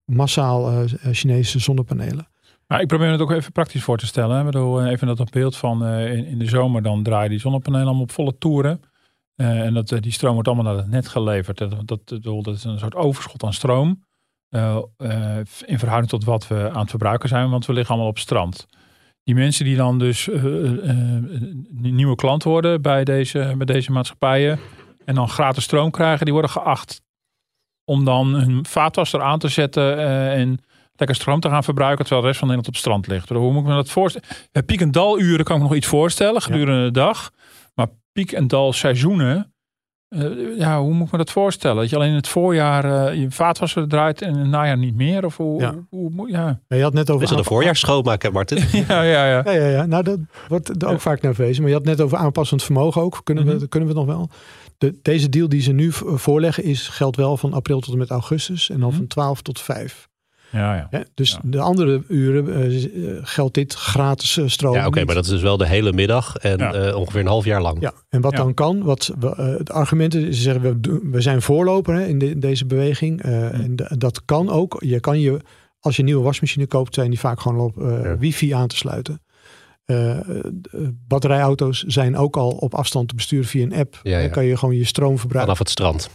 massaal 0.04 0.70
eh, 0.70 0.82
eh, 0.82 1.12
Chinese 1.12 1.58
zonnepanelen. 1.58 2.28
Ik 2.68 2.86
probeer 2.86 3.10
het 3.10 3.20
ook 3.20 3.30
even 3.30 3.52
praktisch 3.52 3.82
voor 3.82 3.98
te 3.98 4.06
stellen. 4.06 4.46
Ik 4.46 4.54
eh, 4.54 4.90
even 4.90 5.06
dat 5.06 5.20
op 5.20 5.28
beeld 5.30 5.56
van 5.56 5.86
in, 5.86 6.26
in 6.26 6.38
de 6.38 6.46
zomer 6.46 6.82
dan 6.82 7.02
draaien 7.02 7.30
die 7.30 7.38
zonnepanelen 7.38 7.86
allemaal 7.86 8.02
op 8.02 8.10
volle 8.10 8.38
toeren. 8.38 8.80
En 9.36 9.74
dat, 9.74 9.88
die 9.88 10.12
stroom 10.12 10.32
wordt 10.32 10.48
allemaal 10.48 10.72
naar 10.72 10.82
het 10.82 10.90
net 10.90 11.08
geleverd. 11.08 11.58
Dat, 11.58 11.86
dat, 11.86 12.22
dat, 12.22 12.54
is 12.54 12.64
een 12.64 12.78
soort 12.78 12.94
overschot 12.94 13.44
aan 13.44 13.52
stroom. 13.52 14.04
in 15.66 15.78
verhouding 15.78 16.08
tot 16.08 16.24
wat 16.24 16.48
we 16.48 16.70
aan 16.70 16.80
het 16.80 16.90
verbruiken 16.90 17.28
zijn. 17.28 17.50
Want 17.50 17.66
we 17.66 17.72
liggen 17.72 17.94
allemaal 17.94 18.10
op 18.10 18.18
strand. 18.18 18.66
Die 19.24 19.34
mensen 19.34 19.64
die 19.64 19.76
dan 19.76 19.98
dus 19.98 20.30
nieuwe 21.70 22.14
klant 22.14 22.42
worden 22.42 22.82
bij 22.82 23.04
deze, 23.04 23.54
bij 23.56 23.66
deze 23.66 23.92
maatschappijen. 23.92 24.58
En 25.04 25.14
dan 25.14 25.28
gratis 25.28 25.64
stroom 25.64 25.90
krijgen. 25.90 26.24
Die 26.24 26.32
worden 26.32 26.50
geacht 26.50 27.03
om 27.84 28.04
dan 28.04 28.34
hun 28.34 28.66
vaatwasser 28.66 29.22
aan 29.22 29.38
te 29.38 29.48
zetten. 29.48 29.98
eh, 29.98 30.32
en 30.40 30.58
lekker 30.96 31.16
stroom 31.16 31.40
te 31.40 31.48
gaan 31.48 31.64
verbruiken. 31.64 31.98
Terwijl 32.04 32.20
de 32.20 32.26
rest 32.26 32.38
van 32.38 32.48
Nederland 32.48 32.76
op 32.76 32.82
het 32.82 32.82
strand 32.90 33.06
ligt. 33.06 33.28
Hoe 33.28 33.52
moet 33.52 33.62
ik 33.62 33.68
me 33.68 33.74
dat 33.74 33.90
voorstellen? 33.90 34.28
Bij 34.52 34.62
piek- 34.62 34.80
en 34.80 34.90
daluren 34.90 35.44
kan 35.44 35.56
ik 35.56 35.62
me 35.62 35.68
nog 35.68 35.76
iets 35.76 35.86
voorstellen 35.86 36.42
gedurende 36.42 36.84
de 36.84 36.90
dag. 36.90 37.30
Maar 37.74 37.86
piek- 38.12 38.32
en 38.32 38.48
dalseizoenen. 38.48 39.52
eh 40.08 40.22
ja, 40.58 40.80
hoe 40.80 40.92
moet 40.94 41.06
ik 41.06 41.12
me 41.12 41.18
dat 41.18 41.30
voorstellen? 41.30 41.76
Dat 41.76 41.90
je 41.90 41.96
alleen 41.96 42.08
in 42.08 42.14
het 42.14 42.28
voorjaar 42.28 43.06
eh, 43.08 43.20
je 43.20 43.30
vaatwasser 43.30 43.88
draait 43.88 44.22
en 44.22 44.28
in 44.32 44.38
het 44.38 44.48
najaar 44.48 44.78
niet 44.78 44.94
meer? 44.94 45.24
Of 45.24 45.36
hoe, 45.36 45.60
Ja. 45.60 45.74
hoe, 45.90 46.30
ja. 46.30 46.60
Ja, 46.68 46.76
je 46.76 46.82
had 46.82 46.92
net 46.92 47.10
over 47.10 47.22
Is 47.22 47.30
het 47.30 47.38
een 47.38 47.44
voorjaars 47.44 47.80
schoonmaken, 47.80 48.32
Martin? 48.32 48.58
ja, 48.88 49.02
ja, 49.02 49.26
ja. 49.28 49.42
Ja, 49.44 49.50
ja, 49.52 49.66
ja. 49.68 49.86
Nou, 49.86 50.02
dat 50.02 50.18
wordt 50.48 50.82
er 50.82 50.88
ook 50.88 51.00
vaak 51.00 51.20
naar 51.22 51.34
verwezen. 51.34 51.62
Maar 51.62 51.70
je 51.70 51.76
had 51.76 51.86
net 51.86 52.00
over 52.00 52.18
aanpassend 52.18 52.62
vermogen 52.62 53.02
ook. 53.02 53.20
Kunnen, 53.24 53.44
Mhm. 53.46 53.58
we, 53.58 53.68
kunnen 53.68 53.88
we 53.88 53.98
het 53.98 54.06
nog 54.06 54.16
wel? 54.16 54.28
De, 54.84 54.98
deze 55.02 55.28
deal 55.28 55.48
die 55.48 55.60
ze 55.62 55.72
nu 55.72 55.92
voorleggen 55.92 56.64
is, 56.64 56.88
geldt 56.88 57.16
wel 57.16 57.36
van 57.36 57.52
april 57.52 57.80
tot 57.80 57.92
en 57.92 57.98
met 57.98 58.10
augustus. 58.10 58.70
En 58.70 58.80
dan 58.80 58.88
Mhm. 58.88 58.96
van 58.98 59.06
12 59.06 59.42
tot 59.42 59.60
5. 59.60 60.08
ja, 60.52 60.74
ja. 60.76 60.86
Hè? 60.90 61.00
Dus 61.14 61.30
Ja. 61.30 61.38
de 61.44 61.60
andere 61.60 62.02
uren 62.08 62.54
eh, 62.54 62.84
eh, 62.84 63.18
geldt 63.22 63.54
dit 63.54 63.74
gratis 63.74 64.36
eh, 64.36 64.44
stroom. 64.46 64.74
Ja, 64.74 64.86
oké, 64.86 65.04
maar 65.04 65.14
dat 65.14 65.24
is 65.24 65.30
dus 65.30 65.42
wel 65.42 65.56
de 65.56 65.66
hele 65.68 65.92
middag 65.92 66.36
en 66.36 66.58
Ja. 66.58 66.72
eh, 66.72 66.96
ongeveer 66.96 67.20
een 67.20 67.26
half 67.26 67.44
jaar 67.44 67.62
lang. 67.62 67.80
Ja, 67.80 67.92
en 68.08 68.20
wat 68.20 68.32
Ja. 68.32 68.38
dan 68.38 68.54
kan, 68.54 68.82
wat 68.82 69.10
we, 69.18 69.28
eh, 69.36 69.46
het 69.58 69.70
argument 69.70 70.14
is, 70.14 70.36
ze 70.36 70.42
zeggen 70.42 70.62
we, 70.62 70.80
doen- 70.80 71.10
we 71.10 71.20
zijn 71.20 71.42
voorloper 71.42 71.94
hè, 71.94 72.04
in, 72.06 72.18
de- 72.18 72.30
in 72.30 72.40
deze 72.40 72.66
beweging. 72.66 73.22
eh, 73.22 73.52
En 73.60 73.76
de- 73.76 73.94
dat 73.98 74.24
kan 74.24 74.50
ook. 74.50 74.76
Je 74.84 75.00
kan 75.00 75.20
je, 75.20 75.40
als 75.80 75.94
je 75.94 76.00
een 76.00 76.08
nieuwe 76.08 76.22
wasmachine 76.24 76.66
koopt, 76.66 76.94
zijn 76.94 77.10
die 77.10 77.18
vaak 77.18 77.40
gewoon 77.40 77.60
op 77.60 77.82
eh, 77.82 78.02
Ja. 78.02 78.16
wifi 78.18 78.50
aan 78.52 78.68
te 78.68 78.76
sluiten. 78.76 79.22
Eh, 79.84 80.18
de 80.52 80.94
batterijauto's 81.08 81.82
zijn 81.82 82.16
ook 82.16 82.36
al 82.36 82.50
op 82.50 82.74
afstand 82.74 83.08
te 83.08 83.14
besturen 83.14 83.44
via 83.46 83.62
een 83.62 83.74
app. 83.74 84.00
Ja, 84.02 84.16
ja. 84.16 84.20
Dan 84.22 84.30
kan 84.30 84.44
je 84.44 84.56
gewoon 84.56 84.76
je 84.76 84.84
stroom 84.84 85.18
verbruiken. 85.18 85.56
Vanaf 85.56 85.58
het 85.58 85.68
strand. 85.70 86.10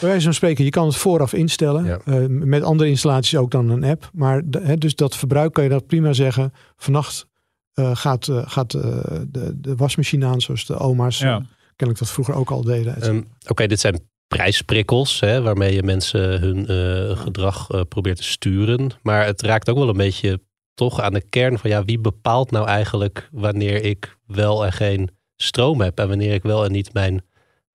Bij 0.00 0.08
wijze 0.08 0.24
van 0.24 0.34
spreken, 0.34 0.64
je 0.64 0.70
kan 0.70 0.86
het 0.86 0.96
vooraf 0.96 1.32
instellen. 1.32 1.84
Ja. 1.84 1.98
Eh, 2.04 2.26
met 2.28 2.62
andere 2.62 2.88
installaties 2.90 3.36
ook 3.38 3.50
dan 3.50 3.68
een 3.70 3.84
app. 3.84 4.10
Maar 4.12 4.42
de- 4.44 4.60
hè, 4.62 4.76
dus 4.76 4.94
dat 4.94 5.16
verbruik 5.16 5.52
kan 5.52 5.64
je 5.64 5.70
dat 5.70 5.86
prima 5.86 6.12
zeggen. 6.12 6.52
Vannacht 6.76 7.26
eh, 7.72 7.96
gaat, 7.96 8.28
eh, 8.28 8.42
gaat 8.46 8.74
eh, 8.74 8.82
de, 9.28 9.60
de 9.60 9.76
wasmachine 9.76 10.26
aan, 10.26 10.40
zoals 10.40 10.66
de 10.66 10.78
oma's 10.78 11.18
Ja. 11.18 11.36
eh, 11.36 11.44
kennelijk 11.76 11.98
dat 11.98 12.10
vroeger 12.14 12.34
ook 12.34 12.50
al 12.50 12.62
deden. 12.62 13.02
Ehm, 13.02 13.22
Oké, 13.48 13.66
dit 13.66 13.80
zijn 13.80 14.00
prijsprikkels, 14.28 15.20
hè, 15.20 15.42
waarmee 15.42 15.74
je 15.74 15.82
mensen 15.82 16.40
hun 16.40 16.66
eh, 16.66 17.18
gedrag 17.18 17.70
eh, 17.70 17.80
probeert 17.88 18.16
te 18.16 18.22
sturen. 18.24 18.90
Maar 19.02 19.24
het 19.26 19.42
raakt 19.42 19.68
ook 19.70 19.76
wel 19.78 19.88
een 19.88 19.96
beetje 19.96 20.40
toch 20.78 21.00
aan 21.00 21.12
de 21.12 21.28
kern 21.28 21.58
van 21.58 21.70
ja, 21.70 21.84
wie 21.84 21.98
bepaalt 21.98 22.50
nou 22.50 22.66
eigenlijk 22.66 23.28
wanneer 23.32 23.84
ik 23.84 24.18
wel 24.26 24.64
en 24.64 24.72
geen 24.72 25.10
stroom 25.36 25.80
heb 25.80 25.98
en 25.98 26.08
wanneer 26.08 26.34
ik 26.34 26.42
wel 26.42 26.64
en 26.64 26.72
niet 26.72 26.92
mijn 26.92 27.24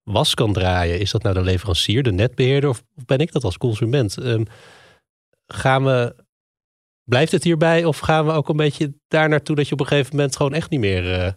was 0.02 0.34
kan 0.34 0.52
draaien? 0.52 1.00
Is 1.00 1.10
dat 1.10 1.22
nou 1.22 1.34
de 1.34 1.42
leverancier, 1.42 2.02
de 2.02 2.12
netbeheerder 2.12 2.70
of 2.70 2.84
ben 3.06 3.18
ik 3.18 3.32
dat 3.32 3.44
als 3.44 3.58
consument? 3.58 4.18
Ehm, 4.18 4.44
gaan 5.46 5.84
we, 5.84 6.14
blijft 7.04 7.32
het 7.32 7.44
hierbij 7.44 7.84
of 7.84 7.98
gaan 7.98 8.26
we 8.26 8.32
ook 8.32 8.48
een 8.48 8.56
beetje 8.56 8.94
daar 9.08 9.28
naartoe 9.28 9.56
dat 9.56 9.68
je 9.68 9.72
op 9.72 9.80
een 9.80 9.86
gegeven 9.86 10.16
moment 10.16 10.36
gewoon 10.36 10.52
echt 10.52 10.70
niet 10.70 10.80
meer 10.80 11.20
eh, 11.20 11.32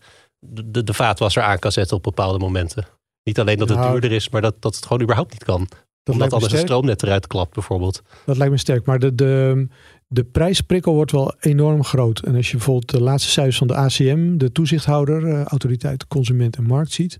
de, 0.83 0.93
vaatwasser 0.93 1.43
aan 1.43 1.59
kan 1.59 1.71
zetten 1.71 1.97
op 1.97 2.03
bepaalde 2.03 2.39
momenten? 2.39 2.85
Niet 3.23 3.39
alleen 3.39 3.57
dat 3.57 3.69
het 3.69 3.77
Nou, 3.77 3.91
duurder 3.91 4.11
is, 4.11 4.29
maar 4.29 4.41
dat, 4.41 4.61
dat 4.61 4.75
het 4.75 4.85
gewoon 4.85 5.01
überhaupt 5.01 5.31
niet 5.31 5.43
kan. 5.43 5.67
Dat 6.03 6.15
Omdat 6.15 6.33
anders 6.33 6.53
een 6.53 6.59
stroomnet 6.59 7.03
eruit 7.03 7.27
klapt 7.27 7.53
bijvoorbeeld. 7.53 8.01
Dat 8.25 8.37
lijkt 8.37 8.53
me 8.53 8.59
sterk. 8.59 8.85
Maar 8.85 8.99
de, 8.99 9.15
de, 9.15 9.67
de 10.07 10.23
prijsprikkel 10.23 10.93
wordt 10.93 11.11
wel 11.11 11.35
enorm 11.39 11.83
groot. 11.83 12.19
En 12.19 12.35
als 12.35 12.51
je 12.51 12.57
bijvoorbeeld 12.57 12.91
de 12.91 13.01
laatste 13.01 13.29
cijfers 13.29 13.57
van 13.57 13.67
de 13.67 13.75
ACM, 13.75 14.37
de 14.37 14.51
toezichthouder, 14.51 15.27
eh, 15.27 15.43
Autoriteit 15.43 16.07
Consument 16.07 16.55
en 16.55 16.63
Markt, 16.63 16.91
ziet. 16.91 17.17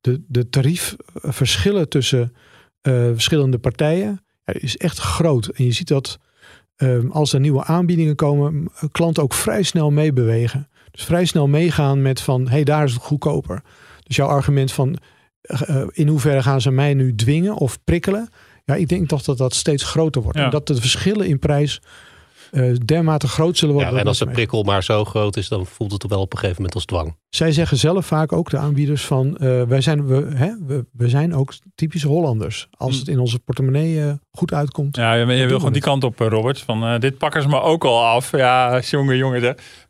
De, 0.00 0.22
de 0.28 0.48
tariefverschillen 0.48 1.88
tussen 1.88 2.32
eh, 2.80 2.92
verschillende 2.92 3.58
partijen 3.58 4.24
ja, 4.44 4.52
is 4.52 4.76
echt 4.76 4.98
groot. 4.98 5.46
En 5.46 5.64
je 5.64 5.72
ziet 5.72 5.88
dat 5.88 6.18
eh, 6.76 6.98
als 7.10 7.32
er 7.32 7.40
nieuwe 7.40 7.64
aanbiedingen 7.64 8.16
komen, 8.16 8.68
klanten 8.92 9.22
ook 9.22 9.34
vrij 9.34 9.62
snel 9.62 9.90
meebewegen. 9.90 10.68
Dus 10.90 11.04
vrij 11.04 11.24
snel 11.24 11.48
meegaan 11.48 12.02
met 12.02 12.20
van, 12.20 12.44
hé, 12.44 12.50
hey, 12.50 12.64
daar 12.64 12.84
is 12.84 12.92
het 12.92 13.02
goedkoper. 13.02 13.62
Dus 14.02 14.16
jouw 14.16 14.28
argument 14.28 14.72
van, 14.72 14.98
eh, 15.40 15.86
in 15.92 16.08
hoeverre 16.08 16.42
gaan 16.42 16.60
ze 16.60 16.70
mij 16.70 16.94
nu 16.94 17.14
dwingen 17.14 17.54
of 17.54 17.78
prikkelen? 17.84 18.28
Ja, 18.64 18.74
ik 18.74 18.88
denk 18.88 19.08
toch 19.08 19.22
dat 19.22 19.38
dat 19.38 19.54
steeds 19.54 19.84
groter 19.84 20.22
wordt. 20.22 20.38
Ja. 20.38 20.44
En 20.44 20.50
dat 20.50 20.66
de 20.66 20.74
verschillen 20.74 21.26
in 21.26 21.38
prijs 21.38 21.80
dermate 22.84 23.28
groot 23.28 23.58
zullen 23.58 23.74
worden. 23.74 23.94
Ja, 23.94 24.00
en 24.00 24.06
als 24.06 24.18
de 24.18 24.26
prikkel 24.26 24.62
maar 24.62 24.84
zo 24.84 25.04
groot 25.04 25.36
is, 25.36 25.48
dan 25.48 25.66
voelt 25.66 25.92
het 25.92 26.06
wel 26.06 26.20
op 26.20 26.32
een 26.32 26.38
gegeven 26.38 26.56
moment 26.56 26.74
als 26.74 26.84
dwang. 26.84 27.16
Zij 27.30 27.52
zeggen 27.52 27.76
zelf 27.76 28.06
vaak 28.06 28.32
ook, 28.32 28.50
de 28.50 28.56
aanbieders, 28.58 29.04
van 29.04 29.36
eh, 29.36 29.62
wij 29.62 29.80
zijn, 29.80 30.06
we, 30.06 30.28
hè, 30.34 30.50
we, 30.66 30.84
we 30.92 31.08
zijn 31.08 31.34
ook 31.34 31.52
typische 31.74 32.08
Hollanders. 32.08 32.68
Als 32.70 32.92
Hm. 32.92 32.98
het 32.98 33.08
in 33.08 33.18
onze 33.18 33.38
portemonnee 33.38 34.02
eh, 34.04 34.12
goed 34.32 34.52
uitkomt. 34.52 34.96
Ja, 34.96 35.14
je, 35.14 35.26
je 35.26 35.46
wil 35.46 35.56
gewoon 35.58 35.72
die 35.72 35.82
kant 35.82 36.04
op, 36.04 36.20
eh, 36.20 36.26
Robert. 36.28 36.60
Van 36.60 37.00
dit 37.00 37.18
pakken 37.18 37.42
ze 37.42 37.48
me 37.48 37.60
ook 37.60 37.84
al 37.84 38.04
af. 38.06 38.30
Ja, 38.36 38.80
jongen, 38.80 39.16
jongen. 39.16 39.40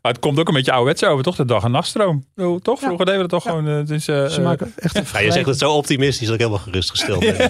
Maar 0.01 0.11
het 0.11 0.19
komt 0.19 0.39
ook 0.39 0.47
een 0.47 0.53
beetje 0.53 0.71
ouderwets 0.71 1.03
over, 1.03 1.23
toch? 1.23 1.35
De 1.35 1.45
dag- 1.45 1.63
en 1.63 1.71
nachtstroom. 1.71 2.25
Bedoel, 2.35 2.59
Toch? 2.59 2.79
Ja. 2.79 2.85
Vroeger 2.85 3.05
deden 3.05 3.21
we 3.21 3.27
dat 3.27 3.43
toch 3.43 3.53
Ja. 3.53 3.59
gewoon. 3.59 3.75
het 3.77 3.89
is, 3.89 4.07
eh, 4.07 4.25
Ze 4.27 4.41
maken 4.41 4.73
echt 4.75 4.95
een 4.95 5.05
Ja, 5.13 5.19
je 5.19 5.31
zegt 5.31 5.45
het 5.45 5.57
zo 5.57 5.71
optimistisch 5.73 6.25
dat 6.25 6.33
ik 6.35 6.41
helemaal 6.41 6.63
gerustgesteld 6.63 7.19
ben. 7.19 7.35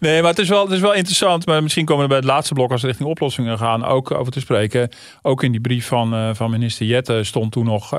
Nee, 0.00 0.20
maar 0.20 0.30
het 0.30 0.38
is, 0.38 0.48
wel, 0.48 0.64
het 0.64 0.72
is 0.72 0.80
wel 0.80 0.94
interessant. 0.94 1.46
Maar 1.46 1.62
misschien 1.62 1.84
komen 1.84 2.02
we 2.02 2.08
bij 2.08 2.16
het 2.18 2.26
laatste 2.26 2.54
blok, 2.54 2.70
als 2.70 2.80
we 2.80 2.86
richting 2.86 3.08
oplossingen 3.08 3.58
gaan, 3.58 3.84
ook 3.84 4.10
over 4.10 4.32
te 4.32 4.40
spreken. 4.40 4.88
Ook 5.22 5.42
in 5.42 5.50
die 5.52 5.60
brief 5.60 5.86
van, 5.86 6.14
eh, 6.14 6.30
van 6.34 6.50
minister 6.50 6.86
Jette 6.86 7.24
stond 7.24 7.52
toen 7.52 7.64
nog. 7.64 7.92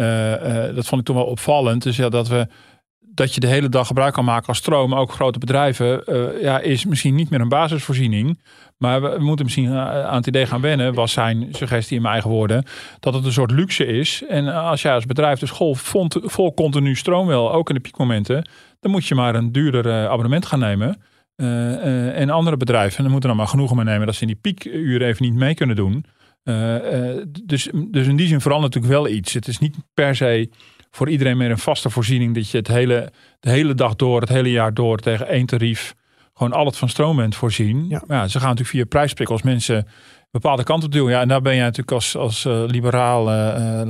Eh, 0.00 0.66
eh, 0.68 0.74
dat 0.74 0.86
vond 0.86 1.00
ik 1.00 1.06
toen 1.06 1.16
wel 1.16 1.24
opvallend. 1.24 1.82
Dus 1.82 1.96
ja, 1.96 2.08
dat 2.08 2.28
we. 2.28 2.46
Dat 3.14 3.34
je 3.34 3.40
de 3.40 3.46
hele 3.46 3.68
dag 3.68 3.86
gebruik 3.86 4.14
kan 4.14 4.24
maken 4.24 4.46
als 4.46 4.56
stroom, 4.56 4.94
ook 4.94 5.12
grote 5.12 5.38
bedrijven, 5.38 6.04
eh, 6.04 6.42
ja, 6.42 6.60
is 6.60 6.84
misschien 6.84 7.14
niet 7.14 7.30
meer 7.30 7.40
een 7.40 7.48
basisvoorziening. 7.48 8.40
Maar 8.76 9.02
we, 9.02 9.16
moeten 9.18 9.44
misschien 9.44 9.72
aan 9.74 10.16
het 10.16 10.26
idee 10.26 10.46
gaan 10.46 10.60
wennen, 10.60 10.94
was 10.94 11.12
zijn 11.12 11.48
suggestie 11.50 11.96
in 11.96 12.02
mijn 12.02 12.14
eigen 12.14 12.30
woorden, 12.30 12.64
dat 13.00 13.14
het 13.14 13.24
een 13.24 13.32
soort 13.32 13.50
luxe 13.50 13.86
is. 13.86 14.22
En 14.28 14.48
als 14.48 14.82
jij 14.82 14.94
als 14.94 15.06
bedrijf 15.06 15.38
dus 15.38 15.50
vol, 15.50 15.74
vol, 16.10 16.54
continu 16.54 16.94
stroom 16.96 17.26
wil, 17.26 17.52
ook 17.52 17.68
in 17.68 17.74
de 17.74 17.80
piekmomenten, 17.80 18.48
dan 18.80 18.90
moet 18.90 19.06
je 19.06 19.14
maar 19.14 19.34
een 19.34 19.52
duurder 19.52 20.08
abonnement 20.08 20.46
gaan 20.46 20.58
nemen. 20.58 21.02
En 22.14 22.30
andere 22.30 22.56
bedrijven 22.56 23.02
dan 23.02 23.12
moeten 23.12 23.28
dan 23.28 23.38
maar 23.38 23.48
genoegen 23.48 23.76
mee 23.76 23.84
nemen 23.84 24.06
dat 24.06 24.14
ze 24.14 24.20
in 24.20 24.26
die 24.26 24.36
piekuren 24.36 25.08
even 25.08 25.24
niet 25.24 25.34
mee 25.34 25.54
kunnen 25.54 25.76
doen. 25.76 26.04
Eh, 26.42 27.10
eh, 27.10 27.26
dus, 27.44 27.68
dus 27.90 28.06
in 28.06 28.16
die 28.16 28.26
zin 28.26 28.40
verandert 28.40 28.74
natuurlijk 28.74 29.02
wel 29.02 29.12
iets. 29.14 29.32
Het 29.32 29.48
is 29.48 29.58
niet 29.58 29.76
per 29.94 30.16
se 30.16 30.50
voor 30.90 31.08
iedereen 31.08 31.36
meer 31.36 31.50
een 31.50 31.58
vaste 31.58 31.90
voorziening 31.90 32.34
dat 32.34 32.50
je 32.50 32.58
het 32.58 32.68
hele, 32.68 33.12
de 33.40 33.50
hele 33.50 33.74
dag 33.74 33.96
door, 33.96 34.20
het 34.20 34.28
hele 34.28 34.50
jaar 34.50 34.74
door 34.74 34.98
tegen 34.98 35.28
één 35.28 35.46
tarief 35.46 35.94
gewoon 36.34 36.52
al 36.52 36.66
het 36.66 36.76
van 36.76 36.88
stroom 36.88 37.16
bent 37.16 37.36
voorzien. 37.36 37.86
Ja. 37.88 38.02
Maar 38.06 38.16
ja, 38.16 38.28
ze 38.28 38.38
gaan 38.38 38.48
natuurlijk 38.48 38.76
via 38.76 38.84
prijsprikkels 38.84 39.42
mensen 39.42 39.86
bepaalde 40.30 40.62
kant 40.62 40.84
op 40.84 40.92
duwen. 40.92 41.12
Ja, 41.12 41.20
en 41.20 41.28
daar 41.28 41.40
ben 41.42 41.54
jij 41.54 41.62
natuurlijk 41.64 41.92
als, 41.92 42.16
als 42.16 42.44
eh, 42.44 42.62
liberaal, 42.66 43.30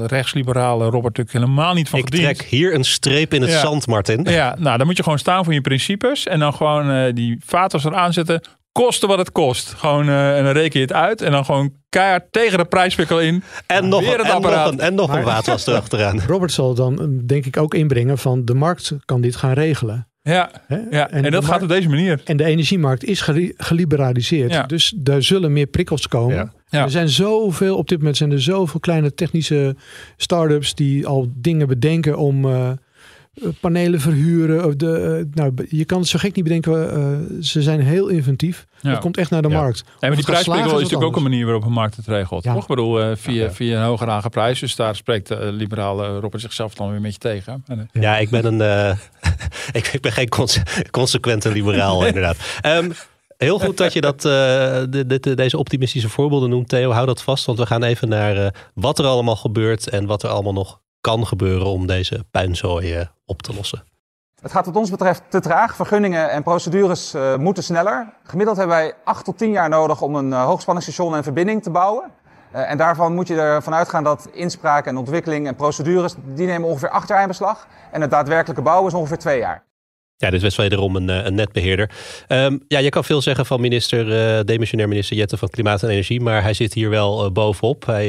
rechtsliberaal 0.07 0.77
eh, 0.81 0.89
Robert 0.89 1.17
natuurlijk 1.17 1.33
helemaal 1.45 1.75
niet 1.75 1.89
van 1.89 1.99
Ik 1.99 2.05
gediend. 2.05 2.37
trek 2.37 2.49
hier 2.49 2.75
een 2.75 2.85
streep 2.85 3.35
in 3.35 3.41
het 3.41 3.51
Ja. 3.51 3.61
zand, 3.61 3.87
Martin. 3.87 4.25
Ja, 4.25 4.57
nou 4.59 4.79
dan 4.79 4.87
moet 4.87 4.97
je 4.97 5.03
gewoon 5.03 5.19
staan 5.19 5.45
voor 5.45 5.53
je 5.53 5.61
principes. 5.61 6.27
En 6.27 6.39
dan 6.39 6.55
gewoon 6.55 6.91
eh, 6.91 7.15
die 7.15 7.39
vaatwas 7.45 7.85
er 7.85 7.95
aanzetten. 7.95 8.41
Kosten 8.73 9.09
wat 9.09 9.19
het 9.19 9.33
kost. 9.33 9.69
Gewoon, 9.75 10.09
eh, 10.09 10.39
en 10.39 10.45
dan 10.45 10.53
reken 10.53 10.81
je 10.81 10.87
het 10.87 10.95
uit. 10.95 11.23
En 11.23 11.31
dan 11.33 11.45
gewoon 11.45 11.73
keihard 11.89 12.25
tegen 12.33 12.59
de 12.59 12.65
prijswikkel 12.65 13.21
in. 13.21 13.43
En 13.67 13.89
nog, 13.89 14.01
Weer 14.01 14.13
een, 14.13 14.19
het 14.19 14.27
en 14.27 14.33
nog 14.35 14.45
apparaat. 14.45 14.73
een, 14.73 14.81
en 14.81 14.95
nog 14.95 15.09
een 15.09 15.15
Maar- 15.15 15.25
waterwas 15.25 15.67
erachteraan. 15.67 16.21
Robert 16.27 16.53
zal 16.53 16.75
dan 16.75 17.01
eh, 17.01 17.07
denk 17.27 17.45
ik 17.47 17.57
ook 17.57 17.75
inbrengen 17.75 18.19
van 18.19 18.45
de 18.45 18.55
markt 18.55 18.93
kan 19.05 19.21
dit 19.21 19.37
gaan 19.37 19.53
regelen. 19.53 20.05
Ja, 20.23 20.51
ja. 20.91 21.11
En, 21.11 21.31
dat 21.31 21.45
gaat 21.45 21.63
op 21.63 21.69
deze 21.69 21.89
manier. 21.89 22.21
En 22.25 22.37
de 22.37 22.45
energiemarkt 22.45 23.05
is 23.05 23.21
geli- 23.21 23.53
geliberaliseerd. 23.57 24.53
Ja. 24.53 24.63
Dus 24.63 24.93
daar 24.97 25.23
zullen 25.23 25.53
meer 25.53 25.67
prikkels 25.67 26.09
komen. 26.09 26.35
Ja. 26.37 26.53
Ja. 26.69 26.83
Er 26.85 26.91
zijn 26.91 27.09
zoveel, 27.09 27.77
op 27.77 27.89
dit 27.89 27.99
moment 27.99 28.17
zijn 28.17 28.33
er 28.33 28.43
zoveel 28.43 28.81
kleine 28.81 29.15
technische 29.15 29.77
start-ups 30.17 30.75
die 30.75 31.07
al 31.07 31.29
dingen 31.35 31.67
bedenken 31.69 32.19
om 32.19 32.45
eh, 32.45 32.71
panelen 33.61 34.01
verhuren. 34.01 34.65
Of 34.67 34.75
de, 34.75 34.93
eh, 34.97 35.35
nou, 35.43 35.67
je 35.69 35.85
kan 35.85 35.99
het 35.99 36.09
zo 36.09 36.19
gek 36.19 36.35
niet 36.35 36.45
bedenken. 36.45 36.91
eh, 36.93 37.43
ze 37.43 37.63
zijn 37.63 37.81
heel 37.81 38.09
inventief. 38.09 38.67
Ja. 38.81 38.91
Het 38.91 38.99
komt 38.99 39.17
echt 39.17 39.31
naar 39.31 39.43
de 39.43 39.49
Ja. 39.49 39.61
markt. 39.61 39.83
Ja, 39.87 39.93
maar 40.01 40.17
die 40.17 40.25
prijsprikkel 40.25 40.67
is 40.67 40.73
natuurlijk 40.83 41.03
ook 41.05 41.17
een 41.17 41.23
manier 41.23 41.45
waarop 41.45 41.65
een 41.65 41.73
markt 41.73 41.97
het 41.97 42.07
regelt. 42.07 42.45
Ja. 42.45 42.53
Toch? 42.53 42.63
Ik 42.63 42.69
bedoel, 42.69 43.01
eh, 43.01 43.11
via, 43.15 43.43
Ja. 43.45 43.51
via 43.53 43.79
een 43.81 43.85
hoger 43.87 44.09
aange 44.09 44.29
prijs. 44.29 44.61
Dus 44.61 44.77
daar 44.77 44.97
spreekt 44.97 45.31
uh, 45.31 45.39
liberaal 45.41 46.05
eh, 46.05 46.17
Robert 46.21 46.43
zichzelf 46.43 46.75
dan 46.75 46.87
weer 46.87 46.97
een 46.97 47.03
beetje 47.03 47.19
tegen. 47.19 47.65
En, 47.67 47.89
eh, 47.93 48.03
Ja, 48.03 48.19
ik 48.19 48.31
ben 48.31 48.45
een. 48.45 48.61
eh, 48.61 48.97
ik, 49.81 49.87
ik 49.87 50.01
ben 50.01 50.13
geen 50.13 50.29
conse- 50.29 50.63
consequente 50.91 51.53
liberaal, 51.53 52.07
inderdaad. 52.07 52.37
Ehm, 52.61 52.91
heel 53.37 53.59
goed 53.59 53.77
dat 53.77 53.93
je 53.93 54.01
dat, 54.01 54.25
eh, 54.25 54.31
de, 54.91 55.05
de- 55.21 55.35
deze 55.35 55.59
optimistische 55.59 56.09
voorbeelden 56.09 56.49
noemt, 56.51 56.69
Theo. 56.69 56.91
Hou 56.91 57.07
dat 57.07 57.23
vast, 57.23 57.45
want 57.45 57.59
we 57.59 57.67
gaan 57.67 57.83
even 57.83 58.09
naar 58.09 58.37
eh, 58.37 58.51
wat 58.75 58.99
er 58.99 59.05
allemaal 59.05 59.37
gebeurt 59.37 59.89
en 59.89 60.07
wat 60.07 60.23
er 60.23 60.29
allemaal 60.31 60.53
nog 60.53 60.81
kan 61.01 61.27
gebeuren 61.27 61.67
om 61.67 61.87
deze 61.87 62.25
puinzooi 62.31 62.95
eh, 62.95 63.07
op 63.27 63.43
te 63.43 63.55
lossen. 63.55 63.85
Het 64.41 64.53
gaat 64.53 64.67
wat 64.67 64.77
ons 64.77 64.91
betreft 64.91 65.23
te 65.29 65.41
traag. 65.41 65.75
Vergunningen 65.75 66.31
en 66.31 66.43
procedures 66.43 67.15
eh, 67.15 67.37
moeten 67.37 67.63
sneller. 67.63 68.13
Gemiddeld 68.25 68.57
hebben 68.57 68.77
wij 68.77 68.95
8 69.05 69.25
tot 69.25 69.39
10 69.39 69.51
jaar 69.51 69.69
nodig 69.69 70.03
om 70.03 70.15
een 70.15 70.29
uh, 70.29 70.45
hoogspanningsstation 70.45 71.17
en 71.17 71.23
verbinding 71.23 71.63
te 71.63 71.71
bouwen. 71.71 72.11
En 72.51 72.79
daarvan 72.79 73.15
moet 73.15 73.29
je 73.29 73.41
ervan 73.41 73.75
uitgaan 73.75 74.05
dat 74.05 74.29
inspraak 74.33 74.87
en 74.87 74.97
ontwikkeling 74.97 75.47
en 75.47 75.55
procedures, 75.55 76.15
die 76.25 76.47
nemen 76.47 76.69
ongeveer 76.69 76.91
8 76.91 77.09
jaar 77.09 77.23
in 77.23 77.29
beslag. 77.29 77.67
En 77.91 78.01
het 78.01 78.11
daadwerkelijke 78.11 78.63
bouwen 78.63 78.87
is 78.87 78.95
ongeveer 78.95 79.19
2 79.19 79.39
jaar. 79.39 79.65
Ja, 80.21 80.31
dit 80.31 80.43
is 80.43 80.57
wederom 80.57 80.97
een, 80.97 81.11
eh, 81.11 81.25
een 81.25 81.35
netbeheerder. 81.35 81.91
Um, 82.29 82.65
ja, 82.69 82.79
je 82.79 82.89
kan 82.89 83.05
veel 83.05 83.23
zeggen 83.23 83.47
van 83.47 83.61
minister, 83.61 84.07
uh, 84.07 84.45
demissionair 84.45 84.89
minister 84.89 85.17
Jette 85.17 85.37
van 85.37 85.49
Klimaat 85.49 85.83
en 85.83 85.89
Energie, 85.89 86.21
maar 86.21 86.43
hij 86.43 86.55
zit 86.55 86.75
hier 86.75 86.91
wel 86.91 87.25
uh, 87.25 87.31
bovenop. 87.31 87.87
Hij 87.87 88.09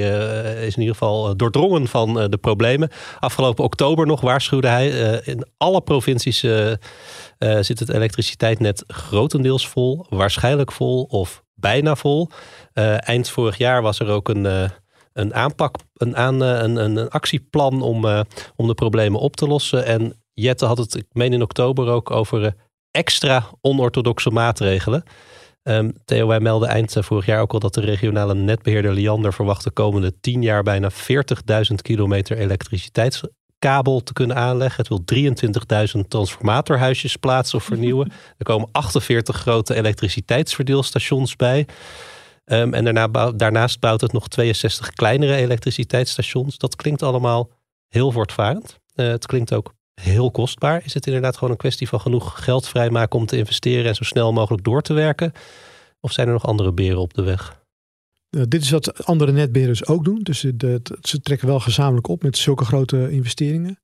is 0.65 0.75
in 0.75 0.79
ieder 0.79 0.95
geval 0.95 1.37
doordrongen 1.37 1.87
van 1.87 2.13
de 2.29 2.37
problemen. 2.37 2.89
Afgelopen 3.19 3.63
oktober 3.63 4.05
nog 4.05 4.21
waarschuwde 4.21 4.67
hij, 4.67 4.89
in 5.23 5.45
alle 5.57 5.81
provincies 5.81 6.39
zit 7.59 7.79
het 7.79 7.89
elektriciteitsnet 7.89 8.83
grotendeels 8.87 9.67
vol, 9.67 10.05
waarschijnlijk 10.09 10.71
vol 10.71 11.03
of 11.03 11.43
bijna 11.55 11.95
vol. 11.95 12.29
eind 12.99 13.29
vorig 13.29 13.57
jaar 13.57 13.81
was 13.81 13.99
er 13.99 14.07
ook 14.07 14.29
een 14.29 14.69
een 15.13 15.33
aanpak, 15.33 15.75
een, 15.93 16.17
aan, 16.17 16.41
een, 16.41 16.75
een, 16.75 17.09
actieplan 17.09 17.81
om, 17.81 18.05
om 18.55 18.67
de 18.67 18.73
problemen 18.73 19.19
op 19.19 19.35
te 19.35 19.47
lossen. 19.47 19.85
En 19.85 20.20
Jette 20.33 20.65
had 20.65 20.77
het, 20.77 20.95
ik 20.95 21.05
meen 21.11 21.33
in 21.33 21.41
oktober 21.41 21.87
ook, 21.87 22.11
over 22.11 22.43
uh, 22.43 22.51
extra 22.91 23.49
onorthodoxe 23.61 24.29
maatregelen. 24.29 25.03
Um, 25.63 25.93
Theo, 26.05 26.27
wij 26.27 26.39
melden 26.39 26.69
eind 26.69 26.95
uh, 26.95 27.03
vorig 27.03 27.25
jaar 27.25 27.41
ook 27.41 27.53
al 27.53 27.59
dat 27.59 27.73
de 27.73 27.81
regionale 27.81 28.33
netbeheerder 28.33 28.93
Liander 28.93 29.33
verwacht 29.33 29.63
de 29.63 29.71
komende 29.71 30.19
tien 30.19 30.41
jaar 30.41 30.63
bijna 30.63 30.91
40.000 30.91 30.95
kilometer 31.81 32.37
elektriciteitskabel 32.37 34.03
te 34.03 34.13
kunnen 34.13 34.35
aanleggen. 34.35 34.85
Het 34.87 34.87
wil 34.87 35.03
23.000 36.03 36.07
transformatorhuisjes 36.07 37.15
plaatsen 37.15 37.57
of 37.57 37.63
vernieuwen. 37.63 38.11
Er 38.37 38.45
komen 38.45 38.69
48 38.71 39.37
grote 39.37 39.75
elektriciteitsverdeelstations 39.75 41.35
bij. 41.35 41.67
Um, 42.45 42.73
en 42.73 42.83
daarna 42.83 43.07
bouw, 43.07 43.35
daarnaast 43.35 43.79
bouwt 43.79 44.01
het 44.01 44.11
nog 44.11 44.27
62 44.27 44.89
kleinere 44.89 45.35
elektriciteitsstations. 45.35 46.57
Dat 46.57 46.75
klinkt 46.75 47.03
allemaal 47.03 47.49
heel 47.87 48.11
voortvarend. 48.11 48.79
Uh, 48.95 49.07
het 49.07 49.25
klinkt 49.25 49.53
ook 49.53 49.73
heel 49.93 50.31
kostbaar? 50.31 50.85
Is 50.85 50.93
het 50.93 51.05
inderdaad 51.05 51.35
gewoon 51.35 51.51
een 51.51 51.57
kwestie 51.57 51.87
van 51.87 51.99
genoeg 51.99 52.43
geld 52.43 52.67
vrijmaken 52.67 53.19
om 53.19 53.25
te 53.25 53.37
investeren 53.37 53.85
en 53.85 53.95
zo 53.95 54.03
snel 54.03 54.33
mogelijk 54.33 54.63
door 54.63 54.81
te 54.81 54.93
werken? 54.93 55.31
Of 55.99 56.11
zijn 56.11 56.27
er 56.27 56.33
nog 56.33 56.45
andere 56.45 56.73
beren 56.73 57.01
op 57.01 57.13
de 57.13 57.21
weg? 57.21 57.59
Uh, 58.29 58.43
dit 58.47 58.61
is 58.61 58.69
wat 58.69 59.05
andere 59.05 59.31
netbeheerders 59.31 59.85
ook 59.85 60.03
doen. 60.03 60.19
Dus 60.19 60.45
de, 60.55 60.81
ze 61.01 61.21
trekken 61.21 61.47
wel 61.47 61.59
gezamenlijk 61.59 62.07
op 62.07 62.23
met 62.23 62.37
zulke 62.37 62.65
grote 62.65 63.11
investeringen. 63.11 63.79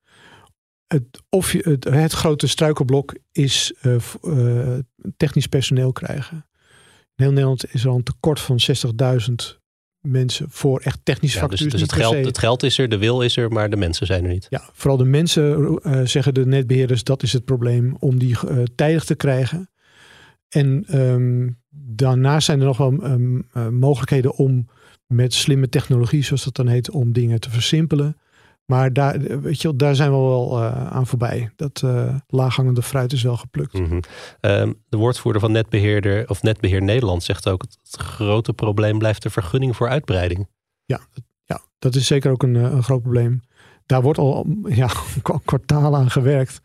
Het, 0.88 1.05
of 1.30 1.51
je, 1.51 1.78
het, 1.89 2.12
grote 2.12 2.47
struikelblok 2.47 3.16
is 3.32 3.74
uh, 3.82 3.95
uh, 4.24 4.78
technisch 5.18 5.47
personeel 5.47 5.91
krijgen. 5.91 6.45
In 7.16 7.24
heel 7.24 7.32
Nederland 7.32 7.74
is 7.74 7.84
er 7.84 7.89
al 7.89 7.95
een 7.95 8.03
tekort 8.03 8.39
van 8.39 8.60
60.000 9.51 9.58
mensen 10.02 10.48
voor 10.50 10.80
echt 10.80 11.00
technische 11.04 11.38
ja, 11.38 11.43
facturen. 11.43 11.72
Dus, 11.72 11.82
dus 11.82 11.91
het, 11.91 12.02
geld, 12.02 12.26
het 12.26 12.38
geld 12.38 12.64
is 12.64 12.78
er, 12.78 12.89
de 12.89 12.98
wil 12.98 13.22
is 13.22 13.38
er, 13.38 13.52
maar 13.52 13.70
de 13.70 13.76
mensen 13.76 14.06
zijn 14.06 14.24
er 14.24 14.30
niet. 14.30 14.48
Ja, 14.50 14.70
vooral 14.74 14.98
de 14.98 15.06
mensen 15.06 15.80
uh, 15.84 16.06
zeggen 16.06 16.34
de 16.34 16.45
netbeheerders 16.45 17.04
dat 17.04 17.24
is 17.24 17.34
het 17.34 17.45
probleem 17.45 17.95
om 18.00 18.20
die 18.20 18.36
uh, 18.45 18.64
tijdig 18.76 19.04
te 19.04 19.16
krijgen. 19.16 19.70
En 20.50 21.00
um, 21.00 21.60
daarnaast 21.70 22.45
zijn 22.45 22.60
er 22.60 22.66
nog 22.66 22.78
wel 22.78 23.04
um, 23.04 23.48
uh, 23.54 23.68
mogelijkheden 23.68 24.36
om 24.36 24.68
met 25.06 25.34
slimme 25.34 25.70
technologie, 25.70 26.24
zoals 26.24 26.43
dat 26.43 26.56
dan 26.56 26.68
heet, 26.68 26.89
om 26.89 27.14
dingen 27.14 27.39
te 27.39 27.50
versimpelen. 27.50 28.18
Maar 28.68 28.93
daar, 28.93 29.20
weet 29.20 29.61
je, 29.61 29.76
daar 29.76 29.95
zijn 29.95 30.11
we 30.11 30.18
wel 30.18 30.59
uh, 30.59 30.88
aan 30.88 31.07
voorbij. 31.07 31.51
Dat 31.55 31.82
uh, 31.86 32.15
laaghangende 32.28 32.82
fruit 32.82 33.13
is 33.13 33.24
wel 33.24 33.38
geplukt. 33.38 33.74
Mm 33.74 33.86
-hmm. 33.86 34.01
um, 34.41 34.84
de 34.89 34.97
woordvoerder 34.97 35.41
van 35.41 35.51
Netbeheerder 35.51 36.30
of 36.30 36.41
Netbeheer 36.41 36.82
Nederland 36.82 37.24
zegt 37.24 37.49
ook: 37.49 37.61
het, 37.61 37.78
het 37.84 38.01
grote 38.01 38.53
probleem 38.53 38.97
blijft 38.97 39.24
de 39.24 39.30
vergunning 39.30 39.76
voor 39.76 39.89
uitbreiding. 39.89 40.47
Ja, 40.86 40.99
ja 41.43 41.61
dat 41.80 41.95
is 41.95 42.07
zeker 42.07 42.32
ook 42.32 42.43
een, 42.43 42.55
een 42.55 42.84
groot 42.84 43.01
probleem. 43.01 43.41
Daar 43.86 44.01
wordt 44.01 44.20
al 44.20 44.45
ja, 44.63 44.89
kwartalen 45.45 45.99
aan 45.99 46.11
gewerkt. 46.11 46.61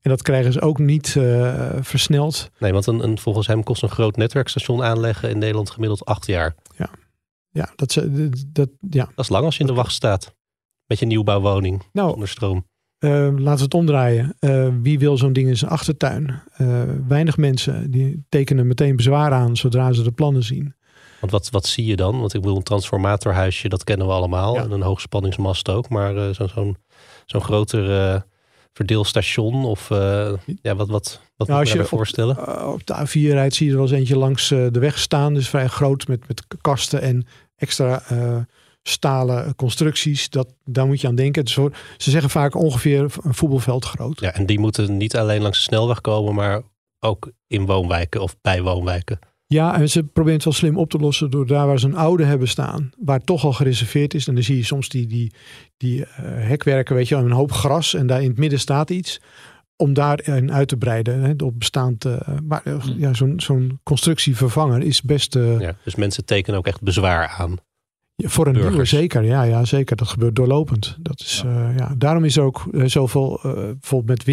En 0.00 0.10
dat 0.10 0.22
krijgen 0.22 0.52
ze 0.52 0.60
ook 0.60 0.78
niet 0.78 1.14
uh, 1.14 1.70
versneld. 1.80 2.50
Nee, 2.58 2.72
want 2.72 2.86
een, 2.86 3.02
een, 3.02 3.18
volgens 3.18 3.46
hem 3.46 3.62
kost 3.62 3.82
een 3.82 3.88
groot 3.88 4.16
netwerkstation 4.16 4.82
aanleggen 4.82 5.30
in 5.30 5.38
Nederland 5.38 5.70
gemiddeld 5.70 6.04
acht 6.04 6.26
jaar. 6.26 6.54
Ja, 6.76 6.90
ja, 7.50 7.72
dat, 7.76 8.06
dat, 8.46 8.68
ja. 8.90 9.04
dat 9.04 9.24
is 9.24 9.28
lang 9.28 9.44
als 9.44 9.54
je 9.56 9.60
in 9.60 9.66
de 9.66 9.74
wacht 9.74 9.92
staat. 9.92 10.36
Met 10.88 10.98
je 10.98 11.06
nieuwbouwwoning 11.06 11.82
nou, 11.92 12.12
onder 12.12 12.28
stroom. 12.28 12.66
Uh, 13.04 13.10
laten 13.20 13.56
we 13.56 13.62
het 13.62 13.74
omdraaien. 13.74 14.36
Uh, 14.40 14.68
wie 14.82 14.98
wil 14.98 15.16
zo'n 15.16 15.32
ding 15.32 15.48
in 15.48 15.56
zijn 15.56 15.70
achtertuin? 15.70 16.42
Uh, 16.58 16.82
weinig 17.08 17.36
mensen 17.36 17.90
die 17.90 18.24
tekenen 18.28 18.66
meteen 18.66 18.96
bezwaar 18.96 19.32
aan 19.32 19.56
zodra 19.56 19.92
ze 19.92 20.02
de 20.02 20.12
plannen 20.12 20.42
zien. 20.42 20.74
Want 21.20 21.32
wat, 21.32 21.50
wat 21.50 21.66
zie 21.66 21.84
je 21.84 21.96
dan? 21.96 22.20
Want 22.20 22.34
ik 22.34 22.40
bedoel, 22.40 22.56
een 22.56 22.62
transformatorhuisje, 22.62 23.68
dat 23.68 23.84
kennen 23.84 24.06
we 24.06 24.12
allemaal. 24.12 24.54
Ja. 24.54 24.62
En 24.62 24.70
een 24.70 24.82
hoogspanningsmast 24.82 25.68
ook. 25.68 25.88
Maar 25.88 26.34
zo'n 26.34 26.48
zo'n 26.48 26.76
zo'n 27.26 27.42
groter 27.42 28.24
verdeelstation 28.72 29.64
of 29.64 29.88
ja, 30.62 30.74
wat, 30.76 30.88
wat, 30.88 31.20
wat 31.36 31.48
nou, 31.48 31.60
moet 31.60 31.70
je 31.70 31.78
je 31.78 31.84
voorstellen? 31.84 32.38
Op, 32.66 32.72
op 32.72 32.86
de 32.86 33.06
A4 33.06 33.32
rijdt 33.32 33.54
zie 33.54 33.66
je 33.66 33.72
er 33.72 33.78
wel 33.78 33.88
eens 33.88 33.96
eentje 33.96 34.18
langs 34.18 34.48
de 34.48 34.78
weg 34.78 34.98
staan. 34.98 35.34
Dus 35.34 35.48
vrij 35.48 35.66
groot 35.66 36.08
met, 36.08 36.28
met 36.28 36.46
kasten 36.60 37.00
en 37.00 37.26
extra 37.56 38.02
stalen 38.82 39.54
constructies. 39.54 40.30
Dat, 40.30 40.54
daar 40.64 40.86
moet 40.86 41.00
je 41.00 41.06
aan 41.06 41.14
denken. 41.14 41.44
Dus 41.44 41.54
ze 41.96 42.10
zeggen 42.10 42.30
vaak 42.30 42.54
ongeveer 42.54 43.00
een 43.22 43.34
voetbalveld 43.34 43.84
groot. 43.84 44.20
Ja, 44.20 44.34
en 44.34 44.46
die 44.46 44.58
moeten 44.58 44.96
niet 44.96 45.16
alleen 45.16 45.42
langs 45.42 45.58
de 45.58 45.64
snelweg 45.64 46.00
komen, 46.00 46.34
maar 46.34 46.62
ook 47.00 47.30
in 47.46 47.66
woonwijken 47.66 48.22
of 48.22 48.36
bij 48.40 48.62
woonwijken. 48.62 49.18
Ja, 49.46 49.78
en 49.78 49.90
ze 49.90 50.02
proberen 50.02 50.34
het 50.34 50.44
wel 50.44 50.52
slim 50.52 50.78
op 50.78 50.90
te 50.90 50.98
lossen 50.98 51.30
door 51.30 51.46
daar 51.46 51.66
waar 51.66 51.78
ze 51.78 51.86
een 51.86 51.96
oude 51.96 52.24
hebben 52.24 52.48
staan, 52.48 52.90
waar 52.98 53.20
toch 53.20 53.44
al 53.44 53.52
gereserveerd 53.52 54.14
is. 54.14 54.26
En 54.28 54.34
dan 54.34 54.42
zie 54.42 54.56
je 54.56 54.64
soms 54.64 54.88
die, 54.88 55.06
die, 55.06 55.32
die 55.76 55.98
uh, 56.00 56.06
hekwerken, 56.20 56.94
weet 56.94 57.08
je, 57.08 57.14
een 57.14 57.30
hoop 57.30 57.52
gras 57.52 57.94
en 57.94 58.06
daar 58.06 58.22
in 58.22 58.28
het 58.28 58.38
midden 58.38 58.60
staat 58.60 58.90
iets. 58.90 59.20
Om 59.76 59.94
daarin 59.94 60.52
uit 60.52 60.68
te 60.68 60.76
breiden, 60.76 61.20
hè, 61.20 61.44
op 61.44 61.58
bestaand. 61.58 62.04
Uh, 62.04 62.18
maar 62.44 62.62
uh, 62.64 62.84
ja, 62.96 63.14
zo'n 63.14 63.40
zo'n 63.40 63.80
constructie 63.82 64.36
vervangen 64.36 64.82
is 64.82 65.02
best. 65.02 65.34
ja, 65.34 65.76
dus 65.84 65.94
mensen 65.94 66.24
tekenen 66.24 66.58
ook 66.58 66.66
echt 66.66 66.82
bezwaar 66.82 67.28
aan. 67.28 67.56
Voor 68.26 68.46
een 68.46 68.54
nieuwe 68.54 68.84
zeker, 68.84 69.24
ja, 69.24 69.42
ja, 69.42 69.64
zeker. 69.64 69.96
Dat 69.96 70.08
gebeurt 70.08 70.36
doorlopend. 70.36 70.96
Dat 71.00 71.20
is, 71.20 71.42
ja. 71.44 71.68
Uh, 71.68 71.76
ja. 71.76 71.94
Daarom 71.96 72.24
is 72.24 72.36
er 72.36 72.42
ook 72.42 72.68
uh, 72.70 72.84
zoveel, 72.86 73.40
uh, 73.46 73.52
bijvoorbeeld 73.52 74.18
met 74.18 74.24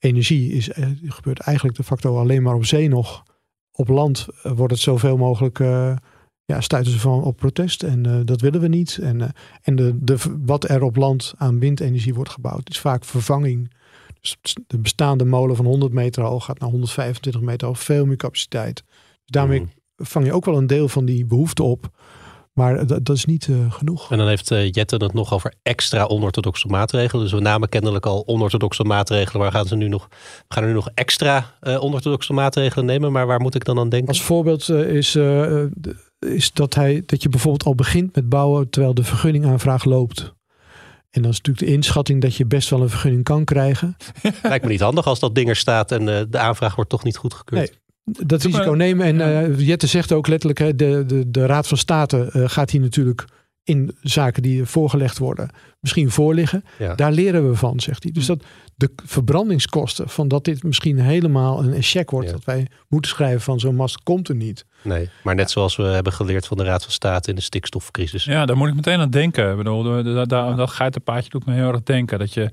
windenergie, 0.00 0.52
is, 0.52 0.70
gebeurt 1.04 1.40
eigenlijk 1.40 1.76
de 1.76 1.84
facto 1.84 2.18
alleen 2.18 2.42
maar 2.42 2.54
op 2.54 2.64
zee 2.64 2.88
nog. 2.88 3.22
Op 3.72 3.88
land 3.88 4.26
wordt 4.42 4.72
het 4.72 4.82
zoveel 4.82 5.16
mogelijk, 5.16 5.58
ja, 6.44 6.60
stuiten 6.60 6.92
ze 6.92 6.98
van 6.98 7.22
op 7.22 7.36
protest. 7.36 7.82
En 7.82 8.24
dat 8.24 8.40
willen 8.40 8.60
we 8.60 8.68
niet. 8.68 8.98
En, 9.02 9.32
en 9.62 9.76
de, 9.76 9.98
de, 10.04 10.16
wat 10.44 10.68
er 10.68 10.82
op 10.82 10.96
land 10.96 11.34
aan 11.36 11.58
windenergie 11.58 12.14
wordt 12.14 12.30
gebouwd, 12.30 12.70
is 12.70 12.80
vaak 12.80 13.04
vervanging. 13.04 13.72
Dus 14.20 14.56
de 14.66 14.78
bestaande 14.78 15.24
molen 15.24 15.56
van 15.56 15.66
100 15.66 15.92
meter 15.92 16.22
hoog 16.22 16.44
gaat 16.44 16.58
naar 16.58 16.70
125 16.70 17.40
meter 17.40 17.66
hoog, 17.66 17.78
veel 17.78 18.06
meer 18.06 18.16
capaciteit. 18.16 18.84
Dus 18.86 19.24
daarmee 19.24 19.60
mm. 19.60 19.70
vang 19.96 20.26
je 20.26 20.32
ook 20.32 20.44
wel 20.44 20.56
een 20.56 20.66
deel 20.66 20.88
van 20.88 21.04
die 21.04 21.24
behoefte 21.24 21.62
op. 21.62 21.90
Maar 22.52 22.86
dat, 22.86 23.08
is 23.08 23.24
niet 23.24 23.46
uh, 23.46 23.72
genoeg. 23.72 24.10
En 24.10 24.18
dan 24.18 24.28
heeft 24.28 24.50
uh, 24.50 24.70
Jette 24.70 24.96
het 24.96 25.12
nog 25.12 25.34
over 25.34 25.54
extra 25.62 26.04
onorthodoxe 26.04 26.66
maatregelen. 26.66 27.22
Dus 27.24 27.32
we 27.32 27.40
namen 27.40 27.68
kennelijk 27.68 28.06
al 28.06 28.22
onorthodoxe 28.26 28.84
maatregelen. 28.84 29.40
Waar 29.40 29.52
gaan 29.52 29.66
ze 29.66 29.76
nu 29.76 29.88
nog, 29.88 30.08
gaan 30.48 30.62
er 30.62 30.68
nu 30.68 30.74
nog 30.74 30.88
extra 30.94 31.54
uh, 31.62 31.82
onorthodoxe 31.82 32.32
maatregelen 32.32 32.84
nemen? 32.84 33.12
Maar 33.12 33.26
waar 33.26 33.40
moet 33.40 33.54
ik 33.54 33.64
dan 33.64 33.78
aan 33.78 33.88
denken? 33.88 34.08
Als 34.08 34.22
voorbeeld 34.22 34.68
is, 34.68 35.18
is 36.18 36.52
dat, 36.52 36.74
hij, 36.74 37.02
dat 37.06 37.22
je 37.22 37.28
bijvoorbeeld 37.28 37.64
al 37.64 37.74
begint 37.74 38.14
met 38.14 38.28
bouwen 38.28 38.70
terwijl 38.70 38.94
de 38.94 39.04
vergunningaanvraag 39.04 39.84
loopt. 39.84 40.34
En 41.10 41.22
dan 41.22 41.30
is 41.30 41.36
natuurlijk 41.36 41.66
de 41.66 41.72
inschatting 41.72 42.20
dat 42.22 42.36
je 42.36 42.46
best 42.46 42.70
wel 42.70 42.80
een 42.80 42.88
vergunning 42.88 43.24
kan 43.24 43.44
krijgen. 43.44 43.96
Lijkt 44.42 44.64
me 44.64 44.70
niet 44.70 44.80
handig 44.80 45.06
als 45.06 45.20
dat 45.20 45.34
ding 45.34 45.48
er 45.48 45.56
staat 45.56 45.92
en 45.92 46.04
de 46.30 46.38
aanvraag 46.38 46.74
wordt 46.74 46.90
toch 46.90 47.04
niet 47.04 47.16
goedgekeurd. 47.16 47.70
Nee. 47.70 47.81
Dat 48.04 48.42
risico 48.42 48.72
nemen. 48.72 49.06
En 49.06 49.50
uh, 49.50 49.66
Jette 49.66 49.86
zegt 49.86 50.12
ook 50.12 50.26
letterlijk, 50.26 50.58
hè, 50.58 50.76
de, 50.76 51.04
de, 51.06 51.30
de 51.30 51.46
Raad 51.46 51.68
van 51.68 51.78
State 51.78 52.30
uh, 52.32 52.48
gaat 52.48 52.70
hier 52.70 52.80
natuurlijk 52.80 53.24
in 53.64 53.96
zaken 54.00 54.42
die 54.42 54.64
voorgelegd 54.64 55.18
worden 55.18 55.50
misschien 55.80 56.10
voorliggen. 56.10 56.64
Ja. 56.78 56.94
Daar 56.94 57.12
leren 57.12 57.50
we 57.50 57.56
van, 57.56 57.80
zegt 57.80 58.02
hij. 58.02 58.12
Dus 58.12 58.26
dat 58.26 58.44
de 58.74 58.92
verbrandingskosten 59.04 60.08
van 60.08 60.28
dat 60.28 60.44
dit 60.44 60.62
misschien 60.62 60.98
helemaal 60.98 61.64
een 61.64 61.82
check 61.82 62.10
wordt. 62.10 62.26
Ja. 62.26 62.32
Dat 62.32 62.44
wij 62.44 62.66
moeten 62.88 63.10
schrijven 63.10 63.40
van 63.40 63.60
zo'n 63.60 63.74
mast 63.74 64.02
komt 64.02 64.28
er 64.28 64.34
niet. 64.34 64.64
Nee, 64.82 65.10
maar 65.22 65.34
net 65.34 65.50
zoals 65.50 65.76
we 65.76 65.82
hebben 65.82 66.12
geleerd 66.12 66.46
van 66.46 66.56
de 66.56 66.64
Raad 66.64 66.82
van 66.82 66.92
State 66.92 67.28
in 67.28 67.34
de 67.34 67.42
stikstofcrisis. 67.42 68.24
Ja, 68.24 68.46
daar 68.46 68.56
moet 68.56 68.68
ik 68.68 68.74
meteen 68.74 69.00
aan 69.00 69.10
denken. 69.10 69.50
Ik 69.50 69.56
bedoel, 69.56 69.82
dat, 69.82 70.28
dat, 70.28 70.56
dat 70.56 70.70
geitenpaadje 70.70 71.30
doet 71.30 71.46
me 71.46 71.54
heel 71.54 71.68
erg 71.68 71.82
denken. 71.82 72.18
Dat 72.18 72.34
je, 72.34 72.50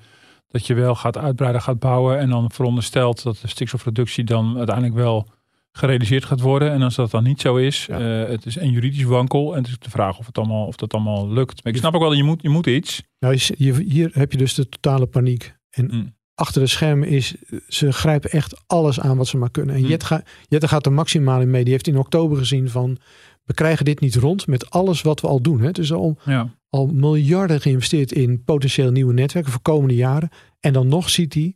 dat 0.47 0.67
je 0.67 0.73
wel 0.73 0.95
gaat 0.95 1.17
uitbreiden, 1.17 1.61
gaat 1.61 1.79
bouwen. 1.79 2.19
En 2.19 2.29
dan 2.29 2.51
veronderstelt 2.51 3.23
dat 3.23 3.37
de 3.41 3.47
stikstofreductie 3.47 4.23
dan 4.23 4.57
uiteindelijk 4.57 4.95
wel 4.95 5.27
gerealiseerd 5.71 6.25
gaat 6.25 6.41
worden. 6.41 6.71
En 6.71 6.81
als 6.81 6.95
dat 6.95 7.11
dan 7.11 7.23
niet 7.23 7.41
zo 7.41 7.55
is, 7.55 7.85
ja. 7.85 8.21
uh, 8.21 8.29
het 8.29 8.45
is 8.45 8.55
een 8.55 8.71
juridisch 8.71 9.03
wankel. 9.03 9.55
En 9.55 9.61
het 9.61 9.67
is 9.67 9.79
de 9.79 9.89
vraag 9.89 10.17
of, 10.17 10.25
het 10.25 10.37
allemaal, 10.37 10.65
of 10.65 10.75
dat 10.75 10.93
allemaal 10.93 11.29
lukt. 11.29 11.63
Maar 11.63 11.73
ik 11.73 11.79
snap 11.79 11.93
ook 11.93 12.01
wel, 12.01 12.13
je 12.13 12.23
moet, 12.23 12.41
je 12.41 12.49
moet 12.49 12.67
iets. 12.67 13.03
Nou, 13.19 13.37
je, 13.57 13.73
hier 13.73 14.09
heb 14.13 14.31
je 14.31 14.37
dus 14.37 14.53
de 14.53 14.69
totale 14.69 15.05
paniek. 15.05 15.55
En 15.69 15.89
mm. 15.91 16.15
achter 16.33 16.61
de 16.61 16.67
schermen 16.67 17.07
is, 17.07 17.35
ze 17.67 17.91
grijpen 17.91 18.29
echt 18.29 18.63
alles 18.67 18.99
aan 18.99 19.17
wat 19.17 19.27
ze 19.27 19.37
maar 19.37 19.51
kunnen. 19.51 19.75
En 19.75 19.81
mm. 19.81 19.87
Jette, 19.87 20.05
ga, 20.05 20.23
Jette 20.47 20.67
gaat 20.67 20.85
er 20.85 20.93
maximaal 20.93 21.41
in 21.41 21.49
mee. 21.49 21.63
Die 21.63 21.73
heeft 21.73 21.87
in 21.87 21.97
oktober 21.97 22.37
gezien 22.37 22.69
van, 22.69 22.97
we 23.43 23.53
krijgen 23.53 23.85
dit 23.85 23.99
niet 23.99 24.15
rond 24.15 24.47
met 24.47 24.69
alles 24.69 25.01
wat 25.01 25.21
we 25.21 25.27
al 25.27 25.41
doen. 25.41 25.59
Hè. 25.59 25.67
Het 25.67 25.77
is 25.77 25.93
al, 25.93 26.17
ja. 26.25 26.53
al 26.69 26.87
miljarden 26.87 27.61
geïnvesteerd 27.61 28.11
in 28.11 28.43
potentieel 28.43 28.91
nieuwe 28.91 29.13
netwerken 29.13 29.51
voor 29.51 29.61
komende 29.61 29.95
jaren. 29.95 30.29
En 30.59 30.73
dan 30.73 30.87
nog 30.87 31.09
ziet 31.09 31.33
hij 31.33 31.55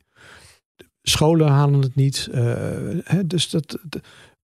Scholen 1.04 1.48
halen 1.48 1.82
het 1.82 1.96
niet. 1.96 2.30
Uh, 2.32 2.42
hè, 3.04 3.28
dus 3.28 3.50
dat, 3.50 3.80
de, 3.90 4.02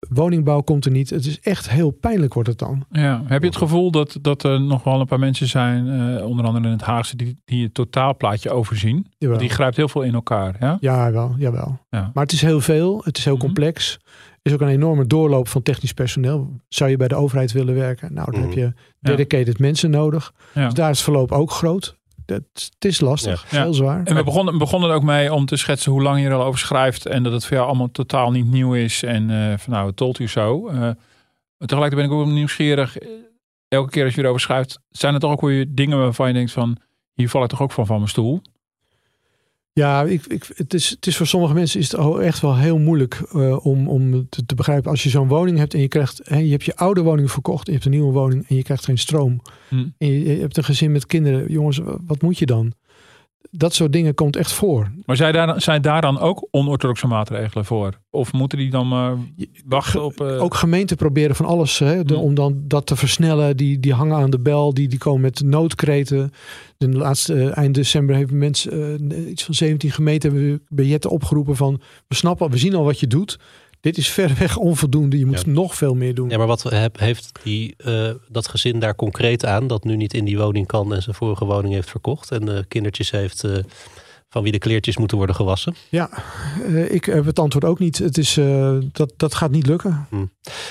woningbouw 0.09 0.61
komt 0.61 0.85
er 0.85 0.91
niet. 0.91 1.09
Het 1.09 1.25
is 1.25 1.39
echt 1.39 1.69
heel 1.69 1.91
pijnlijk 1.91 2.33
wordt 2.33 2.49
het 2.49 2.57
dan. 2.57 2.85
Ja, 2.89 3.23
heb 3.25 3.41
je 3.41 3.47
het 3.47 3.57
gevoel 3.57 3.91
dat, 3.91 4.17
dat 4.21 4.43
er 4.43 4.61
nog 4.61 4.83
wel 4.83 4.99
een 4.99 5.05
paar 5.05 5.19
mensen 5.19 5.47
zijn, 5.47 5.87
uh, 5.87 6.25
onder 6.25 6.45
andere 6.45 6.65
in 6.65 6.71
het 6.71 6.81
Haagse, 6.81 7.15
die, 7.15 7.41
die 7.45 7.63
het 7.63 7.73
totaalplaatje 7.73 8.49
overzien? 8.49 9.07
Jawel. 9.17 9.37
Die 9.37 9.49
grijpt 9.49 9.75
heel 9.75 9.87
veel 9.87 10.01
in 10.01 10.13
elkaar. 10.13 10.55
Ja, 10.59 10.77
ja 10.79 11.11
wel, 11.11 11.35
jawel. 11.37 11.79
Ja. 11.89 12.11
Maar 12.13 12.23
het 12.23 12.33
is 12.33 12.41
heel 12.41 12.61
veel. 12.61 13.01
Het 13.03 13.17
is 13.17 13.23
heel 13.23 13.33
mm-hmm. 13.33 13.47
complex. 13.47 13.99
Er 14.41 14.51
is 14.51 14.53
ook 14.53 14.61
een 14.61 14.67
enorme 14.67 15.07
doorloop 15.07 15.47
van 15.47 15.61
technisch 15.61 15.93
personeel. 15.93 16.59
Zou 16.67 16.89
je 16.89 16.97
bij 16.97 17.07
de 17.07 17.15
overheid 17.15 17.51
willen 17.51 17.75
werken? 17.75 18.13
Nou, 18.13 18.31
dan 18.31 18.39
mm-hmm. 18.39 18.59
heb 18.61 18.73
je 18.75 18.81
dedicated 18.99 19.57
ja. 19.57 19.65
mensen 19.65 19.89
nodig. 19.89 20.33
Ja. 20.53 20.65
Dus 20.65 20.73
daar 20.73 20.89
is 20.89 20.95
het 20.95 21.05
verloop 21.05 21.31
ook 21.31 21.51
groot 21.51 21.97
dat, 22.25 22.41
het 22.53 22.85
is 22.85 22.99
lastig, 22.99 23.45
ja. 23.51 23.61
heel 23.61 23.73
zwaar. 23.73 24.03
En 24.03 24.15
we 24.15 24.23
begonnen, 24.23 24.57
begonnen 24.57 24.89
er 24.89 24.95
ook 24.95 25.03
mee 25.03 25.33
om 25.33 25.45
te 25.45 25.55
schetsen 25.55 25.91
hoe 25.91 26.01
lang 26.01 26.21
je 26.21 26.27
er 26.27 26.33
al 26.33 26.43
over 26.43 26.59
schrijft. 26.59 27.05
En 27.05 27.23
dat 27.23 27.33
het 27.33 27.45
voor 27.45 27.55
jou 27.55 27.67
allemaal 27.67 27.91
totaal 27.91 28.31
niet 28.31 28.45
nieuw 28.45 28.73
is. 28.73 29.03
En 29.03 29.29
uh, 29.29 29.53
van 29.57 29.73
nou, 29.73 29.87
het 29.87 29.95
told 29.95 30.19
u 30.19 30.27
zo. 30.27 30.69
Uh, 30.69 30.89
tegelijkertijd 31.57 32.09
ben 32.09 32.17
ik 32.19 32.25
ook 32.25 32.33
nieuwsgierig. 32.33 32.97
Elke 33.67 33.89
keer 33.89 34.05
als 34.05 34.15
je 34.15 34.21
erover 34.21 34.41
schrijft, 34.41 34.79
zijn 34.89 35.13
er 35.13 35.19
toch 35.19 35.31
ook 35.31 35.41
weer 35.41 35.65
dingen 35.69 35.97
waarvan 35.97 36.27
je 36.27 36.33
denkt 36.33 36.51
van... 36.51 36.77
hier 37.13 37.29
val 37.29 37.43
ik 37.43 37.49
toch 37.49 37.61
ook 37.61 37.71
van 37.71 37.85
van 37.85 37.97
mijn 37.97 38.09
stoel? 38.09 38.41
Ja, 39.79 40.03
ik, 40.03 40.25
ik, 40.25 40.45
het, 40.55 40.73
is, 40.73 40.89
het 40.89 41.07
is 41.07 41.17
voor 41.17 41.27
sommige 41.27 41.53
mensen 41.53 41.79
is 41.79 41.91
het 41.91 42.17
echt 42.17 42.41
wel 42.41 42.57
heel 42.57 42.77
moeilijk 42.77 43.21
uh, 43.35 43.65
om, 43.65 43.87
om 43.87 44.29
te, 44.29 44.45
te, 44.45 44.55
begrijpen. 44.55 44.91
Als 44.91 45.03
je 45.03 45.09
zo'n 45.09 45.27
woning 45.27 45.57
hebt 45.57 45.73
en 45.73 45.79
je 45.79 45.87
krijgt, 45.87 46.21
hè, 46.23 46.37
je 46.37 46.51
hebt 46.51 46.63
je 46.63 46.75
oude 46.75 47.01
woning 47.01 47.31
verkocht, 47.31 47.65
je 47.65 47.71
hebt 47.71 47.85
een 47.85 47.91
nieuwe 47.91 48.11
woning 48.11 48.49
en 48.49 48.55
je 48.55 48.63
krijgt 48.63 48.85
geen 48.85 48.97
stroom. 48.97 49.41
Hm. 49.69 49.85
En 49.97 50.07
je, 50.07 50.23
je, 50.23 50.39
hebt 50.39 50.57
een 50.57 50.63
gezin 50.63 50.91
met 50.91 51.05
kinderen. 51.05 51.51
Jongens, 51.51 51.79
wat 52.05 52.21
moet 52.21 52.37
je 52.37 52.45
dan? 52.45 52.73
Dat 53.51 53.73
soort 53.73 53.93
dingen 53.93 54.13
komt 54.13 54.35
echt 54.35 54.51
voor. 54.51 54.91
Maar 55.05 55.15
zijn 55.15 55.33
daar, 55.33 55.61
zijn 55.61 55.81
daar 55.81 56.01
dan 56.01 56.19
ook 56.19 56.47
onorthodoxe 56.51 57.07
maatregelen 57.07 57.65
voor? 57.65 57.99
Of 58.09 58.33
moeten 58.33 58.57
die 58.57 58.69
dan 58.69 58.87
maar 58.87 59.17
wachten 59.65 60.03
op... 60.03 60.21
Uh... 60.21 60.41
Ook 60.41 60.55
gemeenten 60.55 60.97
proberen 60.97 61.35
van 61.35 61.45
alles 61.45 61.79
hè, 61.79 62.03
de, 62.03 62.17
om 62.17 62.33
dan 62.33 62.63
dat 62.67 62.85
te 62.85 62.95
versnellen. 62.95 63.57
Die, 63.57 63.79
die 63.79 63.93
hangen 63.93 64.17
aan 64.17 64.29
de 64.29 64.39
bel, 64.39 64.73
die, 64.73 64.87
die 64.87 64.99
komen 64.99 65.21
met 65.21 65.41
noodkreten. 65.41 66.31
De 66.77 66.89
laatste 66.89 67.33
uh, 67.33 67.57
eind 67.57 67.75
december 67.75 68.15
hebben 68.15 68.37
mensen, 68.37 69.29
iets 69.29 69.43
van 69.43 69.53
17 69.53 69.91
gemeenten 69.91 70.31
hebben 70.31 70.65
biljetten 70.67 71.09
opgeroepen 71.09 71.55
van... 71.55 71.81
We 72.07 72.15
snappen, 72.15 72.49
we 72.49 72.57
zien 72.57 72.75
al 72.75 72.83
wat 72.83 72.99
je 72.99 73.07
doet. 73.07 73.39
Dit 73.85 73.97
is 73.97 74.09
verreweg 74.09 74.57
onvoldoende. 74.57 75.17
Je 75.17 75.25
moet 75.25 75.43
ja. 75.45 75.51
nog 75.51 75.75
veel 75.75 75.95
meer 75.95 76.13
doen. 76.13 76.29
Ja, 76.29 76.37
maar 76.37 76.47
wat 76.47 76.71
heeft 76.99 77.31
die, 77.43 77.75
uh, 77.85 78.09
dat 78.29 78.47
gezin 78.47 78.79
daar 78.79 78.95
concreet 78.95 79.45
aan? 79.45 79.67
Dat 79.67 79.83
nu 79.83 79.95
niet 79.95 80.13
in 80.13 80.25
die 80.25 80.37
woning 80.37 80.67
kan 80.67 80.93
en 80.93 81.01
zijn 81.01 81.15
vorige 81.15 81.45
woning 81.45 81.73
heeft 81.73 81.89
verkocht. 81.89 82.31
En 82.31 82.49
uh, 82.49 82.59
kindertjes 82.67 83.11
heeft 83.11 83.43
uh, 83.43 83.57
van 84.29 84.43
wie 84.43 84.51
de 84.51 84.57
kleertjes 84.57 84.97
moeten 84.97 85.17
worden 85.17 85.35
gewassen. 85.35 85.75
Ja, 85.89 86.09
ik 86.89 87.05
heb 87.05 87.25
het 87.25 87.39
antwoord 87.39 87.65
ook 87.65 87.79
niet. 87.79 87.97
Het 87.97 88.17
is, 88.17 88.39
dat, 88.91 89.13
dat 89.17 89.35
gaat 89.35 89.51
niet 89.51 89.67
lukken. 89.67 90.07
Hm. 90.09 90.25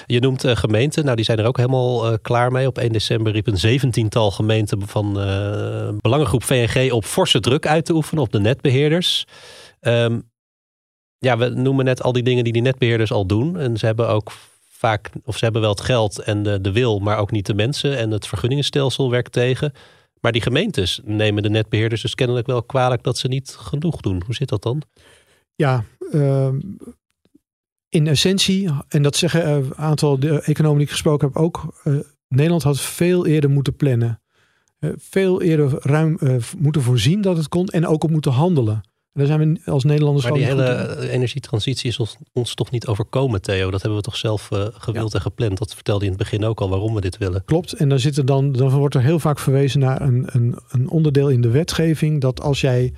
Je 0.06 0.20
noemt 0.20 0.44
gemeenten. 0.46 1.04
Nou, 1.04 1.16
die 1.16 1.24
zijn 1.24 1.38
er 1.38 1.46
ook 1.46 1.56
helemaal 1.56 2.18
klaar 2.18 2.52
mee. 2.52 2.66
Op 2.66 2.78
1 2.78 2.92
december 2.92 3.32
riep 3.32 3.46
een 3.46 3.58
zeventiental 3.58 4.30
gemeenten 4.30 4.88
van 4.88 5.12
belangengroep 6.00 6.44
VNG 6.44 6.92
op 6.92 7.04
forse 7.04 7.40
druk 7.40 7.66
uit 7.66 7.84
te 7.84 7.94
oefenen 7.94 8.22
op 8.22 8.32
de 8.32 8.40
netbeheerders. 8.40 9.24
Um, 9.80 10.32
ja, 11.24 11.38
we 11.38 11.48
noemen 11.48 11.84
net 11.84 12.02
al 12.02 12.12
die 12.12 12.22
dingen 12.22 12.44
die 12.44 12.52
die 12.52 12.62
netbeheerders 12.62 13.12
al 13.12 13.26
doen. 13.26 13.58
En 13.58 13.76
ze 13.76 13.86
hebben 13.86 14.08
ook 14.08 14.32
vaak, 14.68 15.10
of 15.24 15.36
ze 15.36 15.44
hebben 15.44 15.62
wel 15.62 15.70
het 15.70 15.80
geld 15.80 16.18
en 16.18 16.42
de, 16.42 16.60
de 16.60 16.72
wil, 16.72 16.98
maar 16.98 17.18
ook 17.18 17.30
niet 17.30 17.46
de 17.46 17.54
mensen. 17.54 17.98
En 17.98 18.10
het 18.10 18.26
vergunningenstelsel 18.26 19.10
werkt 19.10 19.32
tegen. 19.32 19.72
Maar 20.20 20.32
die 20.32 20.42
gemeentes 20.42 21.00
nemen 21.04 21.42
de 21.42 21.50
netbeheerders 21.50 22.02
dus 22.02 22.14
kennelijk 22.14 22.46
wel 22.46 22.62
kwalijk 22.62 23.02
dat 23.02 23.18
ze 23.18 23.28
niet 23.28 23.56
genoeg 23.58 24.00
doen. 24.00 24.22
Hoe 24.26 24.34
zit 24.34 24.48
dat 24.48 24.62
dan? 24.62 24.82
Ja, 25.54 25.84
uh, 26.12 26.48
in 27.88 28.06
essentie, 28.06 28.70
en 28.88 29.02
dat 29.02 29.16
zeggen 29.16 29.48
een 29.48 29.74
aantal 29.74 30.18
de 30.18 30.40
economen 30.40 30.78
die 30.78 30.86
ik 30.86 30.92
gesproken 30.92 31.28
heb 31.28 31.36
ook. 31.36 31.74
Uh, 31.84 31.98
Nederland 32.28 32.62
had 32.62 32.80
veel 32.80 33.26
eerder 33.26 33.50
moeten 33.50 33.76
plannen. 33.76 34.20
Uh, 34.80 34.90
veel 34.96 35.42
eerder 35.42 35.76
ruim 35.80 36.18
moeten 36.58 36.82
voorzien 36.82 37.20
dat 37.20 37.36
het 37.36 37.48
kon 37.48 37.66
en 37.66 37.86
ook 37.86 38.04
op 38.04 38.10
moeten 38.10 38.32
handelen. 38.32 38.82
Daar 39.14 39.26
zijn 39.26 39.60
we 39.64 39.70
als 39.70 39.84
Nederlanders 39.84 40.24
Maar 40.24 40.34
die 40.34 40.44
hele 40.44 41.08
energietransitie 41.10 41.90
is 41.90 41.98
ons, 41.98 42.16
ons, 42.32 42.54
toch 42.54 42.70
niet 42.70 42.86
overkomen, 42.86 43.42
Theo? 43.42 43.70
Dat 43.70 43.80
hebben 43.80 43.98
we 43.98 44.04
toch 44.04 44.16
zelf 44.16 44.50
uh, 44.52 44.66
gewild 44.72 45.12
ja. 45.12 45.18
en 45.18 45.24
gepland? 45.24 45.58
Dat 45.58 45.74
vertelde 45.74 46.04
je 46.04 46.10
in 46.10 46.16
het 46.16 46.22
begin 46.22 46.44
ook 46.44 46.60
al 46.60 46.68
waarom 46.68 46.94
we 46.94 47.00
dit 47.00 47.18
willen. 47.18 47.44
Klopt. 47.44 47.72
En 47.72 47.88
dan, 47.88 47.98
zit 47.98 48.16
er 48.16 48.26
dan, 48.26 48.52
dan 48.52 48.70
wordt 48.70 48.94
er 48.94 49.02
heel 49.02 49.18
vaak 49.18 49.38
verwezen 49.38 49.80
naar 49.80 50.00
een, 50.00 50.26
een, 50.26 50.58
een 50.68 50.88
onderdeel 50.88 51.28
in 51.28 51.40
de 51.40 51.50
wetgeving. 51.50 52.20
Dat 52.20 52.40
als 52.42 52.60
jij 52.60 52.92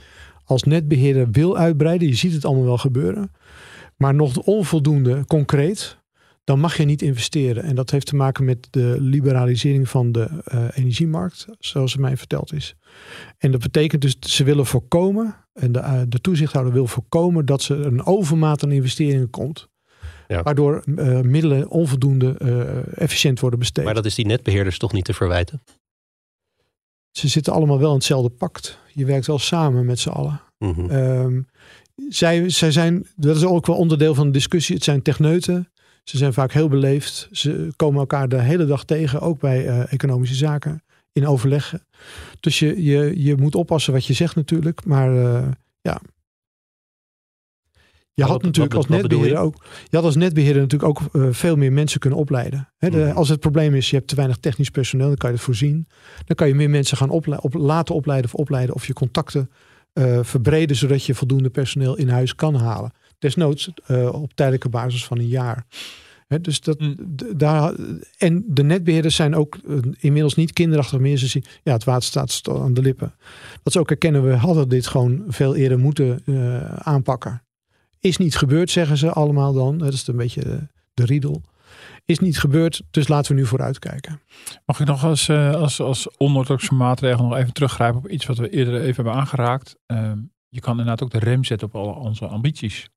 als 0.44 0.62
netbeheerder 0.62 1.30
wil 1.30 1.56
uitbreiden, 1.56 2.08
je 2.08 2.14
ziet 2.14 2.32
het 2.32 2.44
allemaal 2.44 2.64
wel 2.64 2.78
gebeuren. 2.78 3.32
Maar 3.96 4.14
nog 4.14 4.36
onvoldoende 4.36 5.24
concreet, 5.26 5.98
dan 6.46 6.60
mag 6.60 6.76
je 6.76 6.84
niet 6.84 7.02
investeren. 7.02 7.62
En 7.62 7.74
dat 7.74 7.90
heeft 7.90 8.06
te 8.06 8.16
maken 8.16 8.44
met 8.44 8.68
de 8.70 8.96
liberalisering 9.00 9.88
van 9.88 10.12
de 10.12 10.28
uh, 10.54 10.64
energiemarkt, 10.74 11.46
zoals 11.58 11.92
het 11.92 12.00
mij 12.00 12.16
verteld 12.16 12.52
is. 12.52 12.74
En 13.38 13.50
dat 13.50 13.60
betekent 13.60 14.02
dus, 14.02 14.16
ze 14.20 14.44
willen 14.44 14.66
voorkomen, 14.66 15.36
en 15.52 15.72
de, 15.72 15.78
uh, 15.78 16.00
de 16.08 16.20
toezichthouder 16.20 16.72
wil 16.72 16.86
voorkomen 16.86 17.46
dat 17.46 17.64
er 17.64 17.86
een 17.86 18.04
overmaat 18.04 18.62
aan 18.62 18.72
investeringen 18.72 19.30
komt. 19.30 19.68
Ja. 20.28 20.42
Waardoor 20.42 20.82
uh, 20.84 21.20
middelen 21.20 21.68
onvoldoende 21.68 22.34
efficiënt 22.94 23.40
worden 23.40 23.58
besteed. 23.58 23.84
Maar 23.84 23.94
dat 23.94 24.06
is 24.06 24.14
die 24.14 24.26
netbeheerders 24.26 24.78
toch 24.78 24.92
niet 24.92 25.04
te 25.04 25.14
verwijten? 25.14 25.62
Ze 27.10 27.28
zitten 27.28 27.52
allemaal 27.52 27.78
wel 27.78 27.90
in 27.90 27.96
hetzelfde 27.96 28.30
pact. 28.30 28.78
Je 28.92 29.04
werkt 29.04 29.26
wel 29.26 29.38
samen 29.38 29.84
met 29.84 29.98
z'n 29.98 30.08
allen. 30.08 30.40
Mm 30.58 30.72
-hmm. 30.72 30.90
um, 30.90 31.46
zij, 32.08 32.50
zij 32.50 32.70
zijn, 32.70 33.06
dat 33.16 33.36
is 33.36 33.44
ook 33.44 33.66
wel 33.66 33.76
onderdeel 33.76 34.14
van 34.14 34.26
de 34.26 34.32
discussie. 34.32 34.74
Het 34.74 34.84
zijn 34.84 35.02
techneuten. 35.02 35.70
Ze 36.08 36.16
zijn 36.16 36.32
vaak 36.32 36.52
heel 36.52 36.68
beleefd. 36.68 37.28
Ze 37.32 37.68
komen 37.76 38.00
elkaar 38.00 38.28
de 38.28 38.40
hele 38.40 38.64
dag 38.64 38.84
tegen, 38.84 39.20
ook 39.20 39.40
bij 39.40 39.66
uh, 39.66 39.92
economische 39.92 40.34
zaken, 40.34 40.82
in 41.12 41.26
overleg. 41.26 41.74
Dus 42.40 42.58
je, 42.58 42.82
je, 42.82 43.22
je 43.22 43.36
moet 43.36 43.54
oppassen 43.54 43.92
wat 43.92 44.04
je 44.04 44.12
zegt 44.12 44.34
natuurlijk. 44.34 44.84
Maar 44.84 45.14
uh, 45.14 45.48
ja. 45.80 46.00
Je 48.12 48.22
had 48.22 48.32
wat, 48.32 48.42
natuurlijk 48.42 48.74
wat, 48.74 48.88
als 48.88 49.00
netbeheerder 49.00 49.38
ook. 49.38 49.64
Je 49.88 49.96
had 49.96 50.04
als 50.04 50.16
netbeheerder 50.16 50.62
natuurlijk 50.62 50.90
ook 50.90 51.00
uh, 51.12 51.28
veel 51.30 51.56
meer 51.56 51.72
mensen 51.72 52.00
kunnen 52.00 52.18
opleiden. 52.18 52.72
He, 52.76 52.90
de, 52.90 52.96
mm. 52.96 53.10
Als 53.10 53.28
het 53.28 53.40
probleem 53.40 53.74
is, 53.74 53.90
je 53.90 53.96
hebt 53.96 54.08
te 54.08 54.16
weinig 54.16 54.36
technisch 54.36 54.70
personeel, 54.70 55.06
dan 55.06 55.16
kan 55.16 55.30
je 55.30 55.36
het 55.36 55.44
voorzien. 55.44 55.88
Dan 56.24 56.36
kan 56.36 56.48
je 56.48 56.54
meer 56.54 56.70
mensen 56.70 56.96
gaan 56.96 57.10
ople 57.10 57.40
op, 57.40 57.54
laten 57.54 57.94
opleiden 57.94 58.32
of 58.32 58.40
opleiden 58.40 58.74
of 58.74 58.86
je 58.86 58.92
contacten 58.92 59.50
verbreden, 60.22 60.76
zodat 60.76 61.04
je 61.04 61.14
voldoende 61.14 61.50
personeel 61.50 61.96
in 61.96 62.08
huis 62.08 62.34
kan 62.34 62.54
halen. 62.54 62.92
Desnoods 63.18 63.70
uh, 63.90 64.12
op 64.12 64.34
tijdelijke 64.34 64.68
basis 64.68 65.04
van 65.04 65.18
een 65.18 65.28
jaar. 65.28 65.66
He, 66.26 66.40
dus 66.40 66.60
dat, 66.60 66.80
mm. 66.80 66.96
daar, 67.36 67.74
en 68.18 68.44
de 68.46 68.62
netbeheerders 68.62 69.14
zijn 69.14 69.34
ook 69.34 69.58
uh, 69.64 69.78
inmiddels 69.98 70.34
niet 70.34 70.52
kinderachtig 70.52 70.98
meer. 70.98 71.16
Ze 71.16 71.26
zien, 71.26 71.44
ja, 71.62 71.72
het 71.72 71.84
water 71.84 72.02
staat 72.02 72.42
aan 72.48 72.74
de 72.74 72.82
lippen. 72.82 73.14
Dat 73.62 73.72
ze 73.72 73.78
ook 73.78 73.90
erkennen, 73.90 74.24
we 74.24 74.34
hadden 74.34 74.68
dit 74.68 74.86
gewoon 74.86 75.24
veel 75.28 75.54
eerder 75.54 75.78
moeten 75.78 76.22
uh, 76.24 76.64
aanpakken. 76.64 77.42
Is 78.00 78.16
niet 78.16 78.36
gebeurd, 78.36 78.70
zeggen 78.70 78.96
ze 78.96 79.10
allemaal 79.10 79.52
dan. 79.52 79.78
Dat 79.78 79.92
is 79.92 80.06
een 80.06 80.16
beetje 80.16 80.40
de, 80.40 80.68
de 80.94 81.04
riedel. 81.04 81.42
Is 82.04 82.18
niet 82.18 82.38
gebeurd, 82.38 82.82
dus 82.90 83.08
laten 83.08 83.34
we 83.34 83.40
nu 83.40 83.46
vooruitkijken. 83.46 84.20
Mag 84.66 84.80
ik 84.80 84.86
nog 84.86 85.04
als, 85.04 85.30
als, 85.30 85.80
als 85.80 86.18
onorthodoxe 86.18 86.74
maatregel 86.74 87.24
nog 87.24 87.36
even 87.36 87.52
teruggrijpen 87.52 87.98
op 87.98 88.08
iets 88.08 88.26
wat 88.26 88.38
we 88.38 88.48
eerder 88.48 88.80
even 88.80 88.94
hebben 88.94 89.12
aangeraakt? 89.12 89.76
Ehm, 89.86 90.18
je 90.48 90.60
kan 90.60 90.70
inderdaad 90.70 91.02
ook 91.02 91.10
de 91.10 91.18
rem 91.18 91.44
zetten 91.44 91.66
op 91.66 91.74
al 91.74 91.92
onze 91.92 92.26
ambities. 92.26 92.88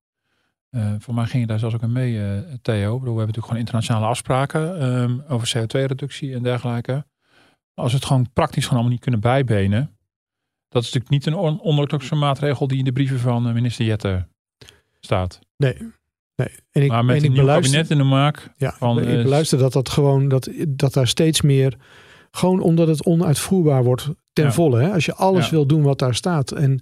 Uh, 0.72 0.93
voor 0.99 1.13
mij 1.13 1.26
ging 1.26 1.41
je 1.41 1.47
daar 1.47 1.59
zelfs 1.59 1.76
ook 1.76 1.84
aan 1.84 1.91
mee, 1.91 2.13
uh, 2.13 2.39
Theo. 2.61 2.93
Ik 2.93 2.99
bedoel, 2.99 2.99
we 2.99 3.03
hebben 3.03 3.17
natuurlijk 3.17 3.45
gewoon 3.45 3.59
internationale 3.59 4.05
afspraken 4.05 4.84
um, 4.86 5.24
over 5.28 5.51
CO2-reductie 5.57 6.34
en 6.34 6.43
dergelijke. 6.43 7.05
Als 7.74 7.91
we 7.91 7.97
het 7.97 8.07
gewoon 8.07 8.30
praktisch 8.34 8.63
gewoon 8.63 8.78
allemaal 8.78 8.93
niet 8.93 9.03
kunnen 9.03 9.20
bijbenen. 9.20 9.97
Dat 10.67 10.84
is 10.84 10.93
natuurlijk 10.93 11.26
niet 11.26 11.26
een 11.26 11.39
on 11.39 11.61
onorthodoxe 11.61 12.15
maatregel 12.15 12.67
die 12.67 12.78
in 12.78 12.84
de 12.84 12.91
brieven 12.91 13.20
van 13.20 13.53
minister 13.53 13.86
Jette 13.86 14.28
staat. 14.99 15.39
Nee. 15.57 15.78
nee. 16.36 16.49
En 16.72 16.82
ik, 16.82 16.89
maar 16.89 17.05
met 17.05 17.15
en 17.15 17.22
een 17.22 17.28
ik 17.28 17.32
nieuw 17.32 17.41
beluister, 17.41 17.72
kabinet 17.72 17.91
in 17.91 17.97
de 17.97 18.15
maak. 18.15 18.53
Ja, 18.57 18.74
van, 18.78 18.99
ik 18.99 19.24
beluister 19.24 19.57
dat 19.57 19.74
dat 19.74 19.89
gewoon, 19.89 20.28
dat, 20.28 20.49
dat 20.67 20.93
daar 20.93 21.07
steeds 21.07 21.41
meer, 21.41 21.78
gewoon 22.32 22.61
omdat 22.61 22.88
het 22.88 23.05
onuitvoerbaar 23.05 23.84
wordt 23.84 24.09
ten 24.34 24.45
ja. 24.45 24.51
volle. 24.51 24.82
Hè? 24.82 24.93
Als 24.93 25.05
je 25.05 25.15
alles 25.15 25.45
ja. 25.45 25.51
wil 25.51 25.65
doen 25.65 25.82
wat 25.82 25.99
daar 25.99 26.15
staat. 26.15 26.51
En 26.51 26.82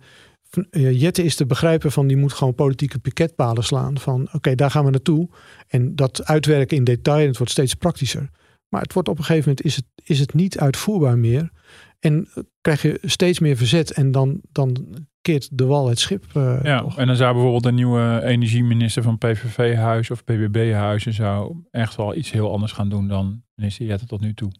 Jette 0.72 1.24
is 1.24 1.36
te 1.36 1.46
begrijpen 1.46 1.92
van 1.92 2.08
die 2.08 2.18
moet 2.18 2.34
gewoon 2.34 2.56
politieke 2.56 3.00
piketpalen 3.00 3.64
slaan. 3.64 3.98
Van 3.98 4.22
oké, 4.22 4.36
okay, 4.36 4.56
daar 4.56 4.72
gaan 4.72 4.86
we 4.86 4.92
naartoe. 4.92 5.30
En 5.68 5.96
dat 5.96 6.26
uitwerken 6.26 6.78
in 6.78 6.84
detail, 6.84 7.28
het 7.28 7.38
wordt 7.38 7.52
steeds 7.52 7.74
praktischer. 7.74 8.30
Maar 8.70 8.82
het 8.82 8.94
wordt 8.94 9.10
op 9.10 9.18
een 9.18 9.24
gegeven 9.24 9.50
moment 9.50 9.66
is 9.66 9.76
het, 9.76 9.86
is 10.04 10.20
het 10.20 10.34
niet 10.34 10.60
uitvoerbaar 10.60 11.18
meer. 11.18 11.52
En 12.00 12.28
krijg 12.62 12.82
je 12.82 13.00
steeds 13.02 13.40
meer 13.40 13.58
verzet 13.58 13.92
en 13.92 14.12
dan, 14.12 14.42
dan 14.52 14.88
keert 15.22 15.58
de 15.58 15.66
wal 15.66 15.88
het 15.88 16.00
schip. 16.00 16.26
Uh, 16.34 16.60
ja, 16.64 16.80
toch. 16.80 16.98
en 16.98 17.08
dan 17.08 17.16
zou 17.16 17.34
bijvoorbeeld 17.34 17.66
een 17.66 17.76
nieuwe 17.76 18.22
energieminister 18.24 19.04
van 19.04 19.18
PVV-huis 19.18 20.12
of 20.12 20.24
BBB-huizen 20.24 21.14
zou 21.14 21.56
echt 21.72 21.96
wel 21.96 22.16
iets 22.16 22.32
heel 22.32 22.52
anders 22.52 22.72
gaan 22.72 22.90
doen 22.90 23.08
dan 23.08 23.44
minister 23.56 23.86
Jette 23.86 24.06
tot 24.06 24.22
nu 24.22 24.34
toe. 24.34 24.52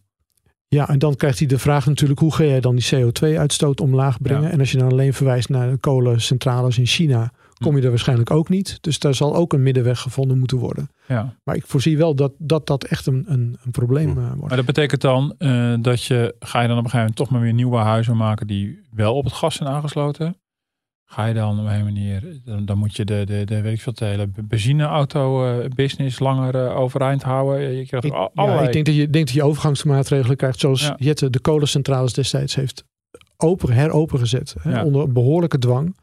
Ja, 0.68 0.88
en 0.88 0.98
dan 0.98 1.16
krijgt 1.16 1.38
hij 1.38 1.48
de 1.48 1.58
vraag 1.58 1.86
natuurlijk, 1.86 2.20
hoe 2.20 2.34
ga 2.34 2.44
jij 2.44 2.60
dan 2.60 2.76
die 2.76 2.94
CO2-uitstoot 2.94 3.80
omlaag 3.80 4.20
brengen? 4.22 4.42
Ja. 4.42 4.50
En 4.50 4.58
als 4.58 4.72
je 4.72 4.78
dan 4.78 4.90
alleen 4.90 5.14
verwijst 5.14 5.48
naar 5.48 5.70
de 5.70 5.76
kolencentrales 5.76 6.78
in 6.78 6.86
China, 6.86 7.32
kom 7.58 7.76
je 7.76 7.82
er 7.82 7.88
waarschijnlijk 7.88 8.30
ook 8.30 8.48
niet. 8.48 8.78
Dus 8.80 8.98
daar 8.98 9.14
zal 9.14 9.34
ook 9.34 9.52
een 9.52 9.62
middenweg 9.62 10.00
gevonden 10.00 10.38
moeten 10.38 10.58
worden. 10.58 10.90
Ja. 11.06 11.34
Maar 11.44 11.54
ik 11.54 11.66
voorzie 11.66 11.98
wel 11.98 12.14
dat 12.14 12.32
dat, 12.38 12.66
dat 12.66 12.84
echt 12.84 13.06
een, 13.06 13.24
een, 13.26 13.58
een 13.64 13.70
probleem 13.70 14.08
uh, 14.08 14.14
wordt. 14.14 14.40
Maar 14.40 14.56
dat 14.56 14.66
betekent 14.66 15.00
dan 15.00 15.34
uh, 15.38 15.74
dat 15.80 16.04
je, 16.04 16.34
ga 16.40 16.60
je 16.60 16.68
dan 16.68 16.78
op 16.78 16.84
een 16.84 16.90
gegeven 16.90 16.98
moment 16.98 17.16
toch 17.16 17.30
maar 17.30 17.40
weer 17.40 17.52
nieuwe 17.52 17.76
huizen 17.76 18.16
maken 18.16 18.46
die 18.46 18.80
wel 18.90 19.14
op 19.14 19.24
het 19.24 19.32
gas 19.32 19.54
zijn 19.54 19.68
aangesloten? 19.68 20.36
Ga 21.10 21.26
je 21.26 21.34
dan 21.34 21.60
op 21.60 21.66
een 21.66 21.84
manier, 21.84 22.22
dan, 22.44 22.64
dan 22.64 22.78
moet 22.78 22.96
je 22.96 23.04
de, 23.04 23.24
de, 23.26 23.44
de, 23.44 23.60
weet 23.60 23.72
ik 23.72 23.80
veel, 23.80 23.92
de 23.92 24.04
hele 24.04 24.28
benzineauto-business 24.48 26.18
langer 26.18 26.54
uh, 26.54 26.76
overeind 26.76 27.22
houden. 27.22 27.76
Je 27.76 27.86
krijgt 27.86 28.06
ik, 28.06 28.12
allerlei... 28.12 28.60
ja, 28.60 28.66
ik 28.66 28.72
denk 28.72 28.86
dat 28.86 28.94
je, 28.94 29.10
denk 29.10 29.26
dat 29.26 29.34
je 29.34 29.42
overgangsmaatregelen 29.42 30.36
krijgt, 30.36 30.58
zoals 30.58 30.82
ja. 30.82 30.94
Jette 30.98 31.30
de 31.30 31.40
kolencentrales 31.40 32.12
destijds 32.12 32.54
heeft 32.54 32.84
open, 33.36 33.72
heropengezet. 33.72 34.54
Hè, 34.60 34.70
ja. 34.70 34.84
Onder 34.84 35.12
behoorlijke 35.12 35.58
dwang. 35.58 35.96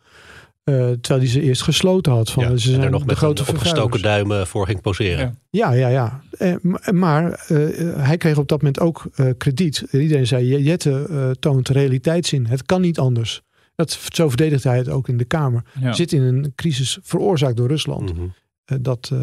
Uh, 0.64 0.76
terwijl 0.76 1.20
die 1.20 1.30
ze 1.30 1.41
eerst 1.41 1.62
gesloten 1.62 2.12
had. 2.12 2.32
Van, 2.32 2.43
ja, 2.43 2.58
ze 2.58 2.70
zijn 2.70 2.82
er 2.82 2.89
nog 2.89 3.01
de 3.01 3.08
met 3.08 3.18
grote 3.18 3.41
een 3.41 3.49
opgestoken 3.49 4.01
duimen 4.01 4.47
voor 4.47 4.66
ging 4.66 4.82
poseren. 4.82 5.39
Ja, 5.49 5.72
ja, 5.72 5.88
ja. 5.88 6.22
ja. 6.39 6.56
Uh, 6.64 6.91
maar 6.91 7.45
uh, 7.49 7.95
hij 7.97 8.18
kreeg 8.18 8.38
op 8.38 8.47
dat 8.47 8.58
moment 8.58 8.80
ook 8.80 9.06
krediet. 9.38 9.86
Iedereen 9.91 10.28
zei, 10.28 10.64
Jette 10.64 11.36
toont 11.39 11.70
realiteitszin. 11.70 12.45
Het 12.45 12.66
kan 12.66 12.82
niet 12.82 12.99
anders. 12.99 13.43
Dat, 13.76 13.99
zo 14.13 14.28
verdedigt 14.28 14.63
hij 14.63 14.78
het 14.78 14.89
ook 14.89 15.07
in 15.07 15.17
de 15.17 15.26
Kamer. 15.26 15.63
Ja. 15.80 15.93
Zit 15.93 16.11
in 16.11 16.21
een 16.21 16.53
crisis 16.55 16.97
veroorzaakt 17.01 17.57
door 17.57 17.67
Rusland. 17.67 18.13
Mm 18.13 18.17
-hmm. 18.17 18.34
uh, 18.71 18.78
dat 18.82 19.09
uh, 19.13 19.19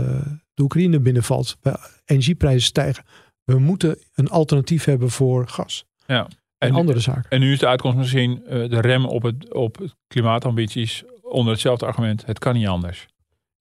de 0.54 0.62
Oekraïne 0.62 1.00
binnenvalt. 1.00 1.56
Energieprijzen 2.04 2.62
stijgen. 2.62 3.04
We 3.44 3.58
moeten 3.58 3.98
een 4.14 4.28
alternatief 4.28 4.84
hebben 4.84 5.10
voor 5.10 5.48
gas. 5.48 5.84
Ja. 6.06 6.28
en 6.58 6.72
andere 6.72 7.00
zaken. 7.00 7.30
En 7.30 7.40
nu 7.40 7.52
is 7.52 7.58
de 7.58 7.66
uitkomst 7.66 7.96
misschien 7.96 8.42
uh, 8.44 8.48
de 8.48 8.80
rem 8.80 9.06
op, 9.06 9.22
het, 9.22 9.54
op 9.54 9.94
klimaatambities 10.06 11.04
onder 11.22 11.52
hetzelfde 11.52 11.86
argument. 11.86 12.26
Het 12.26 12.38
kan 12.38 12.54
niet 12.54 12.66
anders. 12.66 13.06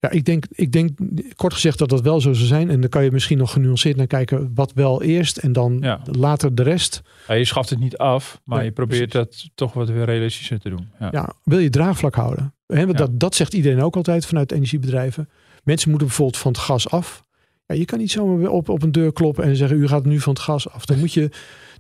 Ja, 0.02 0.10
ik 0.10 0.26
denk, 0.26 0.46
ik 0.52 0.72
denk 0.72 0.90
kort 1.36 1.54
gezegd 1.54 1.78
dat 1.78 1.90
dat 1.90 2.02
wel 2.02 2.22
zo 2.22 2.34
zou 2.34 2.48
zijn. 2.48 2.70
En 2.70 2.82
dan 2.82 2.90
kan 2.90 3.04
je 3.04 3.12
misschien 3.12 3.38
nog 3.38 3.52
genuanceerd 3.52 3.96
naar 3.96 4.08
kijken 4.08 4.52
wat 4.56 4.74
wel 4.74 5.04
eerst 5.04 5.38
en 5.38 5.54
dan 5.54 5.78
ja. 5.82 6.02
later 6.12 6.56
de 6.56 6.64
rest. 6.64 7.02
Ja, 7.28 7.34
je 7.34 7.46
schaft 7.46 7.70
het 7.70 7.80
niet 7.80 7.98
af, 7.98 8.42
maar 8.44 8.64
je 8.64 8.72
probeert 8.72 9.12
dat 9.12 9.50
toch 9.56 9.74
wat 9.74 9.90
weer 9.90 10.06
realistischer 10.06 10.60
te 10.60 10.70
doen. 10.70 10.90
Ja, 11.00 11.10
ja 11.12 11.34
wil 11.44 11.60
je 11.60 11.70
draagvlak 11.70 12.16
houden? 12.16 12.54
He, 12.68 12.86
dat, 12.86 13.20
dat 13.20 13.36
zegt 13.36 13.54
iedereen 13.54 13.82
ook 13.82 13.96
altijd 13.96 14.26
vanuit 14.26 14.52
energiebedrijven. 14.52 15.30
Mensen 15.64 15.90
moeten 15.90 16.08
bijvoorbeeld 16.08 16.38
van 16.38 16.52
het 16.52 16.62
gas 16.62 16.90
af. 16.90 17.26
Ja, 17.66 17.76
je 17.76 17.86
kan 17.86 18.00
niet 18.00 18.12
zomaar 18.12 18.50
op, 18.50 18.70
op 18.70 18.84
een 18.84 18.92
deur 18.92 19.14
kloppen 19.14 19.44
en 19.44 19.56
zeggen: 19.56 19.78
U 19.78 19.88
gaat 19.88 20.06
nu 20.06 20.20
van 20.20 20.34
het 20.34 20.42
gas 20.42 20.70
af. 20.70 20.86
Dan 20.86 21.00
moet 21.00 21.14
je 21.14 21.30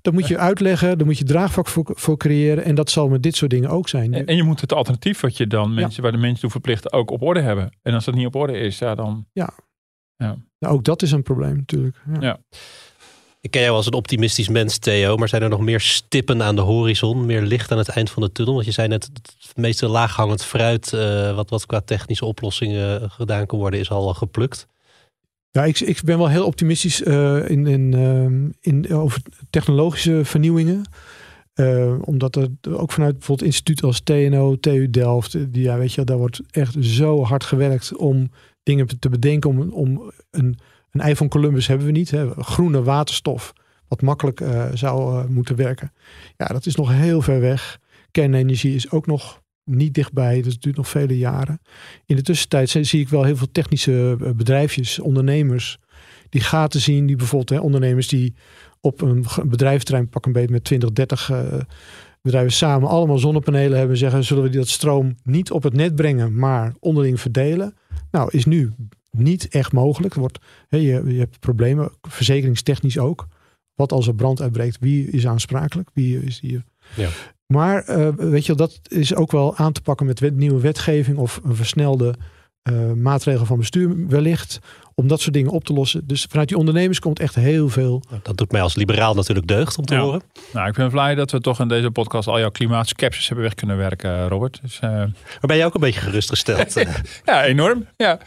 dat 0.02 0.14
moet 0.14 0.28
je 0.28 0.38
uitleggen, 0.49 0.97
daar 0.97 1.08
moet 1.08 1.18
je 1.18 1.24
draagvlak 1.24 1.68
voor, 1.68 1.86
voor, 1.86 2.18
creëren. 2.18 2.64
En 2.64 2.76
dat 2.76 2.89
zal 2.89 3.10
met 3.10 3.24
dit 3.24 3.36
soort 3.36 3.52
dingen 3.52 3.70
ook 3.70 3.89
zijn. 3.89 4.14
En, 4.14 4.26
en 4.26 4.36
je 4.36 4.43
moet 4.43 4.62
het 4.62 4.74
alternatief 4.74 5.20
wat 5.20 5.38
je 5.38 5.47
dan 5.47 5.74
mensen, 5.74 6.04
waar 6.04 6.12
de 6.12 6.18
mensen 6.18 6.39
toe 6.39 6.49
verplichten, 6.49 6.93
ook 6.93 7.12
op 7.12 7.22
orde 7.22 7.41
hebben. 7.41 7.72
En 7.82 7.93
als 7.93 8.06
dat 8.06 8.16
niet 8.16 8.26
op 8.26 8.36
orde 8.36 8.58
is, 8.58 8.78
ja 8.78 8.95
dan. 8.95 9.26
Ja. 9.34 9.49
ja. 10.16 10.38
Nou, 10.60 10.74
ook 10.74 10.84
dat 10.84 11.02
is 11.02 11.12
een 11.12 11.24
probleem 11.24 11.56
natuurlijk. 11.56 12.02
Ja. 12.14 12.18
ja. 12.20 12.39
Ik 13.41 13.52
ken 13.52 13.62
jou 13.62 13.76
als 13.76 13.86
een 13.86 13.93
optimistisch 13.93 14.49
mens, 14.49 14.78
Theo. 14.78 15.16
Maar 15.16 15.28
zijn 15.28 15.41
er 15.41 15.49
nog 15.49 15.60
meer 15.60 15.80
stippen 15.80 16.43
aan 16.43 16.56
de 16.56 16.62
horizon? 16.62 17.26
Meer 17.26 17.41
licht 17.41 17.72
aan 17.72 17.78
het 17.78 17.89
eind 17.89 18.10
van 18.10 18.24
de 18.24 18.32
tunnel? 18.32 18.54
Want 18.54 18.66
je 18.66 18.72
zei 18.72 18.88
net, 18.88 19.10
het 19.14 19.58
meeste 19.58 19.88
laaghangend 19.88 20.43
fruit... 20.43 20.91
Uh, 20.93 21.36
wat, 21.36 21.49
wat 21.49 21.66
qua 21.66 21.82
technische 21.82 22.26
oplossingen 22.26 23.12
gedaan 23.12 23.45
kan 23.45 23.60
worden... 23.60 23.80
is 23.80 23.89
al 23.89 24.14
geplukt. 24.14 24.68
Ja, 25.52 25.64
ik, 25.64 25.80
ik 25.80 26.02
ben 26.04 26.18
wel 26.18 26.30
heel 26.30 26.45
optimistisch 26.45 27.02
uh, 27.02 27.49
in, 27.49 27.68
in, 27.68 27.91
uh, 27.91 28.49
in, 28.62 28.93
over 28.93 29.22
technologische 29.49 30.26
vernieuwingen. 30.26 30.82
Uh, 31.56 31.95
omdat 32.02 32.36
er 32.36 32.49
ook 32.70 32.91
vanuit 32.91 33.18
bijvoorbeeld 33.18 33.47
instituut 33.47 33.84
als 33.84 34.02
TNO, 34.02 34.56
TU 34.60 34.89
Delft, 34.89 35.54
die, 35.54 35.64
ja, 35.64 35.78
weet 35.78 35.93
je, 35.93 36.04
daar 36.04 36.18
wordt 36.18 36.41
echt 36.52 36.76
zo 36.80 37.24
hard 37.24 37.43
gewerkt 37.43 37.95
om 37.95 38.32
dingen 38.64 38.99
te 38.99 39.10
bedenken. 39.10 39.49
Om, 39.49 39.70
om 39.70 40.12
een, 40.32 40.58
een 40.91 41.02
ei 41.02 41.16
van 41.16 41.28
Columbus 41.28 41.68
hebben 41.68 41.86
we 41.86 41.91
niet. 41.91 42.12
Hè, 42.12 42.30
groene 42.30 42.84
waterstof, 42.84 43.54
wat 43.88 44.02
makkelijk 44.02 44.41
zou 44.74 45.28
moeten 45.30 45.56
werken. 45.56 45.91
Ja, 46.38 46.45
dat 46.45 46.66
is 46.66 46.76
nog 46.76 46.91
heel 46.91 47.22
ver 47.22 47.39
weg. 47.39 47.80
Kernenergie 48.12 48.76
is 48.76 48.91
ook 48.91 49.06
nog 49.06 49.41
niet 49.64 49.93
dichtbij. 49.93 50.41
Dat 50.41 50.62
duurt 50.62 50.76
nog 50.76 50.89
vele 50.89 51.18
jaren. 51.18 51.62
In 52.05 52.16
de 52.16 52.22
tussentijd 52.22 52.70
zie 52.70 52.99
ik 52.99 53.09
wel 53.09 53.24
heel 53.24 53.36
veel 53.36 53.51
technische 53.51 54.18
eh, 54.22 54.32
bedrijfjes, 54.32 54.99
ondernemers, 54.99 55.80
die 56.30 56.41
gaten 56.41 56.82
zien. 56.82 57.05
Die 57.05 57.16
bijvoorbeeld 57.16 57.59
hè, 57.59 57.66
ondernemers 57.66 58.07
die 58.07 58.34
op 58.82 59.01
een 59.01 59.26
bedrijventerrein 59.45 60.09
pak 60.09 60.26
een 60.26 60.32
beetje 60.32 60.51
met 60.51 60.64
20, 60.64 60.91
30 60.91 61.30
uh, 61.30 61.53
bedrijven 62.22 62.51
samen 62.51 62.89
allemaal 62.89 63.18
zonnepanelen 63.18 63.78
hebben. 63.78 63.97
Zeggen, 63.97 64.24
zullen 64.24 64.43
we 64.43 64.49
dat 64.49 64.68
stroom 64.68 65.16
niet 65.24 65.51
op 65.51 65.64
het 65.64 65.74
net 65.74 65.95
brengen, 65.95 66.36
maar 66.36 66.74
onderling 66.80 67.20
verdelen? 67.20 67.76
Nou, 68.12 68.30
is 68.32 68.45
nu 68.45 68.72
niet 69.12 69.47
echt 69.47 69.72
mogelijk. 69.72 70.14
wordt, 70.14 70.39
hè, 70.68 70.78
je, 70.78 71.03
je 71.05 71.20
hebt 71.20 71.39
problemen, 71.39 71.91
verzekeringstechnisch 72.01 72.97
ook. 72.97 73.28
Wat 73.76 73.91
als 73.91 74.07
er 74.07 74.16
brand 74.16 74.41
uitbreekt, 74.41 74.78
wie 74.80 75.09
is 75.09 75.28
aansprakelijk? 75.28 75.89
Wie 75.93 76.24
is 76.24 76.39
hier? 76.39 76.64
Ja. 76.95 77.09
Maar 77.52 77.89
uh, 77.89 78.08
weet 78.16 78.45
je, 78.45 78.56
dat 78.56 78.80
is 78.88 79.16
ook 79.16 79.32
wel 79.32 79.58
aan 79.58 79.72
te 79.72 79.82
pakken 79.82 80.06
met 80.06 80.20
wet, 80.20 80.36
nieuwe 80.36 80.62
wetgeving 80.62 81.18
of 81.18 81.39
een 81.43 81.56
versnelde 81.56 82.16
uh, 82.70 82.91
maatregel 82.91 83.45
van 83.45 83.58
bestuur 83.58 84.08
wellicht. 84.08 84.60
Om 84.95 85.08
dat 85.08 85.22
soort 85.22 85.34
dingen 85.34 85.52
op 85.52 85.64
te 85.64 85.74
lossen. 85.74 86.08
Dus 86.08 86.26
vanuit 86.30 86.47
die 86.47 86.58
ondernemers 86.58 86.99
komt 86.99 87.20
echt 87.20 87.36
heel 87.36 87.70
veel. 87.70 88.04
Nou, 88.10 88.22
dat 88.24 88.38
doet 88.38 88.52
mij 88.52 88.62
als 88.62 88.76
liberaal 88.76 89.14
natuurlijk 89.14 89.47
deugd 89.47 89.78
om 89.78 89.86
te 89.86 89.95
horen. 89.95 90.22
Nou, 90.54 90.68
ik 90.68 90.74
ben 90.74 90.89
blij 90.89 91.16
dat 91.16 91.32
we 91.32 91.39
toch 91.39 91.60
in 91.60 91.68
deze 91.68 91.91
podcast 91.91 92.28
al 92.28 92.39
jouw 92.39 92.49
klimaatskepsis 92.49 93.28
hebben 93.28 93.45
weg 93.45 93.54
kunnen 93.54 93.78
werken, 93.78 94.28
Robert. 94.28 94.60
Dus, 94.62 94.80
uh... 94.84 94.89
Maar 94.89 95.14
ben 95.41 95.58
je 95.58 95.66
ook 95.66 95.74
een 95.74 95.82
beetje 95.82 96.02
gerustgesteld? 96.02 96.74
ja, 97.26 97.43
enorm. 97.43 97.86
Ja. 97.97 98.20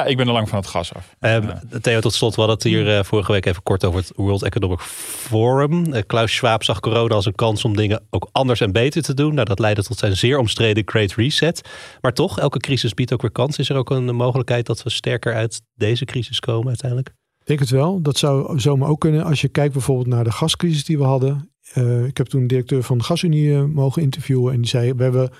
Ja, 0.00 0.06
ik 0.06 0.16
ben 0.16 0.26
er 0.26 0.32
lang 0.32 0.48
van 0.48 0.58
het 0.58 0.66
gas 0.66 0.94
af. 0.94 1.16
Um, 1.20 1.50
Theo, 1.80 2.00
tot 2.00 2.12
slot, 2.12 2.34
we 2.34 2.40
hadden 2.40 2.58
het 2.58 2.66
hier 2.66 2.98
uh, 2.98 3.02
vorige 3.02 3.32
week 3.32 3.46
even 3.46 3.62
kort 3.62 3.84
over 3.84 4.00
het 4.00 4.12
World 4.16 4.42
Economic 4.42 4.80
Forum. 4.80 5.94
Uh, 5.94 6.00
Klaus 6.06 6.34
Schwab 6.34 6.64
zag 6.64 6.80
corona 6.80 7.14
als 7.14 7.26
een 7.26 7.34
kans 7.34 7.64
om 7.64 7.76
dingen 7.76 8.02
ook 8.10 8.28
anders 8.32 8.60
en 8.60 8.72
beter 8.72 9.02
te 9.02 9.14
doen. 9.14 9.34
Nou, 9.34 9.46
dat 9.46 9.58
leidde 9.58 9.82
tot 9.82 9.98
zijn 9.98 10.16
zeer 10.16 10.38
omstreden 10.38 10.82
Great 10.86 11.12
Reset. 11.12 11.68
Maar 12.00 12.12
toch, 12.12 12.38
elke 12.38 12.58
crisis 12.58 12.94
biedt 12.94 13.12
ook 13.12 13.22
weer 13.22 13.30
kans. 13.30 13.58
Is 13.58 13.68
er 13.68 13.76
ook 13.76 13.90
een 13.90 14.14
mogelijkheid 14.14 14.66
dat 14.66 14.82
we 14.82 14.90
sterker 14.90 15.34
uit 15.34 15.62
deze 15.74 16.04
crisis 16.04 16.40
komen 16.40 16.68
uiteindelijk? 16.68 17.08
Ik 17.40 17.46
denk 17.46 17.60
het 17.60 17.70
wel. 17.70 18.02
Dat 18.02 18.18
zou 18.18 18.60
zomaar 18.60 18.88
ook 18.88 19.00
kunnen. 19.00 19.24
Als 19.24 19.40
je 19.40 19.48
kijkt 19.48 19.72
bijvoorbeeld 19.72 20.08
naar 20.08 20.24
de 20.24 20.32
gascrisis 20.32 20.84
die 20.84 20.98
we 20.98 21.04
hadden. 21.04 21.50
Uh, 21.74 22.04
ik 22.04 22.16
heb 22.16 22.26
toen 22.26 22.40
de 22.40 22.46
directeur 22.46 22.82
van 22.82 22.98
de 22.98 23.04
Gasunie 23.04 23.56
mogen 23.56 24.02
interviewen. 24.02 24.52
En 24.52 24.60
die 24.60 24.70
zei, 24.70 24.94
we 24.94 25.02
hebben 25.02 25.30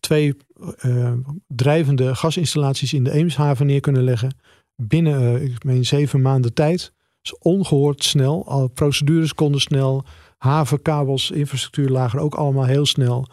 twee 0.00 0.36
uh, 0.84 1.12
drijvende 1.46 2.14
gasinstallaties 2.14 2.92
in 2.92 3.04
de 3.04 3.12
Eemshaven 3.12 3.66
neer 3.66 3.80
kunnen 3.80 4.02
leggen. 4.02 4.36
Binnen, 4.76 5.22
uh, 5.22 5.42
ik 5.42 5.64
meen, 5.64 5.86
zeven 5.86 6.22
maanden 6.22 6.54
tijd. 6.54 6.80
Dat 6.80 7.32
is 7.32 7.38
ongehoord 7.38 8.04
snel. 8.04 8.46
Alle 8.46 8.68
procedures 8.68 9.34
konden 9.34 9.60
snel. 9.60 10.04
Havenkabels, 10.38 11.30
infrastructuur 11.30 11.88
lagen 11.88 12.20
ook 12.20 12.34
allemaal 12.34 12.64
heel 12.64 12.86
snel. 12.86 13.26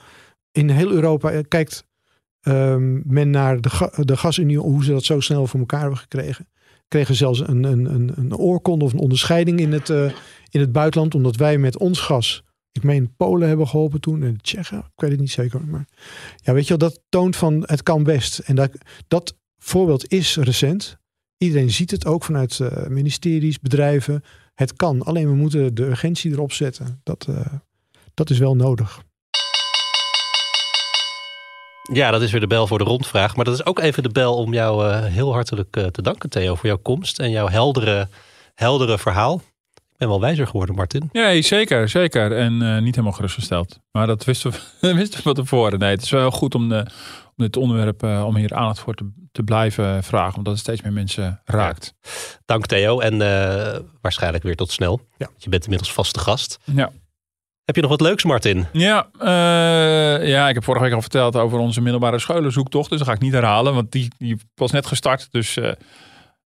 In 0.52 0.70
heel 0.70 0.92
Europa 0.92 1.32
eh, 1.32 1.44
kijkt 1.48 1.88
um, 2.42 3.04
men 3.06 3.30
naar 3.30 3.62
de, 3.62 3.92
de 4.06 4.18
gasunie, 4.18 4.60
hoe 4.60 4.84
ze 4.84 4.92
dat 4.92 5.04
zo 5.04 5.20
snel 5.20 5.48
voor 5.48 5.60
elkaar 5.60 5.80
hebben 5.80 5.98
gekregen. 5.98 6.48
Kregen 6.88 7.16
zelfs 7.16 7.40
een, 7.40 7.64
een, 7.64 7.94
een, 7.94 8.12
een 8.16 8.36
oorkonde 8.36 8.86
of 8.86 8.94
een 8.94 9.00
onderscheiding 9.00 9.60
in 9.60 9.72
het, 9.72 9.90
in 10.50 10.60
het 10.60 10.72
buitenland, 10.72 11.16
omdat 11.16 11.36
wij 11.36 11.58
met 11.58 11.78
ons 11.78 12.00
gas 12.00 12.44
ik 12.78 12.84
meen 12.84 13.16
Polen 13.16 13.48
hebben 13.48 13.68
geholpen 13.68 14.02
toen 14.02 14.24
en 14.24 14.42
Tsjechen. 14.42 14.78
Ik 14.78 15.02
weet 15.02 15.12
het 15.12 15.20
niet 15.20 15.32
zeker. 15.32 15.68
Maar 15.68 15.88
ja, 16.36 16.54
weet 16.54 16.68
je 16.68 16.78
wel, 16.78 16.90
dat 16.90 17.02
toont 17.10 17.36
van 17.36 17.64
het 17.66 17.84
kan 17.84 18.04
best. 18.04 18.40
En 18.40 18.56
dat, 18.56 18.72
dat 19.08 19.36
voorbeeld 19.58 20.12
is 20.12 20.36
recent. 20.36 20.98
Iedereen 21.38 21.72
ziet 21.72 21.92
het 21.92 22.06
ook 22.06 22.24
vanuit 22.24 22.60
uh, 22.60 22.88
ministeries, 22.88 23.60
bedrijven. 23.60 24.24
Het 24.54 24.74
kan. 24.74 25.02
Alleen 25.02 25.28
we 25.28 25.36
moeten 25.36 25.76
de 25.76 25.86
urgentie 25.86 26.32
erop 26.32 26.52
zetten. 26.52 27.02
Dat, 27.04 27.28
uh, 27.30 27.46
dat 28.14 28.30
is 28.30 28.38
wel 28.38 28.56
nodig. 28.56 29.02
Ja, 31.94 32.12
dat 32.12 32.22
is 32.22 32.32
weer 32.32 32.40
de 32.40 32.48
bel 32.48 32.68
voor 32.68 32.78
de 32.78 32.84
rondvraag. 32.84 33.36
Maar 33.36 33.46
dat 33.46 33.54
is 33.54 33.66
ook 33.66 33.80
even 33.80 34.04
de 34.04 34.10
bel 34.10 34.36
om 34.36 34.54
jou 34.54 34.88
uh, 34.88 35.06
heel 35.06 35.34
hartelijk 35.34 35.72
te 35.92 36.02
danken, 36.02 36.30
Theo, 36.30 36.56
voor 36.56 36.68
jouw 36.68 36.78
komst 36.82 37.20
en 37.20 37.30
jouw 37.30 37.48
heldere, 37.48 38.08
heldere 38.54 38.98
verhaal 38.98 39.42
ben 39.98 40.08
wel 40.08 40.20
wijzer 40.20 40.48
geworden, 40.48 40.76
Martin. 40.76 41.10
Ja, 41.12 41.42
zeker, 41.42 41.90
zeker. 41.90 42.32
En 42.32 42.62
uh, 42.62 42.78
niet 42.78 42.96
helemaal 42.96 43.16
gerustgesteld. 43.16 43.80
Maar 43.92 44.08
dat 44.08 44.24
wisten 44.24 44.52
we, 44.52 44.94
wisten 44.94 45.18
we 45.18 45.24
van 45.24 45.34
tevoren. 45.34 45.80
Nee, 45.80 45.90
het 45.90 46.02
is 46.02 46.10
wel 46.10 46.32
goed 46.32 46.56
om, 46.56 46.70
de, 46.70 46.86
om 47.26 47.34
dit 47.36 47.58
onderwerp, 47.58 48.04
uh, 48.04 48.26
om 48.26 48.36
hier 48.36 48.54
aandacht 48.54 48.80
voor 48.80 48.94
te, 48.94 49.12
te 49.32 49.44
blijven 49.44 50.04
vragen. 50.04 50.38
Omdat 50.38 50.54
het 50.54 50.62
steeds 50.62 50.82
meer 50.82 50.94
mensen 50.94 51.42
raakt. 51.46 51.94
Dank 52.46 52.66
Theo 52.66 53.00
en 53.00 53.14
uh, 53.14 53.80
waarschijnlijk 54.02 54.44
weer 54.44 54.56
tot 54.56 54.72
snel. 54.72 55.02
Ja. 55.18 55.30
Je 55.38 55.50
bent 55.50 55.64
inmiddels 55.64 55.94
vaste 55.94 56.20
gast. 56.20 56.60
Ja. 56.64 56.92
Heb 57.64 57.76
je 57.76 57.82
nog 57.82 57.92
wat 57.92 58.02
leuks, 58.02 58.24
Martin? 58.24 58.66
Ja, 58.72 59.08
ja, 60.22 60.48
ik 60.48 60.54
heb 60.54 60.64
vorige 60.64 60.84
week 60.84 60.94
al 60.94 61.02
verteld 61.02 61.36
over 61.36 61.60
onze 61.60 61.82
middelbare 61.82 62.20
scholenzoektocht. 62.20 62.90
Dus 62.90 62.98
dat 62.98 63.08
ga 63.08 63.14
ik 63.14 63.22
niet 63.22 63.34
herhalen, 63.34 63.74
want 63.74 63.92
die, 63.92 64.12
die 64.18 64.38
was 64.56 64.72
net 64.72 64.86
gestart. 64.86 65.28
Dus 65.32 65.56
uh, 65.56 65.72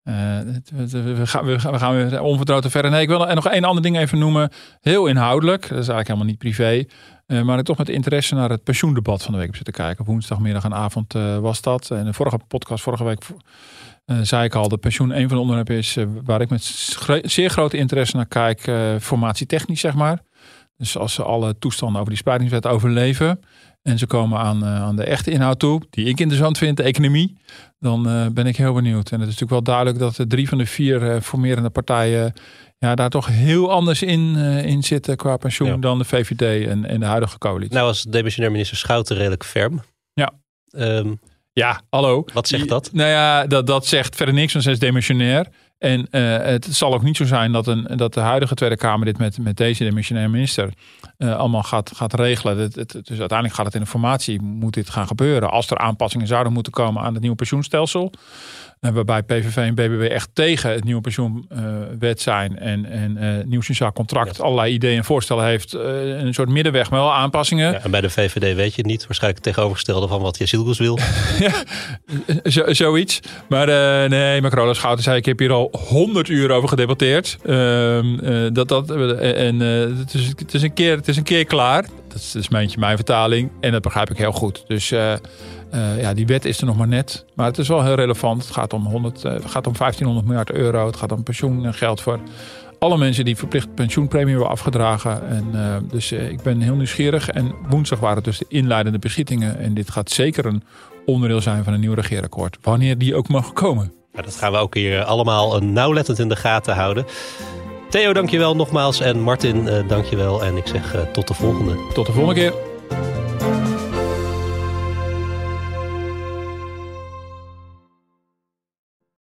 we, 0.06 1.26
gaan, 1.26 1.44
we, 1.44 1.58
gaan, 1.58 1.72
we 1.72 1.78
gaan 1.78 1.94
weer 1.94 2.20
onvertrouwd 2.20 2.70
verder. 2.70 2.90
Nee, 2.90 3.02
ik 3.02 3.08
wil 3.08 3.26
nog 3.34 3.48
één 3.48 3.64
ander 3.64 3.82
ding 3.82 3.98
even 3.98 4.18
noemen. 4.18 4.50
Heel 4.80 5.06
inhoudelijk. 5.06 5.60
Dat 5.60 5.70
is 5.70 5.76
eigenlijk 5.76 6.06
helemaal 6.06 6.28
niet 6.28 6.38
privé. 6.38 6.84
Uh, 7.26 7.42
maar 7.42 7.58
ik 7.58 7.64
toch 7.64 7.78
met 7.78 7.88
interesse 7.88 8.34
naar 8.34 8.50
het 8.50 8.64
pensioendebat 8.64 9.22
van 9.22 9.32
de 9.32 9.38
week 9.38 9.54
zitten 9.54 9.72
kijken. 9.72 10.04
woensdagmiddag 10.04 10.64
en 10.64 10.74
avond 10.74 11.14
uh, 11.14 11.38
was 11.38 11.60
dat. 11.60 11.90
En 11.90 12.04
de 12.04 12.12
vorige 12.12 12.38
podcast, 12.48 12.82
vorige 12.82 13.04
week, 13.04 13.22
zei 14.22 14.44
ik 14.44 14.54
al... 14.54 14.68
dat 14.68 14.80
pensioen 14.80 15.10
een 15.10 15.28
van 15.28 15.36
de 15.36 15.42
onderwerpen 15.42 15.76
is 15.76 15.96
waar 16.24 16.40
ik 16.40 16.50
met 16.50 16.62
zeer 17.22 17.50
grote 17.50 17.76
interesse 17.76 18.16
naar 18.16 18.26
kijk. 18.26 18.70
formatietechnisch, 19.00 19.80
zeg 19.80 19.94
maar. 19.94 20.22
Dus 20.76 20.96
als 20.98 21.14
ze 21.14 21.22
alle 21.22 21.58
toestanden 21.58 21.96
over 21.96 22.10
die 22.10 22.20
spreidingswet 22.20 22.66
overleven... 22.66 23.40
en 23.86 23.98
ze 23.98 24.06
komen 24.06 24.38
aan, 24.38 24.64
aan 24.64 24.96
de 24.96 25.04
echte 25.04 25.30
inhoud 25.30 25.58
toe... 25.58 25.82
die 25.90 26.04
ik 26.06 26.20
interessant 26.20 26.58
vind, 26.58 26.76
de 26.76 26.82
economie 26.82 27.36
dan 27.78 28.08
uh, 28.08 28.26
ben 28.26 28.46
ik 28.46 28.56
heel 28.56 28.72
benieuwd. 28.72 29.10
En 29.10 29.20
het 29.20 29.28
is 29.28 29.38
natuurlijk 29.38 29.50
wel 29.50 29.62
duidelijk 29.62 29.98
dat 29.98 30.16
de 30.16 30.26
drie 30.26 30.48
van 30.48 30.58
de 30.58 30.66
vier 30.66 31.02
uh, 31.02 31.20
formerende 31.20 31.70
partijen 31.70 32.32
ja, 32.78 32.94
daar 32.94 33.10
toch 33.10 33.26
heel 33.26 33.72
anders 33.72 34.02
in, 34.02 34.36
in 34.64 34.82
zitten 34.82 35.16
qua 35.16 35.36
pensioen 35.36 35.80
dan 35.80 35.98
de 35.98 36.04
VVD 36.04 36.68
en, 36.68 36.86
en 36.86 37.00
de 37.00 37.06
huidige 37.06 37.38
coalitie. 37.38 37.74
Nou 37.74 37.86
was 37.86 38.02
demissionair 38.02 38.52
minister 38.52 38.76
Schouten 38.76 39.16
redelijk 39.16 39.44
ferm. 39.44 39.82
Ja. 40.12 40.32
Um, 40.70 41.20
ja, 41.52 41.80
hallo. 41.90 42.24
Wat 42.32 42.48
zegt 42.48 42.68
dat? 42.68 42.90
Nou 42.92 43.10
ja, 43.10 43.46
dat, 43.46 43.66
dat 43.66 43.86
zegt 43.86 44.16
verder 44.16 44.34
niks, 44.34 44.52
want 44.52 44.64
ze 44.64 44.70
is 44.70 44.78
demissionair. 44.78 45.46
En 45.78 46.06
uh, 46.10 46.36
het 46.36 46.64
zal 46.64 46.94
ook 46.94 47.02
niet 47.02 47.16
zo 47.16 47.24
zijn 47.24 47.52
dat, 47.52 47.66
een, 47.66 47.96
dat 47.96 48.14
de 48.14 48.20
huidige 48.20 48.54
Tweede 48.54 48.76
Kamer 48.76 49.06
dit 49.06 49.18
met, 49.18 49.38
met 49.38 49.56
deze 49.56 49.84
demissionair 49.84 50.30
minister 50.30 50.72
uh, 51.18 51.36
allemaal 51.36 51.62
gaat, 51.62 51.92
gaat 51.94 52.14
regelen. 52.14 52.58
Het, 52.58 52.74
dus 52.74 53.18
uiteindelijk 53.18 53.54
gaat 53.54 53.66
het 53.66 53.74
in 53.74 53.80
de 53.80 53.86
formatie, 53.86 54.42
moet 54.42 54.74
dit 54.74 54.90
gaan 54.90 55.06
gebeuren. 55.06 55.50
Als 55.50 55.70
er 55.70 55.78
aanpassingen 55.78 56.26
zouden 56.26 56.52
moeten 56.52 56.72
komen 56.72 57.02
aan 57.02 57.12
het 57.12 57.20
nieuwe 57.20 57.36
pensioenstelsel. 57.36 58.12
Uh, 58.80 58.90
waarbij 58.90 59.22
PVV 59.22 59.56
en 59.56 59.74
BBB 59.74 60.10
echt 60.10 60.28
tegen 60.32 60.70
het 60.70 60.84
nieuwe 60.84 61.00
pensioenwet 61.00 62.20
zijn. 62.20 62.58
En, 62.58 62.84
en 62.84 63.16
uh, 63.20 63.44
nieuw 63.44 63.60
sociaal 63.60 63.92
contract 63.92 64.40
allerlei 64.40 64.72
ideeën 64.72 64.96
en 64.96 65.04
voorstellen 65.04 65.44
heeft. 65.44 65.72
een 65.72 66.34
soort 66.34 66.48
middenweg 66.48 66.90
met 66.90 67.00
wel 67.00 67.12
aanpassingen. 67.12 67.72
Ja, 67.72 67.78
en 67.78 67.90
bij 67.90 68.00
de 68.00 68.10
VVD 68.10 68.54
weet 68.54 68.74
je 68.74 68.82
het 68.82 68.86
niet. 68.86 69.06
Waarschijnlijk 69.06 69.44
het 69.44 69.54
tegenovergestelde 69.54 70.08
van 70.08 70.20
wat 70.20 70.38
Jezilgus 70.38 70.78
wil. 70.78 70.98
ja, 71.38 71.52
zo, 72.44 72.72
zoiets. 72.72 73.20
Maar 73.48 73.66
nee, 74.08 74.40
Macron 74.40 74.74
Schouten 74.74 75.04
zei, 75.04 75.16
ik 75.16 75.24
heb 75.24 75.38
hier 75.38 75.52
al 75.52 75.68
100 75.88 76.28
uur 76.28 76.50
over 76.50 76.68
gedebatteerd. 76.68 77.38
Ehm, 77.44 78.52
dat, 78.52 78.68
dat, 78.68 78.90
en 78.90 79.60
het, 79.98 80.14
is, 80.14 80.26
het, 80.26 80.54
is 80.54 80.62
een 80.62 80.74
keer, 80.74 80.96
het 80.96 81.08
is 81.08 81.16
een 81.16 81.22
keer 81.22 81.44
klaar. 81.44 81.82
Dat 82.08 82.16
is, 82.16 82.32
dat 82.32 82.42
is 82.42 82.48
mijn, 82.48 82.70
mijn 82.78 82.96
vertaling. 82.96 83.50
En 83.60 83.72
dat 83.72 83.82
begrijp 83.82 84.10
ik 84.10 84.16
heel 84.16 84.32
goed. 84.32 84.64
Dus 84.66 84.92
uh, 85.74 85.96
uh, 85.96 86.00
ja, 86.00 86.14
die 86.14 86.26
wet 86.26 86.44
is 86.44 86.60
er 86.60 86.66
nog 86.66 86.76
maar 86.76 86.88
net. 86.88 87.24
Maar 87.34 87.46
het 87.46 87.58
is 87.58 87.68
wel 87.68 87.84
heel 87.84 87.94
relevant. 87.94 88.42
Het 88.42 88.52
gaat 88.52 88.72
om, 88.72 88.86
100, 88.86 89.24
uh, 89.24 89.32
het 89.32 89.50
gaat 89.50 89.66
om 89.66 89.72
1500 89.78 90.26
miljard 90.26 90.50
euro. 90.50 90.86
Het 90.86 90.96
gaat 90.96 91.12
om 91.12 91.22
pensioengeld 91.22 92.00
voor 92.00 92.20
alle 92.78 92.98
mensen 92.98 93.24
die 93.24 93.36
verplicht 93.36 93.74
pensioenpremie 93.74 94.30
hebben 94.34 94.50
afgedragen. 94.50 95.28
En, 95.28 95.44
dus 95.90 96.12
ik 96.12 96.42
ben 96.42 96.60
heel 96.60 96.74
nieuwsgierig. 96.74 97.30
En 97.30 97.54
woensdag 97.68 97.98
waren 97.98 98.22
dus 98.22 98.38
de 98.38 98.44
inleidende 98.48 98.98
beschietingen. 98.98 99.58
En 99.58 99.74
dit 99.74 99.90
gaat 99.90 100.10
zeker 100.10 100.46
een 100.46 100.62
onderdeel 101.06 101.40
zijn 101.40 101.64
van 101.64 101.72
een 101.72 101.80
nieuw 101.80 101.94
regeerakkoord. 101.94 102.58
Wanneer 102.62 102.98
die 102.98 103.14
ook 103.14 103.28
mag 103.28 103.52
komen. 103.52 103.92
Ja, 104.12 104.22
dat 104.22 104.36
gaan 104.36 104.52
we 104.52 104.58
ook 104.58 104.74
hier 104.74 105.04
allemaal 105.04 105.58
nauwlettend 105.58 106.18
in 106.18 106.28
de 106.28 106.36
gaten 106.36 106.74
houden. 106.74 107.04
Theo, 107.90 108.12
dankjewel 108.12 108.56
nogmaals. 108.56 109.00
En 109.00 109.20
Martin, 109.20 109.68
dankjewel. 109.88 110.44
En 110.44 110.56
ik 110.56 110.66
zeg 110.66 111.06
tot 111.12 111.28
de 111.28 111.34
volgende. 111.34 111.76
Tot 111.94 112.06
de 112.06 112.12
volgende 112.12 112.40
keer. 112.40 112.52